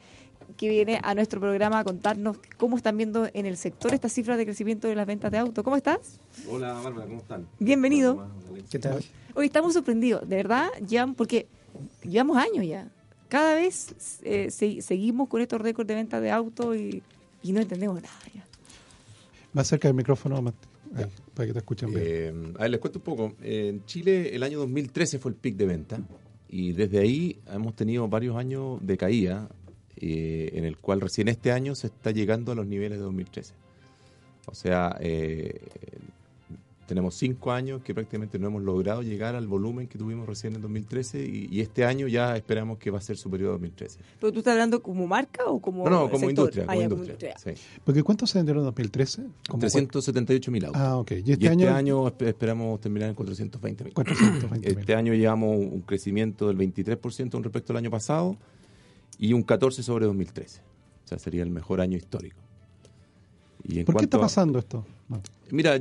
que 0.58 0.70
viene 0.70 1.00
a 1.02 1.16
nuestro 1.16 1.40
programa 1.40 1.80
a 1.80 1.84
contarnos 1.86 2.38
cómo 2.58 2.76
están 2.78 2.98
viendo 2.98 3.28
en 3.34 3.46
el 3.46 3.56
sector 3.58 3.94
estas 3.94 4.12
cifras 4.14 4.38
de 4.38 4.44
crecimiento 4.46 4.88
de 4.90 4.96
las 4.96 5.08
ventas 5.08 5.32
de 5.32 5.38
autos. 5.38 5.64
¿Cómo 5.64 5.78
estás? 5.78 6.20
Hola, 6.50 6.74
Bárbara, 6.74 7.06
¿cómo 7.08 7.20
están? 7.20 7.48
Bienvenido. 7.60 8.28
¿Qué 8.70 8.78
tal? 8.78 9.04
Hoy 9.36 9.46
estamos 9.48 9.74
sorprendidos, 9.74 10.28
de 10.28 10.36
verdad, 10.36 10.68
ya 10.86 11.08
porque 11.08 11.48
llevamos 12.04 12.38
años 12.38 12.66
ya. 12.68 12.88
Cada 13.34 13.56
vez 13.56 13.96
eh, 14.22 14.52
se- 14.52 14.84
seguimos 14.84 15.28
con 15.28 15.42
estos 15.42 15.60
récords 15.60 15.88
de 15.88 15.96
ventas 15.96 16.22
de 16.22 16.30
autos 16.30 16.78
y, 16.78 17.02
y 17.42 17.52
no 17.52 17.62
entendemos 17.62 17.96
nada 18.00 18.14
ya. 18.32 18.46
Más 19.54 19.68
cerca 19.68 19.88
del 19.88 19.96
micrófono, 19.98 20.40
Mati, 20.40 20.68
ahí, 20.96 21.06
para 21.34 21.48
que 21.48 21.54
te 21.54 21.58
escuchen 21.60 21.90
bien. 21.92 22.04
Eh, 22.04 22.54
a 22.60 22.62
ver, 22.62 22.70
les 22.70 22.80
cuento 22.80 23.00
un 23.00 23.04
poco. 23.06 23.34
En 23.42 23.84
Chile, 23.88 24.36
el 24.36 24.44
año 24.44 24.60
2013 24.60 25.18
fue 25.18 25.32
el 25.32 25.36
pic 25.38 25.56
de 25.56 25.66
venta 25.66 26.00
y 26.48 26.74
desde 26.74 27.00
ahí 27.00 27.40
hemos 27.52 27.76
tenido 27.76 28.08
varios 28.08 28.36
años 28.38 28.78
de 28.86 28.98
caída, 28.98 29.50
eh, 29.96 30.52
en 30.54 30.66
el 30.66 30.78
cual 30.78 31.02
recién 31.02 31.28
este 31.28 31.52
año 31.52 31.74
se 31.74 31.88
está 31.88 32.12
llegando 32.12 32.52
a 32.52 32.56
los 32.56 32.68
niveles 32.68 33.00
de 33.00 33.04
2013. 33.04 33.56
O 34.46 34.54
sea, 34.54 34.96
eh, 35.00 35.60
tenemos 36.88 37.16
cinco 37.16 37.52
años 37.52 37.82
que 37.82 37.94
prácticamente 37.94 38.38
no 38.38 38.48
hemos 38.48 38.62
logrado 38.62 39.02
llegar 39.04 39.36
al 39.36 39.48
volumen 39.48 39.88
que 39.88 39.98
tuvimos 39.98 40.28
recién 40.28 40.54
en 40.56 40.62
2013 40.62 41.26
y, 41.26 41.48
y 41.50 41.62
este 41.62 41.86
año 41.86 42.08
ya 42.08 42.36
esperamos 42.36 42.78
que 42.78 42.92
va 42.92 42.98
a 42.98 43.02
ser 43.02 43.16
superior 43.18 43.50
a 43.50 43.52
2013. 43.54 44.00
¿Pero 44.20 44.34
tú 44.34 44.40
estás 44.40 44.52
hablando 44.54 44.82
como 44.84 45.08
marca 45.08 45.46
o 45.46 45.60
como 45.62 45.86
No, 45.86 45.90
no, 45.90 45.98
como 46.10 46.28
sector? 46.28 46.30
industria. 46.30 46.64
Ah, 46.64 46.68
Como 46.68 46.80
ya, 46.80 46.84
industria. 46.86 47.36
sí. 47.38 47.52
Porque 47.84 48.04
¿cuántos 48.04 48.30
se 48.30 48.38
vendieron 48.40 48.62
en 48.64 48.66
2013? 48.66 49.24
Como 49.50 49.60
378 49.62 50.52
mil 50.52 50.66
autos. 50.66 50.82
Ah, 50.82 50.98
ok. 50.98 51.12
Y 51.12 51.14
Y 51.14 51.18
este, 51.20 51.32
este, 51.34 51.48
año, 51.50 51.70
año, 51.74 52.06
espe- 52.08 52.28
esperamos 52.28 52.80
terminar 52.82 53.10
en 53.10 53.16
420 53.16 53.84
mil. 53.86 53.94
420 53.94 54.70
Este 54.70 54.96
año 54.96 55.14
llevamos 55.14 55.58
un 55.58 55.82
crecimiento 55.82 56.48
del 56.48 56.58
23% 56.58 57.32
con 57.32 57.44
respecto 57.44 57.74
al 57.74 57.78
año 57.78 57.92
pasado 57.92 58.36
y 59.18 59.34
un 59.34 59.46
14% 59.46 59.82
sobre 59.84 60.06
2013. 60.06 60.60
O 61.06 61.08
sea, 61.08 61.18
sería 61.20 61.44
el 61.44 61.50
mejor 61.50 61.80
año 61.82 61.98
histórico. 61.98 62.38
Y 63.64 63.80
en 63.80 63.86
¿Por 63.86 63.96
qué 63.96 64.04
está 64.06 64.18
a- 64.18 64.22
pasando 64.22 64.60
esto? 64.60 64.86
Mira, 65.52 65.80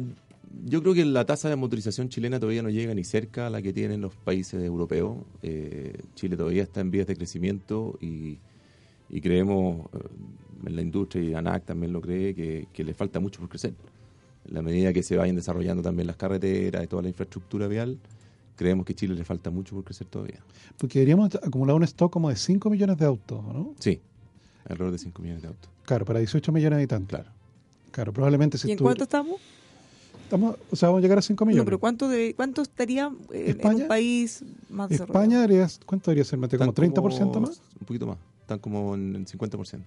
yo 0.64 0.82
creo 0.82 0.94
que 0.94 1.04
la 1.04 1.24
tasa 1.24 1.48
de 1.48 1.56
motorización 1.56 2.08
chilena 2.08 2.38
todavía 2.38 2.62
no 2.62 2.70
llega 2.70 2.94
ni 2.94 3.04
cerca 3.04 3.46
a 3.46 3.50
la 3.50 3.62
que 3.62 3.72
tienen 3.72 4.00
los 4.00 4.14
países 4.14 4.62
europeos. 4.62 5.18
Eh, 5.42 5.96
Chile 6.14 6.36
todavía 6.36 6.62
está 6.62 6.80
en 6.80 6.90
vías 6.90 7.06
de 7.06 7.16
crecimiento 7.16 7.98
y, 8.00 8.38
y 9.08 9.20
creemos, 9.20 9.86
eh, 9.94 9.98
en 10.66 10.76
la 10.76 10.82
industria 10.82 11.22
y 11.22 11.34
ANAC 11.34 11.64
también 11.64 11.92
lo 11.92 12.00
cree, 12.00 12.34
que, 12.34 12.68
que 12.72 12.84
le 12.84 12.94
falta 12.94 13.20
mucho 13.20 13.40
por 13.40 13.48
crecer. 13.48 13.74
En 14.46 14.54
la 14.54 14.62
medida 14.62 14.92
que 14.92 15.02
se 15.02 15.16
vayan 15.16 15.36
desarrollando 15.36 15.82
también 15.82 16.06
las 16.06 16.16
carreteras 16.16 16.84
y 16.84 16.86
toda 16.86 17.02
la 17.02 17.08
infraestructura 17.08 17.66
vial, 17.68 17.98
creemos 18.56 18.84
que 18.84 18.94
Chile 18.94 19.14
le 19.14 19.24
falta 19.24 19.50
mucho 19.50 19.74
por 19.74 19.84
crecer 19.84 20.06
todavía. 20.08 20.40
Porque 20.76 20.98
deberíamos 20.98 21.34
acumular 21.36 21.76
un 21.76 21.84
stock 21.84 22.12
como 22.12 22.28
de 22.28 22.36
5 22.36 22.70
millones 22.70 22.98
de 22.98 23.06
autos, 23.06 23.42
¿no? 23.44 23.74
Sí, 23.78 24.00
alrededor 24.64 24.92
de 24.92 24.98
5 24.98 25.22
millones 25.22 25.42
de 25.42 25.48
autos. 25.48 25.70
Claro, 25.84 26.04
para 26.04 26.18
18 26.18 26.52
millones 26.52 26.76
de 26.76 26.82
habitantes. 26.82 27.08
Claro. 27.08 27.30
Claro, 27.90 28.12
probablemente 28.12 28.56
si 28.56 28.68
¿Y 28.68 28.72
en 28.72 28.78
cuánto 28.78 29.04
estamos? 29.04 29.38
Estamos, 30.32 30.56
o 30.70 30.76
sea, 30.76 30.88
vamos 30.88 31.00
a 31.00 31.02
llegar 31.02 31.18
a 31.18 31.22
5 31.22 31.44
millones. 31.44 31.58
No, 31.58 31.64
pero 31.66 31.78
¿cuánto, 31.78 32.08
de, 32.08 32.34
cuánto 32.34 32.62
estaría 32.62 33.12
en, 33.32 33.60
en 33.60 33.74
un 33.74 33.86
país 33.88 34.42
más 34.70 34.88
desarrollado? 34.88 35.20
España 35.24 35.40
debería, 35.42 35.68
¿cuánto 35.84 36.10
debería 36.10 36.24
ser, 36.24 36.38
Mati? 36.38 36.56
¿Como 36.56 36.70
Están 36.70 36.92
30% 36.94 37.40
más? 37.40 37.60
Un 37.80 37.86
poquito 37.86 38.06
más. 38.06 38.18
Están 38.40 38.58
como 38.58 38.94
en 38.94 39.16
el 39.16 39.26
50%. 39.26 39.80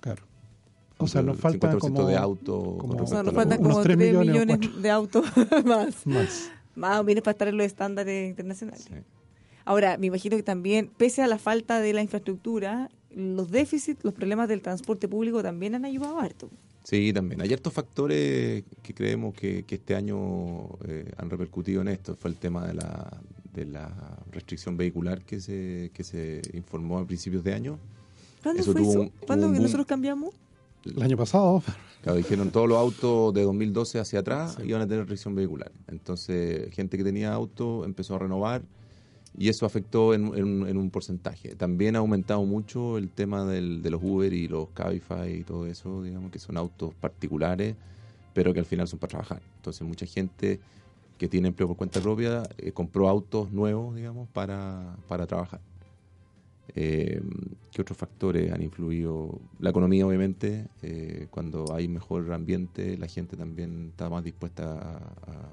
Claro. 0.00 0.22
O 0.96 1.06
sea, 1.06 1.22
nos 1.22 1.36
El 1.36 1.42
falta 1.42 1.72
50% 1.72 1.78
como... 1.78 2.06
de 2.06 2.16
auto 2.16 2.76
como- 2.78 3.02
O 3.02 3.06
sea, 3.06 3.22
nos 3.22 3.34
faltan 3.34 3.60
unos 3.60 3.72
como 3.72 3.82
3 3.82 3.96
3 3.98 4.18
millones 4.18 4.82
de 4.82 4.90
autos 4.90 5.24
más. 5.64 6.06
Más. 6.06 6.50
Más 6.74 7.00
o 7.00 7.04
menos 7.04 7.22
para 7.22 7.32
estar 7.32 7.48
en 7.48 7.56
los 7.58 7.66
estándares 7.66 8.30
internacionales. 8.30 8.86
Sí. 8.88 8.94
Ahora, 9.64 9.98
me 9.98 10.06
imagino 10.06 10.36
que 10.36 10.42
también, 10.42 10.90
pese 10.96 11.22
a 11.22 11.26
la 11.26 11.38
falta 11.38 11.78
de 11.80 11.92
la 11.92 12.00
infraestructura, 12.00 12.90
los 13.14 13.50
déficits, 13.50 14.02
los 14.02 14.14
problemas 14.14 14.48
del 14.48 14.62
transporte 14.62 15.08
público 15.08 15.42
también 15.42 15.74
han 15.74 15.84
ayudado 15.84 16.18
harto. 16.20 16.48
Sí, 16.88 17.12
también. 17.12 17.42
Hay 17.42 17.52
estos 17.52 17.70
factores 17.72 18.64
que 18.82 18.94
creemos 18.94 19.34
que, 19.34 19.62
que 19.64 19.74
este 19.74 19.94
año 19.94 20.68
eh, 20.86 21.12
han 21.18 21.28
repercutido 21.28 21.82
en 21.82 21.88
esto. 21.88 22.16
Fue 22.16 22.30
el 22.30 22.36
tema 22.36 22.66
de 22.66 22.72
la, 22.72 23.20
de 23.52 23.66
la 23.66 24.18
restricción 24.32 24.78
vehicular 24.78 25.20
que 25.22 25.38
se, 25.38 25.90
que 25.92 26.02
se 26.02 26.40
informó 26.54 26.98
a 26.98 27.06
principios 27.06 27.44
de 27.44 27.52
año. 27.52 27.78
¿Cuándo 28.42 28.62
Eso 28.62 28.72
fue 28.72 28.80
tuvo 28.80 28.90
eso? 28.92 29.00
un- 29.02 29.12
¿Cuándo 29.26 29.48
un 29.48 29.54
que 29.54 29.60
nosotros 29.60 29.86
cambiamos? 29.86 30.34
El 30.86 31.02
año 31.02 31.18
pasado, 31.18 31.62
Claro, 32.00 32.16
dijeron 32.16 32.50
todos 32.50 32.66
los 32.66 32.78
autos 32.78 33.34
de 33.34 33.42
2012 33.42 33.98
hacia 33.98 34.20
atrás 34.20 34.56
iban 34.64 34.80
a 34.80 34.84
tener 34.86 35.00
restricción 35.00 35.34
vehicular. 35.34 35.70
Entonces, 35.88 36.72
gente 36.72 36.96
que 36.96 37.04
tenía 37.04 37.34
auto 37.34 37.84
empezó 37.84 38.14
a 38.14 38.20
renovar 38.20 38.62
y 39.36 39.48
eso 39.48 39.66
afectó 39.66 40.14
en, 40.14 40.26
en- 40.36 40.66
en 40.66 40.76
un 40.76 40.90
porcentaje. 40.90 41.54
También 41.54 41.96
ha 41.96 42.00
aumentado 42.00 42.44
mucho 42.44 42.98
el 42.98 43.08
tema 43.10 43.44
del- 43.44 43.82
de 43.82 43.90
los 43.90 44.02
Uber 44.02 44.32
y 44.32 44.48
los 44.48 44.68
Cabify 44.70 45.32
y 45.40 45.44
todo 45.44 45.66
eso, 45.66 46.02
digamos 46.02 46.30
que 46.30 46.38
son 46.38 46.56
autos 46.56 46.94
particulares, 46.94 47.74
pero 48.34 48.52
que 48.54 48.60
al 48.60 48.66
final 48.66 48.86
son 48.88 48.98
para 48.98 49.10
trabajar. 49.10 49.42
Entonces, 49.56 49.86
mucha 49.86 50.06
gente 50.06 50.60
que 51.18 51.28
tiene 51.28 51.48
empleo 51.48 51.66
por 51.68 51.76
cuenta 51.76 52.00
propia 52.00 52.44
eh, 52.58 52.70
compró 52.72 53.08
autos 53.08 53.50
nuevos, 53.52 53.94
digamos, 53.96 54.28
para, 54.28 54.96
para 55.08 55.26
trabajar. 55.26 55.60
Eh, 56.74 57.20
¿Qué 57.72 57.82
otros 57.82 57.96
factores 57.98 58.52
han 58.52 58.62
influido? 58.62 59.40
La 59.58 59.70
economía, 59.70 60.06
obviamente. 60.06 60.66
eh, 60.82 61.26
cuando 61.30 61.72
hay 61.74 61.88
mejor 61.88 62.32
ambiente, 62.32 62.96
la 62.98 63.08
gente 63.08 63.36
también 63.36 63.88
está 63.90 64.08
más 64.10 64.22
dispuesta 64.22 64.74
a, 65.26 65.50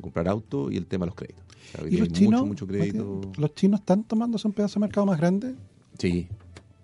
comprar 0.00 0.28
auto 0.28 0.70
y 0.70 0.76
el 0.76 0.86
tema 0.86 1.04
de 1.04 1.10
los 1.10 1.14
créditos. 1.16 1.44
O 1.44 1.70
sea, 1.76 1.84
hoy 1.84 1.94
¿y 1.94 1.98
los 1.98 2.08
chinos? 2.08 2.40
mucho, 2.42 2.46
mucho 2.46 2.66
crédito. 2.66 3.20
Mati, 3.26 3.40
¿Los 3.40 3.54
chinos 3.54 3.80
están 3.80 4.04
tomándose 4.04 4.46
un 4.48 4.54
pedazo 4.54 4.80
de 4.80 4.86
mercado 4.86 5.06
más 5.06 5.18
grande? 5.18 5.54
Sí, 5.98 6.26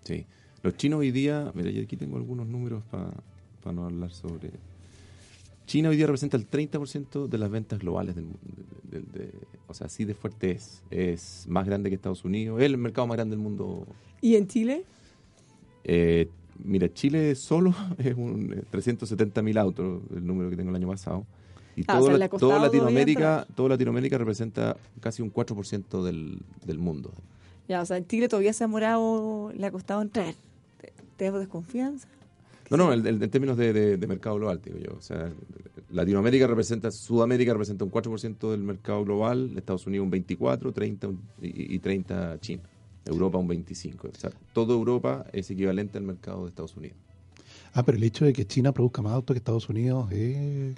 sí. 0.05 0.25
Los 0.63 0.77
chinos 0.77 1.01
hoy 1.01 1.11
día, 1.11 1.51
mira, 1.55 1.71
yo 1.71 1.83
aquí 1.83 1.97
tengo 1.97 2.17
algunos 2.17 2.47
números 2.47 2.83
para 2.91 3.73
no 3.75 3.85
hablar 3.85 4.11
sobre... 4.13 4.51
China 5.67 5.89
hoy 5.89 5.97
día 5.97 6.07
representa 6.07 6.37
el 6.37 6.49
30% 6.49 7.27
de 7.27 7.39
las 7.39 7.51
ventas 7.51 7.81
globales 7.81 8.15
del 8.15 8.25
mundo. 8.27 8.39
de- 8.85 9.01
de- 9.01 9.25
de- 9.25 9.33
o 9.67 9.75
sea, 9.75 9.89
así 9.89 10.05
de 10.05 10.15
fuerte 10.15 10.53
es. 10.53 10.83
Es 10.91 11.45
más 11.49 11.67
grande 11.67 11.89
que 11.91 11.97
Estados 11.97 12.25
Unidos. 12.25 12.61
Es 12.61 12.67
el 12.67 12.79
mercado 12.79 13.07
más 13.09 13.17
grande 13.17 13.35
del 13.35 13.43
mundo 13.43 13.85
¿Y 14.21 14.37
en 14.37 14.47
Chile? 14.47 14.85
Eh, 15.83 16.29
mira, 16.63 16.93
Chile 16.93 17.35
solo 17.35 17.75
es 17.99 18.15
un 18.17 18.65
370 18.71 19.43
mil 19.43 19.59
autos, 19.59 20.03
el 20.15 20.25
número 20.25 20.51
que 20.51 20.57
tengo 20.57 20.71
el 20.71 20.77
año 20.77 20.89
pasado. 20.89 21.27
Y 21.77 21.85
Ah, 21.89 21.97
o 21.97 21.99
todo 21.99 22.09
sea, 22.09 22.19
la- 22.19 22.29
todavía 22.29 22.67
Latinoamérica, 22.67 23.47
toda 23.55 23.69
Latinoamérica 23.71 24.19
representa 24.19 24.77
casi 25.01 25.23
un 25.23 25.31
4% 25.31 26.03
del, 26.03 26.41
del 26.65 26.79
mundo. 26.79 27.13
Ya, 27.69 27.83
o 27.83 27.87
sea, 27.87 27.97
en 27.99 28.07
Chile 28.07 28.29
todavía 28.29 28.53
se 28.53 28.65
ha 28.65 28.67
morado, 28.69 29.53
le 29.55 29.67
ha 29.67 29.71
costado 29.71 30.01
entrar. 30.03 30.35
¿Te- 30.81 30.93
¿Tengo 31.17 31.39
desconfianza? 31.39 32.09
No, 32.71 32.77
no, 32.79 32.93
el- 32.93 33.07
el- 33.07 33.23
en 33.23 33.31
términos 33.31 33.57
de, 33.59 33.73
de- 33.73 33.97
de 33.99 34.07
mercado 34.07 34.37
global, 34.37 34.61
digo 34.65 34.79
yo. 34.79 34.97
O 34.97 35.03
sea, 35.03 35.31
Latinoamérica 35.91 36.47
representa, 36.47 36.91
Sudamérica 36.91 37.53
representa 37.53 37.85
un 37.85 37.91
4% 37.91 38.51
del 38.51 38.63
mercado 38.63 39.05
global, 39.05 39.53
Estados 39.57 39.87
Unidos 39.87 40.05
un 40.05 40.11
24, 40.11 40.73
30 40.73 41.09
un- 41.09 41.21
y, 41.43 41.75
y 41.75 41.79
30 41.79 42.39
China. 42.41 42.63
Europa 43.05 43.39
un 43.39 43.47
25. 43.47 44.09
O 44.09 44.19
sea, 44.19 44.31
toda 44.53 44.75
Europa 44.75 45.27
es 45.33 45.49
equivalente 45.51 45.97
al 45.99 46.05
mercado 46.05 46.43
de 46.45 46.49
Estados 46.49 46.77
Unidos. 46.77 46.97
Ah, 47.73 47.85
pero 47.85 47.99
el 47.99 48.03
hecho 48.05 48.25
de 48.25 48.33
que 48.33 48.47
China 48.47 48.73
produzca 48.73 49.01
más 49.03 49.13
autos 49.13 49.35
que 49.35 49.39
Estados 49.39 49.69
Unidos 49.69 50.11
es... 50.11 50.75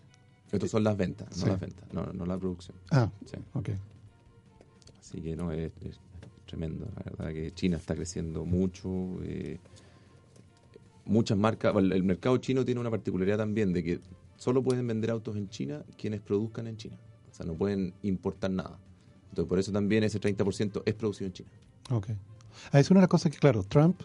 Estas 0.52 0.70
son 0.70 0.84
las 0.84 0.96
ventas, 0.96 1.36
no 1.38 1.46
las 1.48 1.60
ventas, 1.60 1.92
no, 1.92 2.06
no 2.12 2.24
la 2.26 2.38
producción. 2.38 2.76
Ah, 2.90 3.10
Sí. 3.26 3.36
ok. 3.54 3.68
Así 5.00 5.20
que 5.20 5.36
no, 5.36 5.52
es, 5.52 5.70
es 5.82 5.98
tremendo. 6.46 6.86
La 6.96 7.10
verdad 7.10 7.32
que 7.32 7.52
China 7.54 7.76
está 7.76 7.94
creciendo 7.94 8.44
mucho. 8.44 8.88
eh, 9.22 9.58
muchas 11.04 11.38
marcas. 11.38 11.72
bueno, 11.72 11.94
el 11.94 12.02
mercado 12.02 12.36
chino 12.38 12.64
tiene 12.64 12.80
una 12.80 12.90
particularidad 12.90 13.38
también 13.38 13.72
de 13.72 13.82
que 13.82 14.00
solo 14.36 14.62
pueden 14.62 14.86
vender 14.86 15.10
autos 15.10 15.36
en 15.36 15.48
China 15.48 15.82
quienes 15.96 16.20
produzcan 16.20 16.66
en 16.66 16.76
China. 16.76 16.96
O 17.30 17.34
sea, 17.34 17.46
no 17.46 17.54
pueden 17.54 17.94
importar 18.02 18.50
nada. 18.50 18.78
Entonces, 19.30 19.48
por 19.48 19.58
eso 19.58 19.72
también 19.72 20.04
ese 20.04 20.20
30% 20.20 20.82
es 20.84 20.94
producido 20.94 21.26
en 21.28 21.32
China. 21.32 21.48
Ok. 21.90 22.08
Ah, 22.72 22.80
es 22.80 22.90
una 22.90 23.00
de 23.00 23.02
las 23.02 23.08
cosas 23.10 23.30
que, 23.32 23.38
claro, 23.38 23.62
Trump, 23.62 24.00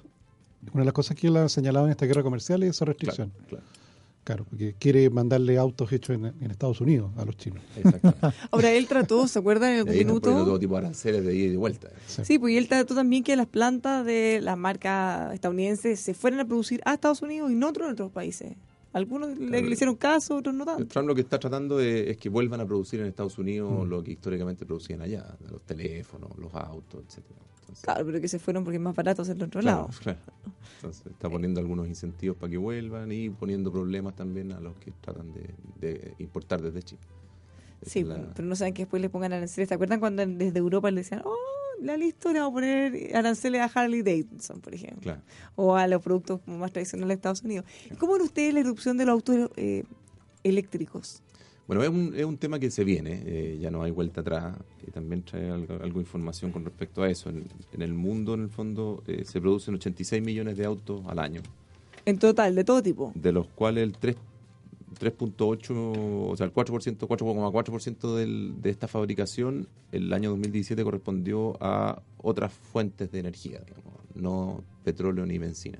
una 0.73 0.81
de 0.81 0.85
las 0.85 0.93
cosas 0.93 1.17
que 1.17 1.27
él 1.27 1.35
ha 1.37 1.49
señalado 1.49 1.85
en 1.87 1.91
esta 1.91 2.05
guerra 2.05 2.23
comercial 2.23 2.63
es 2.63 2.69
esa 2.71 2.85
restricción. 2.85 3.29
Claro, 3.31 3.47
claro. 3.49 3.65
Claro, 4.23 4.45
porque 4.49 4.73
quiere 4.79 5.09
mandarle 5.09 5.57
autos 5.57 5.91
hechos 5.91 6.15
en, 6.15 6.25
en 6.25 6.49
Estados 6.51 6.79
Unidos 6.79 7.11
a 7.17 7.25
los 7.25 7.35
chinos. 7.35 7.61
Exactamente. 7.75 8.37
Ahora 8.51 8.71
él 8.71 8.87
trató, 8.87 9.27
¿se 9.27 9.39
acuerdan 9.39 9.71
en 9.71 9.77
algún 9.79 9.87
poniendo 9.91 10.19
todo 10.21 10.33
minuto? 10.45 10.59
tipo 10.59 10.73
de 10.75 10.79
aranceles 10.79 11.25
de 11.25 11.35
ida 11.35 11.45
y 11.45 11.49
de 11.49 11.57
vuelta. 11.57 11.89
Sí, 12.07 12.39
pues 12.39 12.53
y 12.53 12.57
él 12.57 12.67
trató 12.69 12.95
también 12.95 13.23
que 13.23 13.35
las 13.35 13.47
plantas 13.47 14.05
de 14.05 14.39
las 14.41 14.57
marcas 14.57 15.33
estadounidenses 15.33 15.99
se 15.99 16.13
fueran 16.13 16.39
a 16.39 16.45
producir 16.45 16.81
a 16.85 16.93
Estados 16.93 17.21
Unidos 17.21 17.51
y 17.51 17.55
no 17.55 17.67
a 17.67 17.69
otros, 17.71 17.91
otros 17.91 18.11
países. 18.11 18.55
Algunos 18.93 19.29
le, 19.37 19.47
Claro. 19.47 19.65
le 19.65 19.73
hicieron 19.73 19.95
caso, 19.95 20.35
otros 20.37 20.53
no 20.55 20.65
tanto. 20.65 20.85
Trump 20.87 21.07
lo 21.07 21.15
que 21.15 21.21
está 21.21 21.39
tratando 21.39 21.79
es, 21.79 22.09
es 22.11 22.17
que 22.17 22.29
vuelvan 22.29 22.61
a 22.61 22.65
producir 22.65 22.99
en 23.01 23.07
Estados 23.07 23.37
Mm. 23.37 23.41
Unidos 23.41 23.87
lo 23.89 24.03
que 24.03 24.11
históricamente 24.11 24.65
producían 24.65 25.01
allá, 25.01 25.35
los 25.51 25.61
teléfonos, 25.63 26.29
los 26.37 26.53
autos, 26.53 27.03
etcétera. 27.07 27.39
Entonces, 27.63 27.83
Claro, 27.83 28.05
pero 28.05 28.21
que 28.21 28.27
se 28.27 28.39
fueron 28.39 28.63
porque 28.63 28.77
es 28.77 28.81
más 28.83 28.95
barato 28.95 29.21
hacerlo 29.23 29.45
en 29.45 29.47
otro 29.49 29.61
Claro, 29.61 29.77
lado. 29.77 29.89
claro. 30.01 30.19
Entonces 30.75 31.05
está 31.07 31.29
poniendo 31.29 31.59
algunos 31.59 31.87
incentivos 31.87 32.37
para 32.37 32.51
que 32.51 32.57
vuelvan 32.57 33.11
y 33.11 33.29
poniendo 33.29 33.71
problemas 33.71 34.15
también 34.15 34.51
a 34.51 34.59
los 34.59 34.75
que 34.77 34.91
tratan 35.01 35.33
de, 35.33 35.49
de 35.79 36.13
importar 36.19 36.61
desde 36.61 36.83
China. 36.83 37.01
Esa 37.81 37.89
Sí, 37.91 38.03
la- 38.03 38.33
pero 38.33 38.47
no 38.47 38.55
saben 38.55 38.73
que 38.73 38.83
después 38.83 39.01
le 39.01 39.09
pongan 39.09 39.33
aranceles. 39.33 39.69
¿Se 39.69 39.75
acuerdan 39.75 39.99
cuando 39.99 40.25
desde 40.25 40.59
Europa 40.59 40.91
le 40.91 40.97
decían, 41.01 41.21
oh, 41.25 41.35
la 41.81 41.97
listo 41.97 42.31
le 42.31 42.39
vamos 42.39 42.51
a 42.51 42.53
poner 42.53 43.15
aranceles 43.15 43.59
a 43.61 43.65
Harley 43.65 44.03
Davidson, 44.03 44.61
por 44.61 44.73
ejemplo. 44.73 45.01
Claro. 45.01 45.21
O 45.55 45.75
a 45.75 45.87
los 45.87 46.01
productos 46.01 46.39
más 46.47 46.71
tradicionales 46.71 47.09
de 47.09 47.13
Estados 47.15 47.41
Unidos. 47.43 47.65
¿Cómo 47.97 48.13
ven 48.13 48.21
ustedes 48.21 48.53
la 48.53 48.59
erupción 48.61 48.95
de 48.97 49.05
los 49.05 49.13
autos 49.13 49.49
eh, 49.57 49.83
eléctricos? 50.43 51.22
Bueno, 51.67 51.81
es 51.83 51.89
un, 51.89 52.13
es 52.15 52.25
un 52.25 52.37
tema 52.37 52.59
que 52.59 52.69
se 52.69 52.83
viene, 52.83 53.23
eh, 53.25 53.57
ya 53.61 53.71
no 53.71 53.83
hay 53.83 53.91
vuelta 53.91 54.19
atrás, 54.21 54.57
y 54.85 54.91
también 54.91 55.23
trae 55.23 55.49
algo, 55.49 55.75
algo 55.75 55.93
de 55.93 55.99
información 56.01 56.51
con 56.51 56.65
respecto 56.65 57.01
a 57.03 57.09
eso. 57.09 57.29
En, 57.29 57.45
en 57.71 57.81
el 57.81 57.93
mundo, 57.93 58.33
en 58.33 58.41
el 58.41 58.49
fondo, 58.49 59.01
eh, 59.07 59.23
se 59.25 59.39
producen 59.39 59.75
86 59.75 60.21
millones 60.21 60.57
de 60.57 60.65
autos 60.65 61.01
al 61.07 61.19
año, 61.19 61.41
En 62.05 62.19
total, 62.19 62.53
de 62.55 62.63
todo 62.65 62.83
tipo. 62.83 63.13
de 63.15 63.31
los 63.31 63.47
cuales 63.47 63.83
el 63.83 63.93
3 63.93 64.17
3.8, 64.99 66.29
o 66.31 66.37
sea, 66.37 66.45
el 66.45 66.53
4%, 66.53 67.07
4,4% 67.07 68.15
del- 68.15 68.61
de 68.61 68.69
esta 68.69 68.87
fabricación, 68.87 69.67
el 69.91 70.13
año 70.13 70.29
2017 70.29 70.83
correspondió 70.83 71.57
a 71.61 72.01
otras 72.19 72.53
fuentes 72.53 73.11
de 73.11 73.19
energía, 73.19 73.59
digamos, 73.65 73.93
no 74.13 74.63
petróleo 74.83 75.25
ni 75.25 75.39
benzina. 75.39 75.79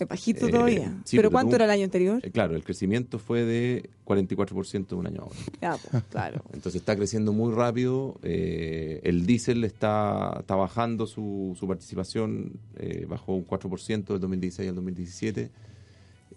Es 0.00 0.08
bajito 0.08 0.46
Eh, 0.48 0.50
todavía. 0.50 0.94
sí, 1.04 1.16
¿Pero 1.16 1.30
cuánto 1.30 1.54
era 1.56 1.64
el 1.66 1.70
año 1.70 1.84
anterior? 1.84 2.20
Eh, 2.24 2.30
claro, 2.30 2.56
el 2.56 2.64
crecimiento 2.64 3.18
fue 3.18 3.44
de 3.44 3.90
44% 4.06 4.88
de 4.88 4.94
un 4.94 5.06
año 5.06 5.22
a 5.22 5.24
otro. 5.26 5.38
Ya, 5.60 5.76
pues, 5.76 6.02
claro. 6.10 6.42
Entonces 6.52 6.76
está 6.80 6.96
creciendo 6.96 7.32
muy 7.32 7.52
rápido. 7.54 8.16
eh, 8.22 9.00
el 9.04 9.26
diésel 9.26 9.64
está, 9.64 10.36
está 10.40 10.54
bajando 10.56 11.06
su, 11.06 11.56
su 11.58 11.66
participación, 11.68 12.52
bajó 13.08 13.34
un 13.34 13.46
4% 13.46 14.04
del 14.06 14.20
2016 14.20 14.68
al 14.68 14.74
2017. 14.74 15.50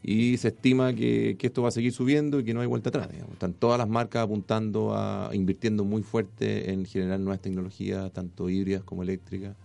Y 0.05 0.35
se 0.37 0.49
estima 0.49 0.93
que, 0.93 1.37
que 1.39 1.47
esto 1.47 1.61
va 1.61 1.69
a 1.69 1.71
seguir 1.71 1.93
subiendo 1.93 2.37
y 2.39 2.43
que 2.43 2.53
no 2.53 2.59
hay 2.59 2.67
vuelta 2.67 2.89
atrás. 2.89 3.09
digamos. 3.09 3.33
Están 3.33 3.53
todas 3.53 3.77
las 3.77 3.87
marcas 3.87 4.23
apuntando 4.23 4.93
a, 4.93 5.29
invirtiendo 5.31 5.85
muy 5.85 6.01
fuerte 6.03 6.71
en 6.73 6.83
generar 6.85 7.21
nuevas 7.21 7.39
tecnologías, 7.41 8.11
tanto 8.11 8.49
híbridas 8.49 8.83
como 8.83 9.03
eléctricas. 9.03 9.55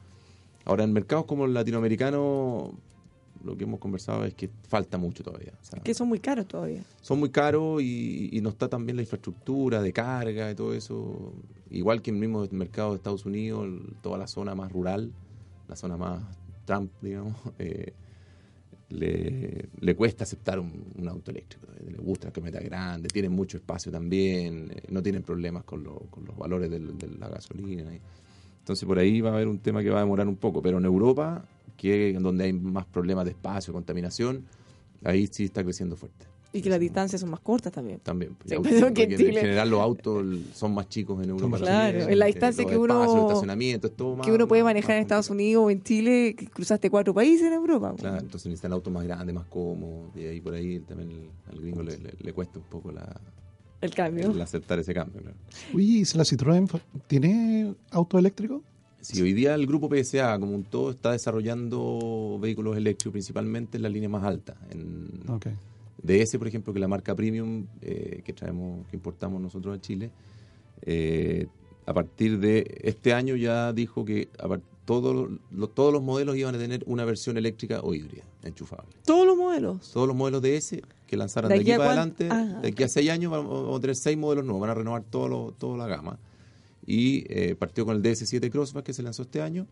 Ahora, 0.64 0.84
en 0.84 0.92
mercados 0.92 1.24
como 1.24 1.44
el 1.46 1.55
latinoamericano, 1.55 2.72
lo 3.45 3.57
que 3.57 3.64
hemos 3.64 3.78
conversado 3.80 4.24
es 4.24 4.34
que 4.34 4.49
falta 4.68 4.99
mucho 4.99 5.22
todavía. 5.22 5.53
O 5.61 5.64
sea, 5.64 5.80
Que 5.82 5.95
son 5.95 6.09
muy 6.09 6.18
caros 6.20 6.47
todavía. 6.47 6.82
son 7.03 7.18
muy 7.20 7.30
caros 7.30 7.80
y, 7.82 8.28
y 8.32 8.41
no 8.41 8.49
está 8.51 8.68
también 8.68 8.97
la 8.97 9.03
infraestructura 9.03 9.80
de 9.82 9.93
carga 9.93 10.51
y 10.51 10.55
todo 10.55 10.74
eso. 10.74 11.32
Igual 11.70 12.03
que 12.03 12.11
en 12.11 12.16
el 12.16 12.20
mismo 12.20 12.47
mercado 12.51 12.91
de 12.91 12.97
Estados 12.97 13.24
Unidos, 13.26 13.64
el- 13.66 13.95
toda 14.03 14.18
la 14.18 14.26
zona 14.26 14.55
más 14.55 14.72
rural, 14.72 15.12
la 15.68 15.76
zona 15.76 15.97
más 15.97 16.22
Trump, 16.64 16.91
digamos, 17.03 17.36
eh, 17.59 17.93
le, 18.91 19.68
le 19.80 19.95
cuesta 19.95 20.24
aceptar 20.24 20.59
un, 20.59 20.72
un 20.97 21.09
auto 21.09 21.30
eléctrico. 21.30 21.66
Eh, 21.78 21.91
Le 21.91 21.99
gusta 21.99 22.28
la 22.28 22.32
camioneta 22.32 22.62
grande, 22.64 23.09
tienen 23.09 23.32
mucho 23.32 23.59
espacio 23.59 23.93
también, 23.93 24.70
eh, 24.74 24.82
no 24.91 25.03
tienen 25.03 25.22
problemas 25.22 25.64
con, 25.64 25.84
lo- 25.84 26.07
con 26.11 26.24
los 26.24 26.36
valores 26.36 26.70
del- 26.70 26.97
de 26.97 27.09
la 27.18 27.28
gasolina. 27.28 27.95
y- 27.95 28.01
Entonces 28.61 28.86
por 28.86 28.99
ahí 28.99 29.20
va 29.20 29.30
a 29.30 29.34
haber 29.34 29.49
un 29.49 29.59
tema 29.59 29.82
que 29.82 29.91
va 29.91 29.99
a 29.99 30.03
demorar 30.03 30.26
un 30.28 30.36
poco. 30.36 30.62
Pero 30.62 30.78
en 30.78 30.84
Europa, 30.86 31.45
que 31.76 32.16
donde 32.20 32.44
hay 32.44 32.52
más 32.52 32.86
problemas 32.86 33.24
de 33.24 33.32
espacio, 33.32 33.72
contaminación, 33.72 34.44
ahí 35.04 35.28
sí 35.30 35.44
está 35.44 35.62
creciendo 35.62 35.96
fuerte. 35.96 36.26
Y 36.50 36.62
que 36.62 36.70
las 36.70 36.80
distancias 36.80 37.20
son 37.20 37.28
más 37.28 37.40
cortas 37.40 37.70
también. 37.70 38.00
También. 38.00 38.34
pues, 38.34 38.48
Sí, 38.48 38.54
autos, 38.56 38.70
que 38.72 38.78
en 38.78 38.84
porque 38.94 39.02
en 39.04 39.16
Chile- 39.18 39.40
general 39.42 39.68
los 39.68 39.80
autos 39.80 40.24
son 40.54 40.72
más 40.72 40.88
chicos 40.88 41.22
en 41.22 41.28
Europa. 41.28 41.58
Claro, 41.58 42.08
en 42.08 42.18
la 42.18 42.24
distancia 42.24 42.64
que 42.64 42.76
uno- 42.78 43.02
espacios, 43.02 43.26
estacionamiento, 43.28 43.86
es 43.88 43.94
todo 43.94 44.16
más- 44.16 44.26
que 44.26 44.32
uno 44.32 44.48
puede 44.48 44.62
más- 44.62 44.70
manejar 44.70 44.90
más 44.92 44.96
en 44.96 45.02
Estados. 45.02 45.28
Unidos 45.30 45.64
o 45.66 45.70
en 45.70 45.82
Chile, 45.82 46.34
que 46.36 46.46
cruzaste 46.46 46.88
cuatro 46.88 47.12
países 47.12 47.46
en 47.46 47.52
Europa. 47.52 47.90
pues. 47.90 48.00
Claro, 48.00 48.16
entonces 48.18 48.46
necesitan 48.46 48.72
autos 48.72 48.90
más 48.90 49.04
grandes, 49.04 49.34
más 49.34 49.44
cómodos, 49.46 50.16
y 50.16 50.20
ahí 50.24 50.40
por 50.40 50.54
ahí 50.54 50.80
también 50.80 51.10
el- 51.10 51.30
al 51.52 51.60
gringo 51.60 51.82
le, 51.82 51.98
le- 51.98 52.14
le 52.18 52.32
cuesta 52.32 52.58
un 52.58 52.64
poco 52.64 52.92
la, 52.92 53.20
El 53.82 53.94
cambio. 53.94 54.30
el 54.30 54.40
aceptar 54.40 54.78
ese 54.78 54.94
cambio. 54.94 55.20
claro. 55.20 55.36
Oye, 55.74 55.84
¿y 55.84 56.04
si 56.06 56.16
la 56.16 56.24
Citroën 56.24 56.66
tiene 57.06 57.74
auto 57.90 58.18
eléctrico? 58.18 58.62
Si 59.01 59.22
hoy 59.22 59.32
día 59.32 59.55
el 59.55 59.66
grupo 59.66 59.88
PSA, 59.88 60.38
como 60.38 60.55
un 60.55 60.64
todo, 60.64 60.90
está 60.90 61.12
desarrollando 61.12 62.38
vehículos 62.40 62.76
eléctricos 62.76 63.12
principalmente 63.12 63.76
en 63.76 63.82
la 63.82 63.88
línea 63.88 64.09
más 64.09 64.24
alta. 64.24 64.57
En 64.70 65.09
Ok. 65.28 65.46
DS, 66.03 66.38
por 66.38 66.49
ejemplo, 66.49 66.72
que 66.72 66.78
es 66.78 66.80
la 66.80 66.88
marca 66.88 67.14
premium 67.14 67.66
eh, 67.80 68.22
que 68.24 68.32
traemos, 68.32 68.86
que 68.88 68.96
importamos 68.96 69.40
nosotros 69.40 69.76
a 69.76 69.80
Chile, 69.80 70.11
eh, 70.82 71.46
a 71.86 71.94
partir 71.94 72.38
de 72.38 72.78
este 72.82 73.12
año 73.14 73.34
ya 73.36 73.72
dijo 73.72 74.05
que 74.05 74.28
a 74.38 74.59
todos 74.84 75.28
los- 75.51 75.74
todos 75.74 75.92
los 75.92 76.03
modelos 76.03 76.36
iban 76.36 76.55
a 76.55 76.59
tener 76.59 76.82
una 76.86 77.05
versión 77.05 77.36
eléctrica 77.36 77.80
o 77.82 77.94
híbrida, 77.94 78.22
enchufable. 78.42 78.90
Todos 79.05 79.26
los 79.26 79.36
modelos. 79.36 79.90
Todos 79.92 80.07
los 80.09 80.16
modelos 80.16 80.40
DS 80.42 80.82
que 81.07 81.16
lanzaron 81.16 81.49
¿De 81.51 81.57
de, 81.57 81.61
aquí 81.61 81.70
para 81.72 81.84
adelante, 81.90 82.28
Ah, 82.30 82.59
de 82.62 82.68
aquí 82.68 82.82
a 82.84 82.88
seis 82.88 83.11
años 83.11 83.30
vamos, 83.32 83.62
vamos 83.64 83.78
a 83.78 83.80
tener 83.80 83.96
seis 83.96 84.16
modelos 84.18 84.44
nuevos, 84.44 84.61
van 84.61 84.70
a 84.70 84.74
renovar 84.74 85.03
todo 85.03 85.28
lo- 85.28 85.53
toda 85.59 85.76
la 85.78 85.86
gama. 85.86 86.18
Y 86.91 87.24
eh, 87.28 87.55
partió 87.55 87.84
con 87.84 87.97
el 87.97 88.03
DS7 88.03 88.51
Crossback 88.51 88.86
que 88.86 88.93
se 88.95 89.03
lanzó 89.03 89.22
este 89.22 89.43
año. 89.43 89.66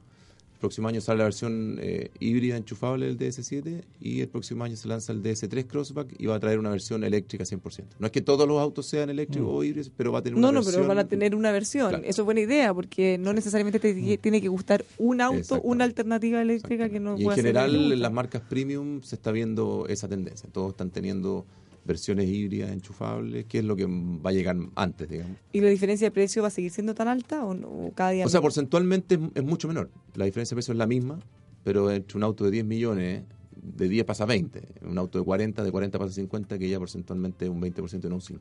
El 0.53 0.61
próximo 0.61 0.89
año 0.89 1.01
sale 1.03 1.19
la 1.19 1.25
versión 1.25 1.79
eh, 1.83 2.11
híbrida 2.19 2.57
enchufable 2.57 3.05
del 3.07 3.19
DS7 3.19 3.83
y 4.01 4.21
el 4.21 4.29
próximo 4.29 4.65
año 4.65 4.75
se 4.75 4.89
lanza 4.89 5.13
el 5.13 5.23
DS3 5.23 5.67
Crossback 5.67 6.15
y 6.19 6.27
va 6.27 6.37
a 6.37 6.41
traer 6.41 6.59
una 6.59 6.71
versión 6.71 7.05
eléctrica 7.05 7.45
100%. 7.45 7.85
No 7.99 8.07
es 8.07 8.13
que 8.13 8.23
todos 8.23 8.47
los 8.49 8.59
autos 8.61 8.87
sean 8.87 9.11
eléctricos 9.11 9.49
o 9.51 9.63
híbridos, 9.65 9.91
pero 9.95 10.13
va 10.13 10.21
a 10.21 10.23
tener 10.23 10.39
una 10.39 10.47
No, 10.49 10.53
no, 10.53 10.61
versión. 10.61 10.75
pero 10.77 10.89
van 10.89 10.99
a 10.99 11.09
tener 11.09 11.35
una 11.35 11.53
versión. 11.53 11.91
Claro. 11.91 12.05
Eso 12.07 12.23
es 12.23 12.25
buena 12.25 12.41
idea, 12.41 12.73
porque 12.73 13.19
no 13.19 13.33
necesariamente 13.35 13.79
te 13.81 13.93
ti- 13.95 14.17
tiene 14.19 14.41
que 14.41 14.49
gustar 14.49 14.83
un 14.99 15.21
auto, 15.21 15.61
una 15.63 15.85
alternativa 15.85 16.41
eléctrica 16.41 16.89
que 16.89 17.01
no 17.01 17.17
Y 17.17 17.21
en 17.21 17.25
pueda 17.25 17.37
general 17.37 17.75
en 17.93 18.01
las 18.01 18.13
marcas 18.13 18.41
premium 18.49 19.03
se 19.03 19.15
está 19.17 19.33
viendo 19.33 19.87
esa 19.89 20.09
tendencia. 20.09 20.49
Todos 20.51 20.71
están 20.71 20.89
teniendo 20.91 21.45
versiones 21.87 22.29
híbridas 22.29 22.71
enchufables, 22.71 23.45
que 23.47 23.59
es 23.61 23.65
lo 23.65 23.77
que 23.77 23.87
va 23.87 24.31
a 24.31 24.33
llegar 24.33 24.57
antes, 24.75 25.09
digamos. 25.09 25.37
¿Y 25.53 25.61
la 25.61 25.69
diferencia 25.71 26.07
de 26.09 26.11
precio 26.11 26.43
va 26.43 26.49
a 26.49 26.51
seguir 26.51 26.71
siendo 26.71 26.95
tan 26.95 27.09
alta 27.09 27.45
o, 27.45 27.55
no? 27.55 27.69
¿O 27.69 27.93
cada 27.95 28.11
día 28.11 28.27
O 28.27 28.29
sea, 28.29 28.41
porcentualmente 28.41 29.15
es, 29.15 29.21
es 29.35 29.45
mucho 29.45 29.69
menor. 29.69 29.91
La 30.15 30.25
diferencia 30.25 30.55
de 30.55 30.57
precio 30.59 30.73
es 30.73 30.79
la 30.79 30.87
misma, 30.87 31.19
pero 31.65 31.91
entre 31.91 32.17
un 32.19 32.25
auto 32.25 32.45
de 32.45 32.51
10 32.51 32.65
millones, 32.65 33.23
de 33.63 33.89
10 33.89 34.05
pasa 34.05 34.25
a 34.25 34.27
20. 34.27 34.63
Un 34.83 34.99
auto 34.99 35.19
de 35.19 35.25
40, 35.25 35.65
de 35.65 35.71
40 35.73 35.99
pasa 35.99 36.11
a 36.11 36.15
50, 36.15 36.59
que 36.59 36.69
ya 36.69 36.79
porcentualmente 36.79 37.47
es 37.47 37.51
un 37.51 37.61
20% 37.61 38.05
y 38.05 38.09
no 38.09 38.17
un 38.17 38.21
50%. 38.21 38.41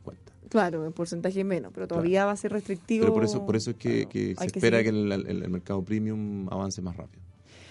Claro, 0.50 0.86
en 0.86 0.94
porcentaje 0.94 1.44
menos, 1.44 1.72
pero 1.74 1.88
todavía 1.88 2.26
va 2.26 2.32
a 2.32 2.38
ser 2.38 2.52
restrictivo. 2.52 3.04
Pero 3.04 3.14
por 3.14 3.24
eso, 3.24 3.46
por 3.46 3.56
eso 3.56 3.72
es 3.72 3.78
que, 3.78 3.90
Claro, 4.08 4.10
que 4.10 4.28
se 4.36 4.36
que 4.36 4.60
espera 4.60 4.84
que 4.84 4.90
seguir. 4.90 5.12
el, 5.12 5.28
el- 5.28 5.44
el 5.44 5.50
mercado 5.50 5.84
premium 5.84 6.48
avance 6.52 6.82
más 6.82 6.96
rápido. 6.98 7.24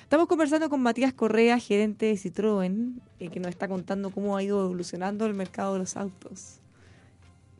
Estamos 0.04 0.28
conversando 0.28 0.68
con 0.70 0.80
Matías 0.80 1.12
Correa, 1.12 1.58
gerente 1.58 2.06
de 2.06 2.14
Citroën, 2.14 2.92
eh, 3.18 3.28
que 3.30 3.40
nos 3.40 3.48
está 3.48 3.66
contando 3.68 4.10
cómo 4.10 4.36
ha 4.36 4.42
ido 4.42 4.62
evolucionando 4.64 5.26
el 5.26 5.34
mercado 5.34 5.72
de 5.72 5.80
los 5.80 5.96
autos, 5.96 6.58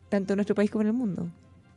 tanto 0.09 0.33
en 0.33 0.37
nuestro 0.37 0.55
país 0.55 0.69
como 0.71 0.83
en 0.83 0.87
el 0.87 0.93
mundo. 0.93 1.27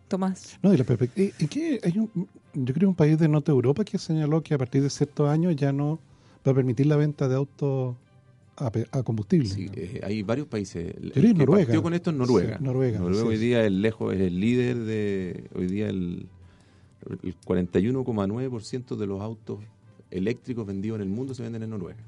Tomás. 0.09 0.59
No, 0.63 0.73
y 0.73 0.77
la 0.77 0.85
perspectiva. 0.85 1.35
¿Y 1.39 1.47
qué? 1.49 1.81
Hay 1.83 1.99
un, 1.99 2.11
yo 2.55 2.73
creo 2.75 2.89
un 2.89 2.95
país 2.95 3.19
de 3.19 3.29
Norte 3.29 3.51
Europa 3.51 3.85
que 3.85 3.99
señaló 3.99 4.43
que 4.43 4.55
a 4.55 4.59
partir 4.59 4.83
de 4.83 4.89
ciertos 4.89 5.29
años 5.29 5.55
ya 5.57 5.71
no 5.73 5.99
va 6.47 6.53
a 6.53 6.55
permitir 6.55 6.87
la 6.87 6.97
venta 6.97 7.29
de 7.29 7.35
autos 7.35 7.95
a, 8.57 8.71
pe- 8.71 8.87
a 8.91 9.03
combustible. 9.03 9.49
Sí, 9.51 9.69
eh, 9.75 10.01
hay 10.03 10.23
varios 10.23 10.47
países. 10.47 10.95
El, 10.97 11.13
que 11.13 11.35
Noruega. 11.35 11.67
partió 11.67 11.83
con 11.83 11.93
esto 11.93 12.11
es 12.11 12.17
Noruega. 12.17 12.57
Sí, 12.59 12.65
Noruega, 12.65 12.99
sí, 13.01 13.05
hoy 13.05 13.37
sí. 13.37 13.43
día 13.43 13.65
es 13.67 13.73
lejos, 13.73 14.15
es 14.15 14.21
el 14.21 14.41
líder 14.41 14.79
de. 14.79 15.45
Hoy 15.55 15.67
día 15.67 15.89
el, 15.91 16.27
el 17.23 17.35
41,9% 17.47 18.97
de 18.97 19.07
los 19.07 19.21
autos 19.21 19.59
eléctricos 20.11 20.67
vendidos 20.67 20.97
en 20.97 21.03
el 21.03 21.09
mundo 21.09 21.35
se 21.35 21.43
venden 21.43 21.63
en 21.63 21.71
Noruega. 21.71 21.99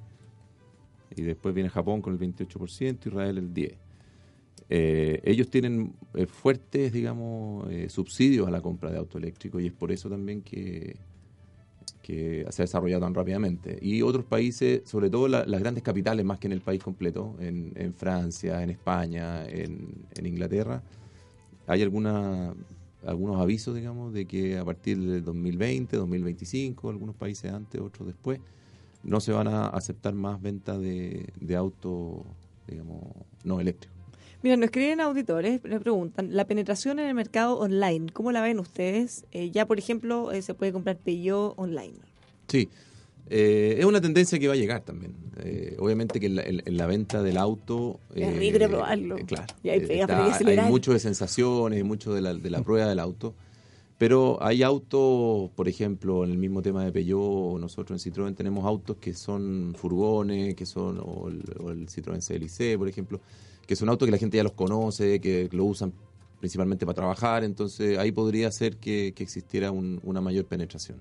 Y 1.17 1.23
después 1.23 1.55
viene 1.55 1.69
Japón 1.71 2.01
con 2.03 2.13
el 2.13 2.19
28%, 2.19 3.07
Israel 3.07 3.39
el 3.39 3.53
10%. 3.53 3.77
Eh, 4.73 5.21
ellos 5.25 5.51
tienen 5.51 5.93
eh, 6.15 6.27
fuertes, 6.27 6.93
digamos, 6.93 7.69
eh, 7.71 7.89
subsidios 7.89 8.47
a 8.47 8.53
la 8.53 8.61
compra 8.61 8.91
de 8.93 8.99
auto 8.99 9.19
eléctrico 9.19 9.59
y 9.59 9.67
es 9.67 9.73
por 9.73 9.91
eso 9.91 10.09
también 10.09 10.43
que, 10.43 10.97
que 12.03 12.47
se 12.51 12.63
ha 12.63 12.65
desarrollado 12.65 13.03
tan 13.03 13.15
rápidamente. 13.15 13.79
Y 13.83 14.03
otros 14.03 14.25
países, 14.25 14.83
sobre 14.89 15.11
todo 15.11 15.27
la- 15.29 15.45
las 15.45 15.61
grandes 15.61 15.83
capitales, 15.83 16.25
más 16.25 16.39
que 16.39 16.47
en 16.47 16.53
el 16.53 16.61
país 16.61 16.83
completo, 16.83 17.37
en, 17.41 17.95
Francia, 17.95 18.63
en 18.63 18.71
España, 18.71 19.45
en 19.49 20.25
Inglaterra, 20.25 20.83
hay 21.67 21.83
alguna, 21.83 22.55
algunos 23.07 23.41
avisos, 23.41 23.75
digamos, 23.75 24.13
de 24.13 24.27
que 24.27 24.59
a 24.59 24.65
partir 24.65 24.99
del 24.99 25.25
2020, 25.25 25.97
2025, 25.97 26.91
algunos 26.91 27.17
países 27.17 27.53
antes, 27.53 27.81
otros 27.81 28.09
después, 28.09 28.41
no 29.03 29.21
se 29.21 29.33
van 29.33 29.49
a 29.49 29.67
aceptar 29.67 30.15
más 30.15 30.41
ventas 30.41 30.81
de, 30.81 31.33
de 31.41 31.57
autos, 31.57 32.23
digamos, 32.67 33.03
no 33.45 33.61
eléctricos. 33.61 34.01
Mira, 34.43 34.57
nos 34.57 34.67
escriben 34.67 35.01
auditores, 35.01 35.63
le 35.65 35.81
preguntan, 35.81 36.35
la 36.35 36.47
penetración 36.47 36.99
en 36.99 37.07
el 37.07 37.15
mercado 37.15 37.59
online, 37.59 38.07
¿cómo 38.11 38.33
la 38.33 38.41
ven 38.41 38.59
ustedes? 38.59 39.27
Eh, 39.33 39.51
ya, 39.51 39.67
por 39.67 39.79
ejemplo, 39.79 40.33
eh, 40.33 40.41
se 40.41 40.55
puede 40.55 40.73
comprar 40.73 40.97
Peugeot 40.97 41.55
online. 41.59 41.99
Sí, 42.49 42.71
eh, 43.31 43.77
es 43.79 43.85
una 43.85 44.01
tendencia 44.01 44.39
que 44.39 44.49
va 44.49 44.55
a 44.55 44.57
llegar 44.57 44.83
también. 44.83 45.15
Eh, 45.43 45.77
obviamente 45.79 46.19
que 46.21 46.27
en 46.27 46.35
la, 46.37 46.43
en- 46.43 46.63
en 46.67 46.77
la 46.77 46.87
venta 46.87 47.23
del 47.23 47.37
auto... 47.39 48.01
Es 48.15 48.23
eh, 48.29 48.31
rico 48.33 48.59
probarlo. 48.69 49.17
eh, 49.19 49.25
claro. 49.27 49.47
Y 49.63 49.69
hay 49.71 49.79
está- 50.03 50.25
hay 50.65 50.71
mucho 50.71 50.93
de 50.93 50.99
sensaciones, 50.99 51.85
mucho 51.85 52.13
de 52.13 52.21
la, 52.21 52.35
de 52.35 52.51
la 52.51 52.63
prueba 52.63 52.89
del 52.89 52.99
auto. 52.99 53.35
Pero 53.99 54.39
hay 54.43 54.63
autos, 54.63 55.51
por 55.55 55.69
ejemplo, 55.69 56.25
en 56.25 56.31
el 56.31 56.39
mismo 56.39 56.63
tema 56.63 56.85
de 56.85 56.91
Peugeot, 56.91 57.61
nosotros 57.61 58.05
en 58.05 58.13
Citroën 58.13 58.35
tenemos 58.35 58.65
autos 58.65 58.97
que 58.99 59.13
son 59.15 59.75
furgones, 59.77 60.55
que 60.55 60.65
son, 60.67 60.99
o 61.05 61.29
el, 61.29 61.43
o 61.61 61.71
el 61.71 61.87
Citroën 61.87 62.21
CLC, 62.27 62.79
por 62.79 62.89
ejemplo, 62.89 63.21
que 63.67 63.77
son 63.77 63.91
autos 63.91 64.07
que 64.07 64.13
la 64.13 64.17
gente 64.19 64.39
ya 64.39 64.43
los 64.43 64.53
conoce, 64.55 65.21
que 65.21 65.49
lo 65.53 65.67
usan 65.67 65.93
principalmente 66.41 66.87
para 66.87 66.95
trabajar, 66.97 67.45
entonces 67.45 67.99
ahí 67.99 68.11
podría 68.11 68.51
ser 68.51 68.79
que, 68.79 69.13
que 69.15 69.23
existiera 69.23 69.71
un- 69.71 70.01
una 70.03 70.23
mayor 70.23 70.47
penetración. 70.47 70.99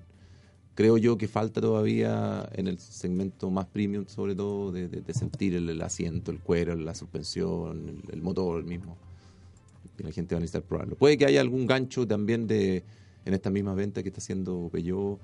Creo 0.74 0.96
yo 0.96 1.18
que 1.18 1.28
falta 1.28 1.60
todavía 1.60 2.48
en 2.54 2.66
el 2.68 2.78
segmento 2.78 3.50
más 3.50 3.66
premium, 3.66 4.06
sobre 4.06 4.34
todo, 4.34 4.72
de, 4.72 4.88
de- 4.88 5.00
de 5.02 5.14
sentir 5.14 5.54
el, 5.54 5.80
asiento, 5.82 6.30
el 6.30 6.38
cuero, 6.40 6.74
la 6.76 6.94
suspensión, 6.94 7.88
el, 7.88 8.14
el 8.14 8.22
motor 8.22 8.64
mismo. 8.64 8.96
La 9.98 10.10
gente 10.12 10.34
va 10.34 10.38
a 10.38 10.40
necesitar 10.40 10.62
probarlo. 10.62 10.96
Puede 10.96 11.18
que 11.18 11.26
haya 11.26 11.40
algún 11.42 11.66
gancho 11.66 12.06
también 12.06 12.46
de 12.46 12.82
en 13.26 13.34
esta 13.34 13.50
misma 13.50 13.74
venta 13.74 14.02
que 14.02 14.08
está 14.08 14.18
haciendo 14.20 14.70
Peugeot. 14.72 15.18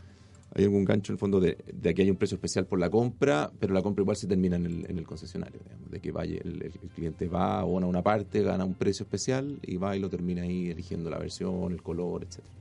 Hay 0.54 0.64
algún 0.64 0.84
gancho 0.84 1.12
en 1.12 1.14
el 1.14 1.18
fondo 1.18 1.40
de, 1.40 1.56
de 1.72 1.94
que 1.94 2.02
hay 2.02 2.10
un 2.10 2.16
precio 2.16 2.34
especial 2.36 2.66
por 2.66 2.78
la 2.78 2.90
compra, 2.90 3.50
pero 3.58 3.72
la 3.74 3.82
compra 3.82 4.02
igual 4.02 4.16
se 4.16 4.26
termina 4.26 4.56
en 4.56 4.66
el, 4.66 4.86
en 4.90 4.98
el 4.98 5.06
concesionario. 5.06 5.58
digamos, 5.64 5.90
de 5.90 6.00
que 6.00 6.12
vaya 6.12 6.36
el 6.44 6.70
cliente 6.94 7.26
va, 7.28 7.60
abona 7.60 7.86
una 7.86 8.02
parte, 8.02 8.42
gana 8.42 8.64
un 8.64 8.74
precio 8.74 9.04
especial 9.04 9.58
y 9.62 9.76
va 9.78 9.96
y 9.96 10.00
lo 10.00 10.10
termina 10.10 10.42
ahí 10.42 10.68
eligiendo 10.70 11.08
la 11.10 11.18
versión, 11.18 11.72
el 11.72 11.82
color, 11.82 12.22
etcétera. 12.24 12.52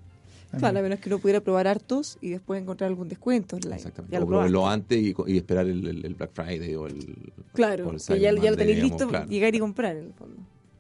Claro, 0.58 0.80
a 0.80 0.82
menos 0.82 1.00
que 1.00 1.10
uno 1.10 1.20
pudiera 1.20 1.42
probar 1.42 1.68
hartos 1.68 2.18
y 2.22 2.30
después 2.30 2.62
encontrar 2.62 2.90
algún 2.90 3.10
descuento 3.10 3.56
online. 3.56 3.76
Exactamente. 3.76 4.18
O 4.18 4.28
probarlo 4.28 4.68
antes 4.68 5.02
y, 5.02 5.38
esperar 5.38 5.68
el, 5.68 6.16
Black 6.16 6.32
Friday 6.34 6.76
o 6.76 6.88
el. 6.88 7.34
Claro, 7.54 7.88
o 7.88 7.92
el 7.92 8.02
que 8.02 8.20
ya, 8.20 8.32
lo 8.32 8.58
tenéis 8.58 8.80
listo, 8.80 8.96
digamos, 8.96 9.12
claro. 9.12 9.30
llegar 9.30 9.56
y 9.56 9.60
comprar 9.60 9.96
en 9.96 10.06
el 10.06 10.14
fondo. 10.14 10.38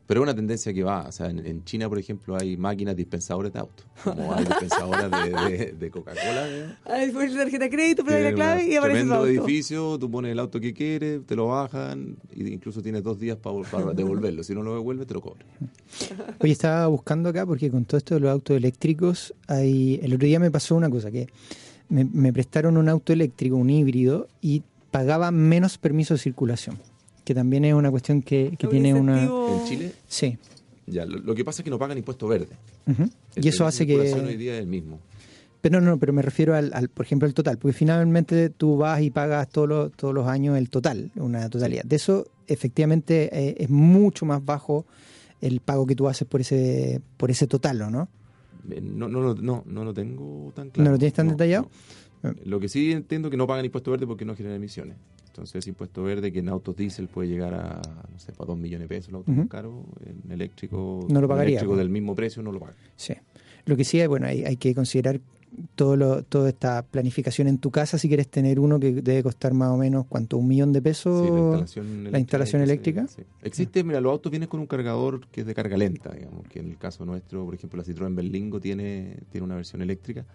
Pero 0.08 0.20
es 0.22 0.24
una 0.24 0.36
tendencia 0.36 0.72
que 0.72 0.84
va. 0.84 1.08
O 1.08 1.12
sea, 1.12 1.32
en, 1.32 1.44
en 1.46 1.64
China, 1.64 1.90
por 1.90 1.98
ejemplo, 1.98 2.38
hay 2.40 2.58
máquinas 2.58 2.96
dispensadoras 2.96 3.52
de 3.52 3.60
auto. 3.60 3.84
Como 4.04 4.34
hay 4.36 4.46
dispensadoras 4.50 5.10
de, 5.10 5.58
de- 5.58 5.72
de 5.74 5.90
Coca-Cola. 5.92 6.78
Ay, 6.86 7.12
pones 7.12 7.34
la 7.34 7.40
tarjeta 7.44 7.64
de 7.64 7.70
crédito, 7.72 8.04
pero 8.06 8.24
la 8.30 8.34
clave 8.36 8.68
y 8.68 8.76
aparece 8.76 8.82
tremendo 9.00 9.16
auto. 9.16 9.28
edificio, 9.28 9.98
tú 9.98 10.12
pones 10.12 10.32
el 10.32 10.38
auto 10.40 10.60
que 10.60 10.74
quieres, 10.76 11.26
te 11.26 11.36
lo 11.36 11.48
bajan, 11.48 12.18
e 12.36 12.50
incluso 12.50 12.82
tienes 12.84 13.02
dos 13.02 13.20
días 13.20 13.38
para, 13.38 13.58
para 13.72 13.94
devolverlo. 13.94 14.44
Si 14.44 14.54
no 14.54 14.62
lo 14.62 14.76
devuelves, 14.76 15.08
te 15.08 15.16
lo 15.16 15.22
cobran. 15.22 15.48
Oye, 16.40 16.52
estaba 16.52 16.86
buscando 16.88 17.30
acá 17.30 17.46
porque 17.46 17.72
con 17.72 17.86
todo 17.86 17.98
esto 17.98 18.14
de 18.16 18.20
los 18.22 18.30
autos 18.30 18.56
eléctricos, 18.56 19.34
hay, 19.48 20.00
el 20.04 20.14
otro 20.14 20.28
día 20.28 20.40
me 20.40 20.52
pasó 20.52 20.76
una 20.76 20.90
cosa, 20.90 21.10
que 21.10 21.28
me, 21.90 22.06
me 22.06 22.32
prestaron 22.32 22.78
un 22.78 22.90
auto 22.90 23.12
eléctrico, 23.12 23.56
un 23.56 23.70
híbrido, 23.72 24.28
y 24.42 24.62
pagaba 24.92 25.32
menos 25.32 25.78
permiso 25.80 26.14
de 26.14 26.20
circulación, 26.20 26.78
que 27.26 27.34
también 27.36 27.66
es 27.66 27.74
una 27.74 27.92
cuestión 27.92 28.22
que, 28.22 28.56
que 28.58 28.68
Un 28.68 28.72
tiene 28.72 28.94
una... 28.94 29.24
En 29.24 29.66
Chile, 29.66 29.92
Sí. 30.08 30.38
ya, 30.88 31.06
lo, 31.06 31.18
lo 31.20 31.36
que 31.36 31.44
pasa 31.44 31.62
es 31.62 31.64
que 31.66 31.70
no 31.72 31.78
pagan 31.80 31.98
impuesto 31.98 32.28
verde. 32.28 32.56
El 33.36 33.44
Y 33.46 33.48
eso 33.50 33.66
hace 33.66 33.86
circulación 33.86 34.26
hoy 34.26 34.32
que... 34.34 34.38
día 34.38 34.54
es 34.56 34.62
el 34.62 34.68
mismo. 34.68 35.00
Pero 35.62 35.82
no, 35.82 35.98
pero 35.98 36.14
me 36.14 36.22
refiero 36.22 36.56
al, 36.56 36.72
al, 36.74 36.90
por 36.90 37.06
ejemplo, 37.08 37.28
al 37.28 37.34
total, 37.34 37.58
porque 37.58 37.74
finalmente 37.74 38.52
tú 38.52 38.78
vas 38.78 39.02
y 39.02 39.10
pagas 39.10 39.50
todos 39.50 39.68
los, 39.68 39.92
todos 39.94 40.14
los 40.14 40.28
años 40.28 40.56
el 40.58 40.70
total, 40.70 41.12
una 41.16 41.50
totalidad. 41.50 41.84
De 41.84 41.96
eso, 41.96 42.28
efectivamente, 42.48 43.30
eh, 43.34 43.56
es 43.58 43.70
mucho 43.72 44.26
más 44.28 44.46
bajo 44.46 44.86
el 45.42 45.60
pago 45.62 45.88
que 45.88 45.96
tú 45.96 46.08
haces 46.08 46.28
por 46.28 46.42
ese, 46.42 47.02
por 47.18 47.32
ese 47.32 47.48
total, 47.48 47.82
¿o 47.82 47.90
no? 47.90 48.08
Eh, 48.70 48.80
No, 48.80 49.08
no, 49.10 49.20
lo- 49.22 49.34
no, 49.36 49.64
no 49.66 49.84
lo 49.84 49.92
tengo 49.96 50.52
tan 50.56 50.70
claro. 50.70 50.86
¿No 50.86 50.92
lo 50.92 51.00
tienes 51.00 51.14
tan 51.16 51.30
detallado? 51.30 51.68
no. 52.22 52.34
Lo 52.46 52.60
que 52.60 52.70
sí 52.70 52.92
entiendo 52.92 53.30
que 53.32 53.38
no 53.38 53.46
pagan 53.48 53.66
impuesto 53.66 53.90
verde 53.90 54.06
porque 54.06 54.24
no 54.26 54.36
generan 54.36 54.58
emisiones. 54.58 54.96
Entonces, 55.36 55.68
impuesto 55.68 56.02
verde 56.02 56.32
que 56.32 56.40
en 56.40 56.48
autos 56.48 56.78
diésel 56.78 57.10
puede 57.10 57.28
llegar 57.28 57.54
a, 57.54 57.82
no 58.10 58.20
sé, 58.20 58.32
para 58.32 58.48
2 58.48 58.58
millones 58.58 58.88
de 58.88 58.96
pesos 58.96 59.10
el 59.10 59.16
auto 59.16 59.32
más 59.34 59.50
caro, 59.50 59.84
en 60.06 60.32
eléctrico, 60.32 61.06
No 61.10 61.20
lo 61.20 61.28
pagaría, 61.28 61.58
eléctrico 61.58 61.76
del 61.76 61.90
mismo 61.90 62.16
precio 62.16 62.42
no 62.42 62.54
lo 62.54 62.60
paga. 62.62 62.74
Sí. 62.96 63.16
Lo 63.66 63.76
que 63.76 63.84
sí 63.84 64.00
es, 64.00 64.08
bueno, 64.08 64.28
hay, 64.28 64.46
hay 64.46 64.56
que 64.56 64.74
considerar 64.74 65.20
todo 65.76 65.98
lo, 65.98 66.24
toda 66.24 66.48
esta 66.48 66.84
planificación 66.84 67.50
en 67.50 67.58
tu 67.58 67.70
casa 67.70 67.98
si 67.98 68.08
quieres 68.08 68.30
tener 68.30 68.62
uno 68.62 68.80
que 68.80 68.94
debe 68.94 69.24
costar 69.24 69.54
más 69.54 69.72
o 69.72 69.78
menos, 69.78 70.06
¿cuánto? 70.08 70.38
¿Un 70.38 70.48
millón 70.48 70.72
de 70.72 70.82
pesos? 70.82 71.26
Sí, 71.26 71.34
la 72.10 72.18
instalación 72.20 72.62
eléctrica. 72.62 73.02
la 73.02 73.02
instalación 73.02 73.08
sí. 73.08 73.24
Existe, 73.44 73.84
mira, 73.84 74.00
los 74.00 74.14
autos 74.14 74.32
vienen 74.32 74.48
con 74.48 74.62
un 74.62 74.68
cargador 74.68 75.28
que 75.28 75.42
es 75.42 75.48
de 75.48 75.54
carga 75.54 75.76
lenta, 75.76 76.14
digamos, 76.14 76.48
que 76.48 76.60
en 76.60 76.70
el 76.70 76.78
caso 76.78 77.06
nuestro, 77.06 77.44
por 77.44 77.56
ejemplo, 77.56 77.78
la 77.78 77.84
Citroën 77.84 78.16
Berlingo 78.16 78.62
tiene, 78.62 79.18
tiene 79.30 79.44
una 79.44 79.56
versión 79.56 79.82
eléctrica 79.82 80.26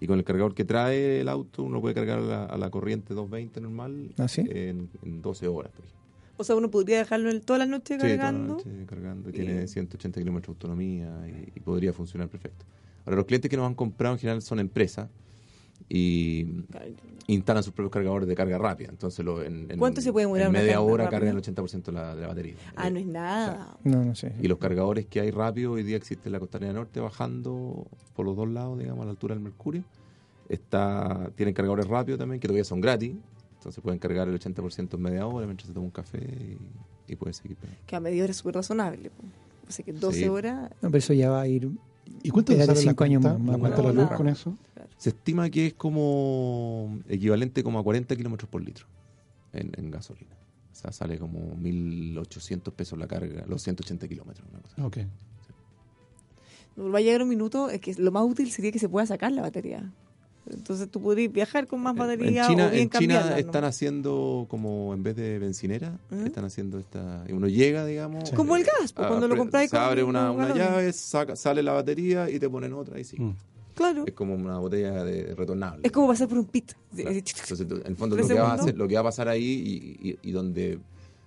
y 0.00 0.06
con 0.06 0.18
el 0.18 0.24
cargador 0.24 0.54
que 0.54 0.64
trae 0.64 1.20
el 1.20 1.28
auto 1.28 1.62
uno 1.62 1.80
puede 1.80 1.94
cargar 1.94 2.18
a 2.18 2.22
la, 2.22 2.44
a 2.46 2.56
la 2.58 2.70
corriente 2.70 3.12
220 3.14 3.60
normal 3.60 4.14
¿Ah, 4.18 4.28
sí? 4.28 4.42
en, 4.50 4.88
en 5.02 5.20
12 5.22 5.46
horas, 5.46 5.70
por 5.72 5.84
ejemplo. 5.84 6.00
O 6.38 6.44
sea, 6.44 6.56
uno 6.56 6.70
podría 6.70 6.96
dejarlo 6.98 7.28
el- 7.30 7.42
toda 7.42 7.58
la 7.58 7.66
noche 7.66 7.94
Sí, 7.94 7.98
toda 7.98 8.08
la 8.08 8.16
cargando. 8.16 8.54
noche 8.54 8.70
cargando, 8.86 9.28
Y- 9.28 9.32
tiene 9.32 9.66
180 9.68 10.20
kilómetros 10.20 10.56
de 10.56 10.58
autonomía 10.66 11.26
y, 11.28 11.52
y 11.54 11.60
podría 11.60 11.92
funcionar 11.92 12.28
perfecto. 12.28 12.64
Ahora, 13.04 13.16
los 13.16 13.26
clientes 13.26 13.50
que 13.50 13.56
nos 13.58 13.66
han 13.66 13.74
comprado 13.74 14.14
en 14.14 14.20
general 14.20 14.40
son 14.42 14.58
empresas 14.58 15.08
y 15.92 16.46
instalan 17.26 17.64
sus 17.64 17.72
propios 17.72 17.90
cargadores 17.92 18.28
de 18.28 18.36
carga 18.36 18.56
rápida. 18.58 18.88
Entonces, 18.90 19.24
lo, 19.24 19.42
en, 19.42 19.68
en- 19.70 19.78
¿Cuánto 19.78 20.00
se 20.00 20.12
puede 20.12 20.26
demorar 20.26 20.46
En 20.46 20.52
media 20.52 20.80
hora 20.80 21.04
rápida? 21.04 21.18
cargan 21.20 21.36
el 21.36 21.42
80% 21.42 21.82
de 21.86 21.92
la, 21.92 22.14
de 22.14 22.22
la 22.22 22.28
batería. 22.28 22.54
Ah, 22.76 22.88
no 22.90 22.98
es 23.00 23.06
nada. 23.06 23.76
No, 23.82 24.04
no 24.04 24.14
sé. 24.14 24.32
Y 24.40 24.46
los 24.46 24.58
cargadores 24.58 25.06
que 25.06 25.20
hay 25.20 25.32
rápido, 25.32 25.72
hoy 25.72 25.82
día 25.82 25.96
existe 25.96 26.28
en 26.28 26.32
la 26.32 26.38
costanera 26.38 26.72
norte, 26.72 27.00
bajando 27.00 27.88
por 28.14 28.24
los 28.24 28.36
dos 28.36 28.48
lados, 28.48 28.78
digamos, 28.78 29.02
a 29.02 29.04
la 29.06 29.10
altura 29.10 29.34
del 29.34 29.42
Mercurio. 29.42 29.82
Está, 30.48 31.30
tienen 31.34 31.54
cargadores 31.54 31.86
rápidos 31.86 32.18
también, 32.18 32.40
que 32.40 32.46
todavía 32.48 32.64
son 32.64 32.80
gratis. 32.80 33.12
Entonces 33.58 33.82
pueden 33.82 33.98
cargar 33.98 34.28
el 34.28 34.38
80% 34.38 34.94
en 34.94 35.02
media 35.02 35.26
hora 35.26 35.44
mientras 35.46 35.66
se 35.68 35.74
toma 35.74 35.84
un 35.86 35.90
café 35.90 36.18
y, 36.18 37.12
y 37.12 37.16
pueden 37.16 37.34
seguir. 37.34 37.56
Que 37.86 37.96
a 37.96 38.00
media 38.00 38.22
hora 38.22 38.30
es 38.30 38.36
súper 38.38 38.54
razonable. 38.54 39.10
O 39.68 39.72
sea 39.72 39.84
que 39.84 39.92
12 39.92 40.18
Sí. 40.18 40.28
horas. 40.28 40.70
No, 40.82 40.88
pero 40.88 40.98
eso 40.98 41.12
ya 41.14 41.30
va 41.30 41.42
a 41.42 41.46
ir... 41.48 41.68
¿Y 42.22 42.30
cuánto 42.30 42.52
sale 42.52 42.84
la 42.84 42.94
años 42.98 43.22
más, 43.22 43.40
la 43.40 43.58
cuenta 43.58 43.76
de 43.76 43.82
la 43.82 43.92
barato. 43.92 43.92
luz 43.92 44.10
con 44.10 44.28
eso? 44.28 44.56
Se 44.96 45.10
estima 45.10 45.48
que 45.48 45.68
es 45.68 45.74
como 45.74 46.98
equivalente 47.08 47.62
como 47.62 47.78
a 47.78 47.82
40 47.82 48.14
kilómetros 48.16 48.50
por 48.50 48.62
litro 48.62 48.86
en, 49.52 49.72
en 49.76 49.90
gasolina. 49.90 50.36
O 50.72 50.74
sea, 50.74 50.92
sale 50.92 51.18
como 51.18 51.56
1.800 51.56 52.72
pesos 52.72 52.98
la 52.98 53.06
carga, 53.06 53.44
los 53.46 53.62
180 53.62 54.08
kilómetros. 54.08 54.46
Una 54.50 54.60
cosa. 54.60 54.86
Ok. 54.86 54.98
Va 56.78 56.98
a 56.98 57.02
llegar 57.02 57.22
un 57.22 57.28
minuto, 57.28 57.68
es 57.68 57.80
que 57.80 57.94
lo 57.94 58.10
más 58.12 58.24
útil 58.24 58.50
sería 58.50 58.72
que 58.72 58.78
se 58.78 58.88
pueda 58.88 59.06
sacar 59.06 59.32
la 59.32 59.42
batería. 59.42 59.92
Entonces 60.48 60.88
tú 60.90 61.00
podrías 61.00 61.32
viajar 61.32 61.66
con 61.66 61.80
más 61.80 61.94
batería 61.94 62.42
en 62.44 62.48
China, 62.48 62.66
o 62.66 62.70
bien 62.70 62.82
en 62.84 62.90
China 62.90 63.38
están 63.38 63.64
haciendo 63.64 64.46
como 64.48 64.94
en 64.94 65.02
vez 65.02 65.14
de 65.16 65.38
bencinera, 65.38 65.98
¿Mm? 66.10 66.26
están 66.26 66.44
haciendo 66.44 66.78
esta. 66.78 67.24
y 67.28 67.32
Uno 67.32 67.46
llega, 67.48 67.84
digamos. 67.84 68.30
Como 68.32 68.56
el 68.56 68.64
gas, 68.64 68.92
pues, 68.92 69.06
cuando 69.06 69.28
lo 69.28 69.36
compráis 69.36 69.70
Se 69.70 69.76
con 69.76 69.84
abre 69.84 70.02
una, 70.02 70.30
una 70.32 70.54
llave, 70.54 70.92
saca, 70.92 71.36
sale 71.36 71.62
la 71.62 71.72
batería 71.72 72.28
y 72.30 72.38
te 72.38 72.48
ponen 72.48 72.72
otra 72.72 72.98
y 72.98 73.04
sí. 73.04 73.20
Mm. 73.20 73.34
Claro. 73.74 74.04
Es 74.06 74.12
como 74.14 74.34
una 74.34 74.58
botella 74.58 75.04
de 75.04 75.34
retornable. 75.34 75.82
Es 75.84 75.92
como 75.92 76.08
pasar 76.08 76.28
por 76.28 76.38
un 76.38 76.46
pit. 76.46 76.72
Claro. 76.94 77.10
Entonces, 77.10 77.60
en 77.70 77.86
el 77.86 77.96
fondo, 77.96 78.16
lo 78.16 78.26
que, 78.26 78.34
va 78.34 78.50
a 78.52 78.54
hacer- 78.54 78.76
lo 78.76 78.88
que 78.88 78.94
va 78.94 79.00
a 79.00 79.04
pasar 79.04 79.28
ahí 79.28 79.44
y, 80.02 80.08
y- 80.10 80.18
y 80.22 80.32
donde 80.32 80.78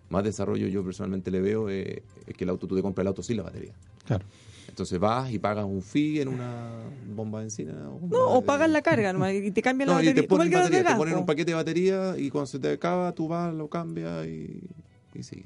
más 0.09 0.23
desarrollo 0.23 0.67
yo 0.67 0.83
personalmente 0.83 1.31
le 1.31 1.39
veo 1.41 1.69
eh, 1.69 2.03
es 2.27 2.35
que 2.35 2.43
el 2.43 2.49
auto, 2.49 2.67
tú 2.67 2.75
te 2.75 2.81
compras 2.81 3.03
el 3.03 3.07
auto 3.07 3.23
sin 3.23 3.37
la 3.37 3.43
batería. 3.43 3.73
Claro. 4.05 4.25
Entonces 4.73 4.97
vas 4.97 5.31
y 5.31 5.37
pagas 5.37 5.65
un 5.65 5.83
fee 5.83 6.19
en 6.21 6.29
una 6.29 6.71
bomba 7.15 7.41
de 7.41 7.45
encina. 7.45 7.73
o 7.91 8.07
No, 8.07 8.25
o 8.37 8.41
pagas 8.41 8.67
la 8.71 8.81
carga 8.81 9.13
nomás 9.13 9.31
y 9.33 9.51
te 9.51 9.61
cambian 9.61 9.87
la 9.89 9.93
No, 9.93 10.01
y 10.01 10.05
batería. 10.07 10.21
te 10.23 10.27
ponen, 10.27 10.51
batería, 10.51 10.83
te 10.83 10.95
ponen 10.95 11.13
po. 11.13 11.19
un 11.19 11.25
paquete 11.27 11.51
de 11.51 11.55
batería 11.55 12.15
y 12.17 12.31
cuando 12.31 12.47
se 12.47 12.57
te 12.57 12.71
acaba 12.71 13.11
tú 13.11 13.27
vas, 13.27 13.53
lo 13.53 13.67
cambias 13.69 14.25
y, 14.25 14.61
y 15.13 15.21
sigue. 15.21 15.43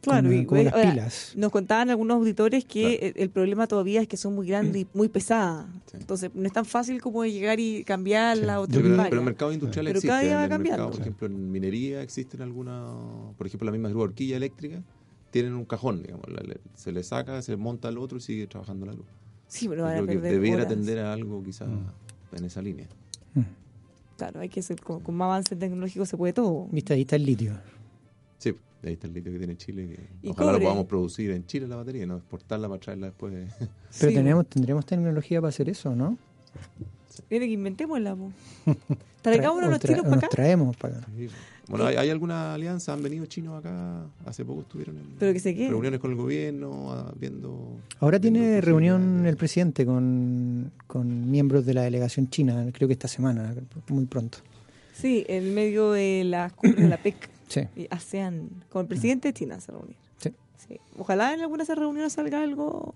Claro, 0.00 0.28
como, 0.28 0.40
y 0.40 0.46
como 0.46 0.62
las 0.62 0.72
ahora, 0.74 0.90
pilas. 0.92 1.32
Nos 1.36 1.50
contaban 1.50 1.90
algunos 1.90 2.18
auditores 2.18 2.64
que 2.64 2.98
Claro. 3.00 3.14
el, 3.16 3.22
el 3.24 3.30
problema 3.30 3.66
todavía 3.66 4.00
es 4.00 4.06
que 4.06 4.16
son 4.16 4.34
muy 4.36 4.46
grandes 4.46 4.82
y 4.82 4.86
muy 4.94 5.08
pesadas. 5.08 5.66
Sí. 5.90 5.96
Entonces, 6.00 6.30
no 6.32 6.46
es 6.46 6.52
tan 6.52 6.64
fácil 6.64 7.02
como 7.02 7.24
llegar 7.26 7.58
y 7.58 7.82
cambiarla 7.82 8.54
Sí. 8.54 8.60
o 8.62 8.66
pero, 8.68 8.96
pero 9.10 9.18
el 9.18 9.24
mercado 9.26 9.52
industrial 9.52 9.86
Pero 9.86 9.98
existe. 9.98 10.08
cada 10.08 10.20
día 10.22 10.30
en 10.30 10.38
va 10.38 10.44
el 10.44 10.48
cambiando. 10.50 10.84
mercado, 10.84 10.90
por 10.92 11.00
ejemplo, 11.00 11.26
en 11.26 11.50
minería 11.50 12.00
existen 12.00 12.40
algunas, 12.42 12.94
por 13.36 13.46
ejemplo, 13.48 13.66
la 13.66 13.72
misma 13.72 13.88
grúa 13.88 14.04
horquilla 14.04 14.36
eléctrica, 14.36 14.82
tienen 15.30 15.54
un 15.54 15.64
cajón, 15.64 16.02
digamos, 16.02 16.28
la- 16.28 16.42
le- 16.42 16.60
se 16.74 16.92
le 16.92 17.02
saca, 17.02 17.40
se 17.42 17.56
monta 17.56 17.88
al 17.88 17.98
otro 17.98 18.18
y 18.18 18.20
sigue 18.20 18.46
trabajando 18.46 18.86
la 18.86 18.92
luz. 18.92 19.06
Sí, 19.48 19.68
pero 19.68 19.82
van 19.84 20.04
a 20.04 20.06
que 20.06 20.18
debiera 20.18 20.58
horas. 20.64 20.68
tender 20.68 20.98
a 21.00 21.12
algo 21.12 21.42
quizás 21.42 21.68
Mm. 21.68 22.36
en 22.36 22.44
esa 22.44 22.62
línea. 22.62 22.86
Claro, 24.16 24.40
hay 24.40 24.48
que 24.50 24.60
ser 24.60 24.80
con, 24.82 25.00
con 25.00 25.14
más 25.14 25.26
avance 25.26 25.56
tecnológico 25.56 26.04
se 26.04 26.16
puede 26.16 26.32
todo. 26.34 26.66
Viste, 26.70 26.92
ahí 26.92 27.00
está 27.02 27.16
el 27.16 27.24
litio. 27.24 27.54
Sí, 28.38 28.54
ahí 28.82 28.92
está 28.92 29.06
el 29.06 29.14
litio 29.14 29.32
que 29.32 29.38
tiene 29.38 29.56
Chile. 29.56 29.88
Que 29.88 30.26
Y 30.28 30.30
ojalá 30.30 30.50
cobre. 30.52 30.58
lo 30.64 30.68
podamos 30.68 30.86
producir 30.86 31.30
en 31.30 31.46
Chile 31.46 31.66
la 31.66 31.76
batería, 31.76 32.04
no 32.06 32.16
exportarla 32.18 32.68
para 32.68 32.80
traerla 32.80 33.06
después. 33.06 33.32
Pero 33.58 33.70
Sí, 34.10 34.14
tenemos, 34.14 34.46
tendremos 34.46 34.84
tecnología 34.84 35.40
para 35.40 35.48
hacer 35.48 35.68
eso, 35.70 35.94
¿no? 35.96 36.18
Viene 37.30 37.46
que 37.46 37.52
inventémosla, 37.52 38.14
po. 38.14 38.30
Tra- 38.66 38.76
Traigámonos 39.22 39.68
o 39.68 39.70
los 39.70 39.80
tra- 39.80 39.86
chinos 39.86 40.00
o 40.00 40.04
para 40.04 40.14
nos 40.16 40.24
acá. 40.24 40.28
traemos 40.28 40.76
para 40.76 40.98
acá. 40.98 41.06
Sí. 41.16 41.28
Bueno, 41.70 41.86
¿hay, 41.86 41.96
hay 41.96 42.10
alguna 42.10 42.52
alianza? 42.54 42.92
¿Han 42.92 43.02
venido 43.02 43.24
chinos 43.26 43.58
acá? 43.58 44.04
Hace 44.26 44.44
poco 44.44 44.62
estuvieron 44.62 44.96
en 44.98 45.04
Pero 45.18 45.32
que 45.32 45.38
se 45.40 45.54
queden. 45.54 45.70
reuniones 45.70 46.00
con 46.00 46.10
el 46.10 46.16
gobierno, 46.16 46.92
ah, 46.92 47.12
viendo... 47.18 47.76
Ahora 48.00 48.18
viendo 48.18 48.38
tiene 48.40 48.60
reunión 48.60 49.24
el 49.24 49.36
presidente 49.36 49.86
con, 49.86 50.72
con 50.86 51.30
miembros 51.30 51.64
de 51.64 51.74
la 51.74 51.82
delegación 51.82 52.28
china, 52.28 52.66
creo 52.72 52.88
que 52.88 52.94
esta 52.94 53.08
semana, 53.08 53.54
muy 53.88 54.06
pronto. 54.06 54.38
Sí, 54.92 55.24
en 55.28 55.54
medio 55.54 55.92
de 55.92 56.24
las 56.24 56.52
cumbres 56.52 56.82
de 56.84 56.88
la 56.90 56.96
PEC 57.02 57.30
Sí. 57.48 57.60
y 57.76 57.86
ASEAN, 57.90 58.48
con 58.68 58.82
el 58.82 58.86
presidente 58.88 59.28
de 59.28 59.34
China 59.34 59.58
se 59.60 59.72
reunir. 59.72 59.96
Sí. 60.18 60.30
Sí. 60.68 60.78
Ojalá 60.98 61.32
en 61.34 61.40
alguna 61.40 61.58
de 61.58 61.64
esas 61.64 61.78
reuniones 61.78 62.12
salga 62.12 62.42
algo 62.42 62.94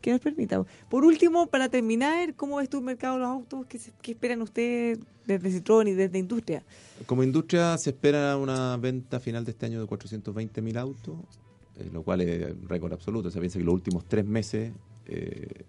que 0.00 0.10
nos 0.12 0.20
permita. 0.20 0.64
Por 0.88 1.04
último, 1.04 1.46
para 1.46 1.68
terminar, 1.68 2.34
¿cómo 2.34 2.56
ves 2.56 2.68
tú 2.68 2.78
el 2.78 2.84
mercado 2.84 3.14
de 3.14 3.20
los 3.20 3.28
autos? 3.28 3.66
¿Qué, 3.66 4.12
esperan 4.12 4.42
ustedes 4.42 4.98
desde 5.26 5.50
Citroën 5.50 5.88
y 5.88 5.92
desde 5.92 6.18
industria? 6.18 6.62
Como 7.06 7.22
industria 7.22 7.76
se 7.78 7.90
espera 7.90 8.36
una 8.36 8.76
venta 8.76 9.20
final 9.20 9.44
de 9.44 9.52
este 9.52 9.66
año 9.66 9.80
de 9.80 9.86
420 9.86 10.62
mil 10.62 10.76
autos, 10.78 11.16
eh, 11.78 11.88
lo 11.92 12.02
cual 12.02 12.20
es 12.20 12.54
récord 12.68 12.92
absoluto. 12.92 13.30
Se 13.30 13.40
piensa 13.40 13.58
que 13.58 13.64
los 13.64 13.74
últimos 13.74 14.04
tres 14.06 14.24
meses 14.24 14.72
eh, 15.06 15.64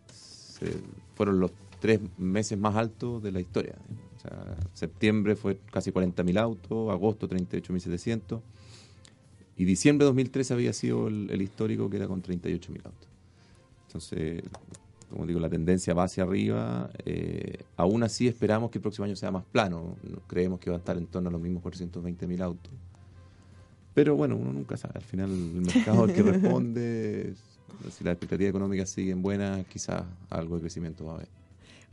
fueron 1.15 1.39
los 1.39 1.51
tres 1.79 1.99
meses 2.17 2.57
más 2.57 2.75
altos 2.75 3.23
de 3.23 3.31
la 3.31 3.39
historia. 3.39 3.75
O 4.17 4.21
sea, 4.21 4.57
septiembre 4.73 5.35
fue 5.35 5.59
casi 5.71 5.91
40.000 5.91 6.37
autos, 6.39 6.91
agosto 6.91 7.29
38.700 7.29 8.41
y 9.59 9.65
diciembre 9.65 10.05
de 10.05 10.07
2013 10.07 10.53
había 10.53 10.71
sido 10.71 11.09
el, 11.09 11.29
el 11.29 11.41
histórico 11.41 11.89
que 11.89 11.97
era 11.97 12.07
con 12.07 12.23
38.000 12.23 12.85
autos. 12.85 13.08
Entonces, 13.89 14.43
como 15.09 15.25
digo, 15.25 15.39
la 15.39 15.49
tendencia 15.49 15.95
va 15.95 16.03
hacia 16.03 16.21
arriba. 16.21 16.91
Eh, 17.05 17.63
aún 17.75 18.03
así 18.03 18.27
esperamos 18.27 18.69
que 18.69 18.77
el 18.77 18.83
próximo 18.83 19.05
año 19.05 19.15
sea 19.15 19.31
más 19.31 19.43
plano. 19.45 19.97
No- 20.03 20.19
Creemos 20.27 20.59
que 20.59 20.69
va 20.69 20.75
a 20.75 20.79
estar 20.79 20.95
en 20.95 21.07
torno 21.07 21.29
a 21.29 21.31
los 21.31 21.41
mismos 21.41 21.63
420.000 21.63 22.41
autos. 22.41 22.71
Pero 23.95 24.15
bueno, 24.15 24.35
uno 24.35 24.53
nunca 24.53 24.77
sabe. 24.77 24.93
Al 24.97 25.01
final 25.03 25.31
el 25.31 25.61
mercado 25.61 26.05
el 26.05 26.13
que 26.13 26.21
responde. 26.23 27.33
Si 27.91 28.03
las 28.03 28.11
expectativas 28.13 28.49
económicas 28.49 28.89
siguen 28.89 29.21
buenas, 29.21 29.65
quizás 29.67 30.03
algo 30.29 30.55
de 30.55 30.61
crecimiento 30.61 31.05
va 31.05 31.11
a 31.13 31.15
haber. 31.15 31.27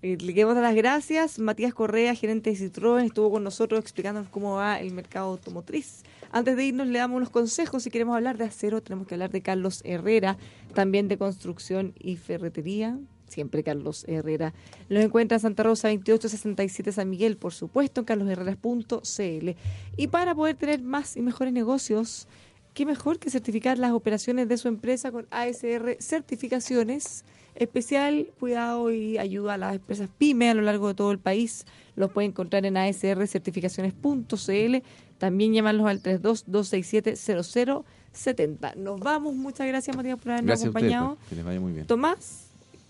Eh, 0.06 0.16
Le 0.20 0.34
queremos 0.34 0.54
dar 0.54 0.62
las 0.62 0.76
gracias. 0.76 1.40
Matías 1.40 1.74
Correa, 1.74 2.14
gerente 2.14 2.50
de 2.50 2.56
Citroën, 2.56 3.04
estuvo 3.04 3.28
con 3.28 3.42
nosotros 3.42 3.80
explicándonos 3.80 4.28
cómo 4.30 4.54
va 4.54 4.78
el 4.78 4.92
mercado 4.92 5.30
automotriz. 5.30 6.04
Antes 6.30 6.56
de 6.56 6.64
irnos, 6.64 6.86
le 6.86 7.00
damos 7.00 7.16
unos 7.16 7.30
consejos. 7.30 7.82
Si 7.82 7.90
queremos 7.90 8.14
hablar 8.14 8.38
de 8.38 8.44
acero, 8.44 8.80
tenemos 8.80 9.08
que 9.08 9.16
hablar 9.16 9.32
de 9.32 9.42
Carlos 9.42 9.82
Herrera, 9.84 10.38
también 10.74 11.08
de 11.08 11.18
construcción 11.18 11.92
y 11.98 12.14
ferretería. 12.14 13.00
Siempre 13.26 13.64
Carlos 13.64 14.04
Herrera. 14.06 14.54
Los 14.88 15.02
encuentra 15.02 15.38
en 15.38 15.40
Santa 15.40 15.64
Rosa 15.64 15.88
2867 15.88 16.92
San 16.92 17.10
Miguel, 17.10 17.36
por 17.36 17.52
supuesto, 17.52 18.02
en 18.02 18.04
carlosherreras.cl. 18.04 19.50
Y 19.96 20.06
para 20.06 20.36
poder 20.36 20.54
tener 20.54 20.82
más 20.82 21.16
y 21.16 21.20
mejores 21.20 21.52
negocios, 21.52 22.28
qué 22.74 22.86
mejor 22.86 23.18
que 23.18 23.28
certificar 23.28 23.76
las 23.76 23.90
operaciones 23.90 24.46
de 24.46 24.56
su 24.56 24.68
empresa 24.68 25.10
con 25.10 25.26
ASR 25.32 25.96
Certificaciones. 25.98 27.24
Especial 27.56 28.28
cuidado 28.38 28.92
y 28.92 29.18
ayuda 29.18 29.54
a 29.54 29.58
las 29.58 29.74
empresas 29.76 30.08
pyme 30.18 30.50
a 30.50 30.54
lo 30.54 30.62
largo 30.62 30.88
de 30.88 30.94
todo 30.94 31.10
el 31.12 31.18
país. 31.18 31.64
Los 31.96 32.10
puede 32.12 32.28
encontrar 32.28 32.64
en 32.66 32.76
asrcertificaciones.cl. 32.76 34.76
También 35.18 35.54
llamarlos 35.54 35.86
al 35.86 36.02
32-267-0070. 36.02 38.74
Nos 38.76 39.00
vamos. 39.00 39.34
Muchas 39.34 39.66
gracias, 39.66 39.96
Matías, 39.96 40.18
por 40.18 40.32
habernos 40.32 40.48
Gracias 40.48 40.66
a 40.66 40.70
ustedes. 40.70 40.92
acompañado. 40.94 41.16
pues, 41.16 41.28
que 41.30 41.36
les 41.36 41.44
vaya 41.44 41.60
muy 41.60 41.72
bien. 41.72 41.86
Tomás, 41.86 42.48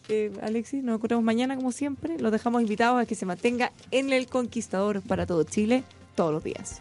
eh, 0.09 0.33
Alexis, 0.43 0.83
nos 0.83 0.97
encontramos 0.97 1.25
mañana 1.25 1.55
como 1.57 1.71
siempre. 1.73 2.19
Los 2.19 2.33
dejamos 2.33 2.62
invitados 2.62 3.01
a 3.01 3.07
que 3.07 3.14
se 3.14 3.27
mantenga 3.27 3.71
en 3.93 4.12
el 4.12 4.27
Conquistador 4.27 5.03
para 5.03 5.25
todo 5.27 5.45
Chile 5.45 5.85
todos 6.17 6.33
los 6.33 6.43
días. 6.43 6.81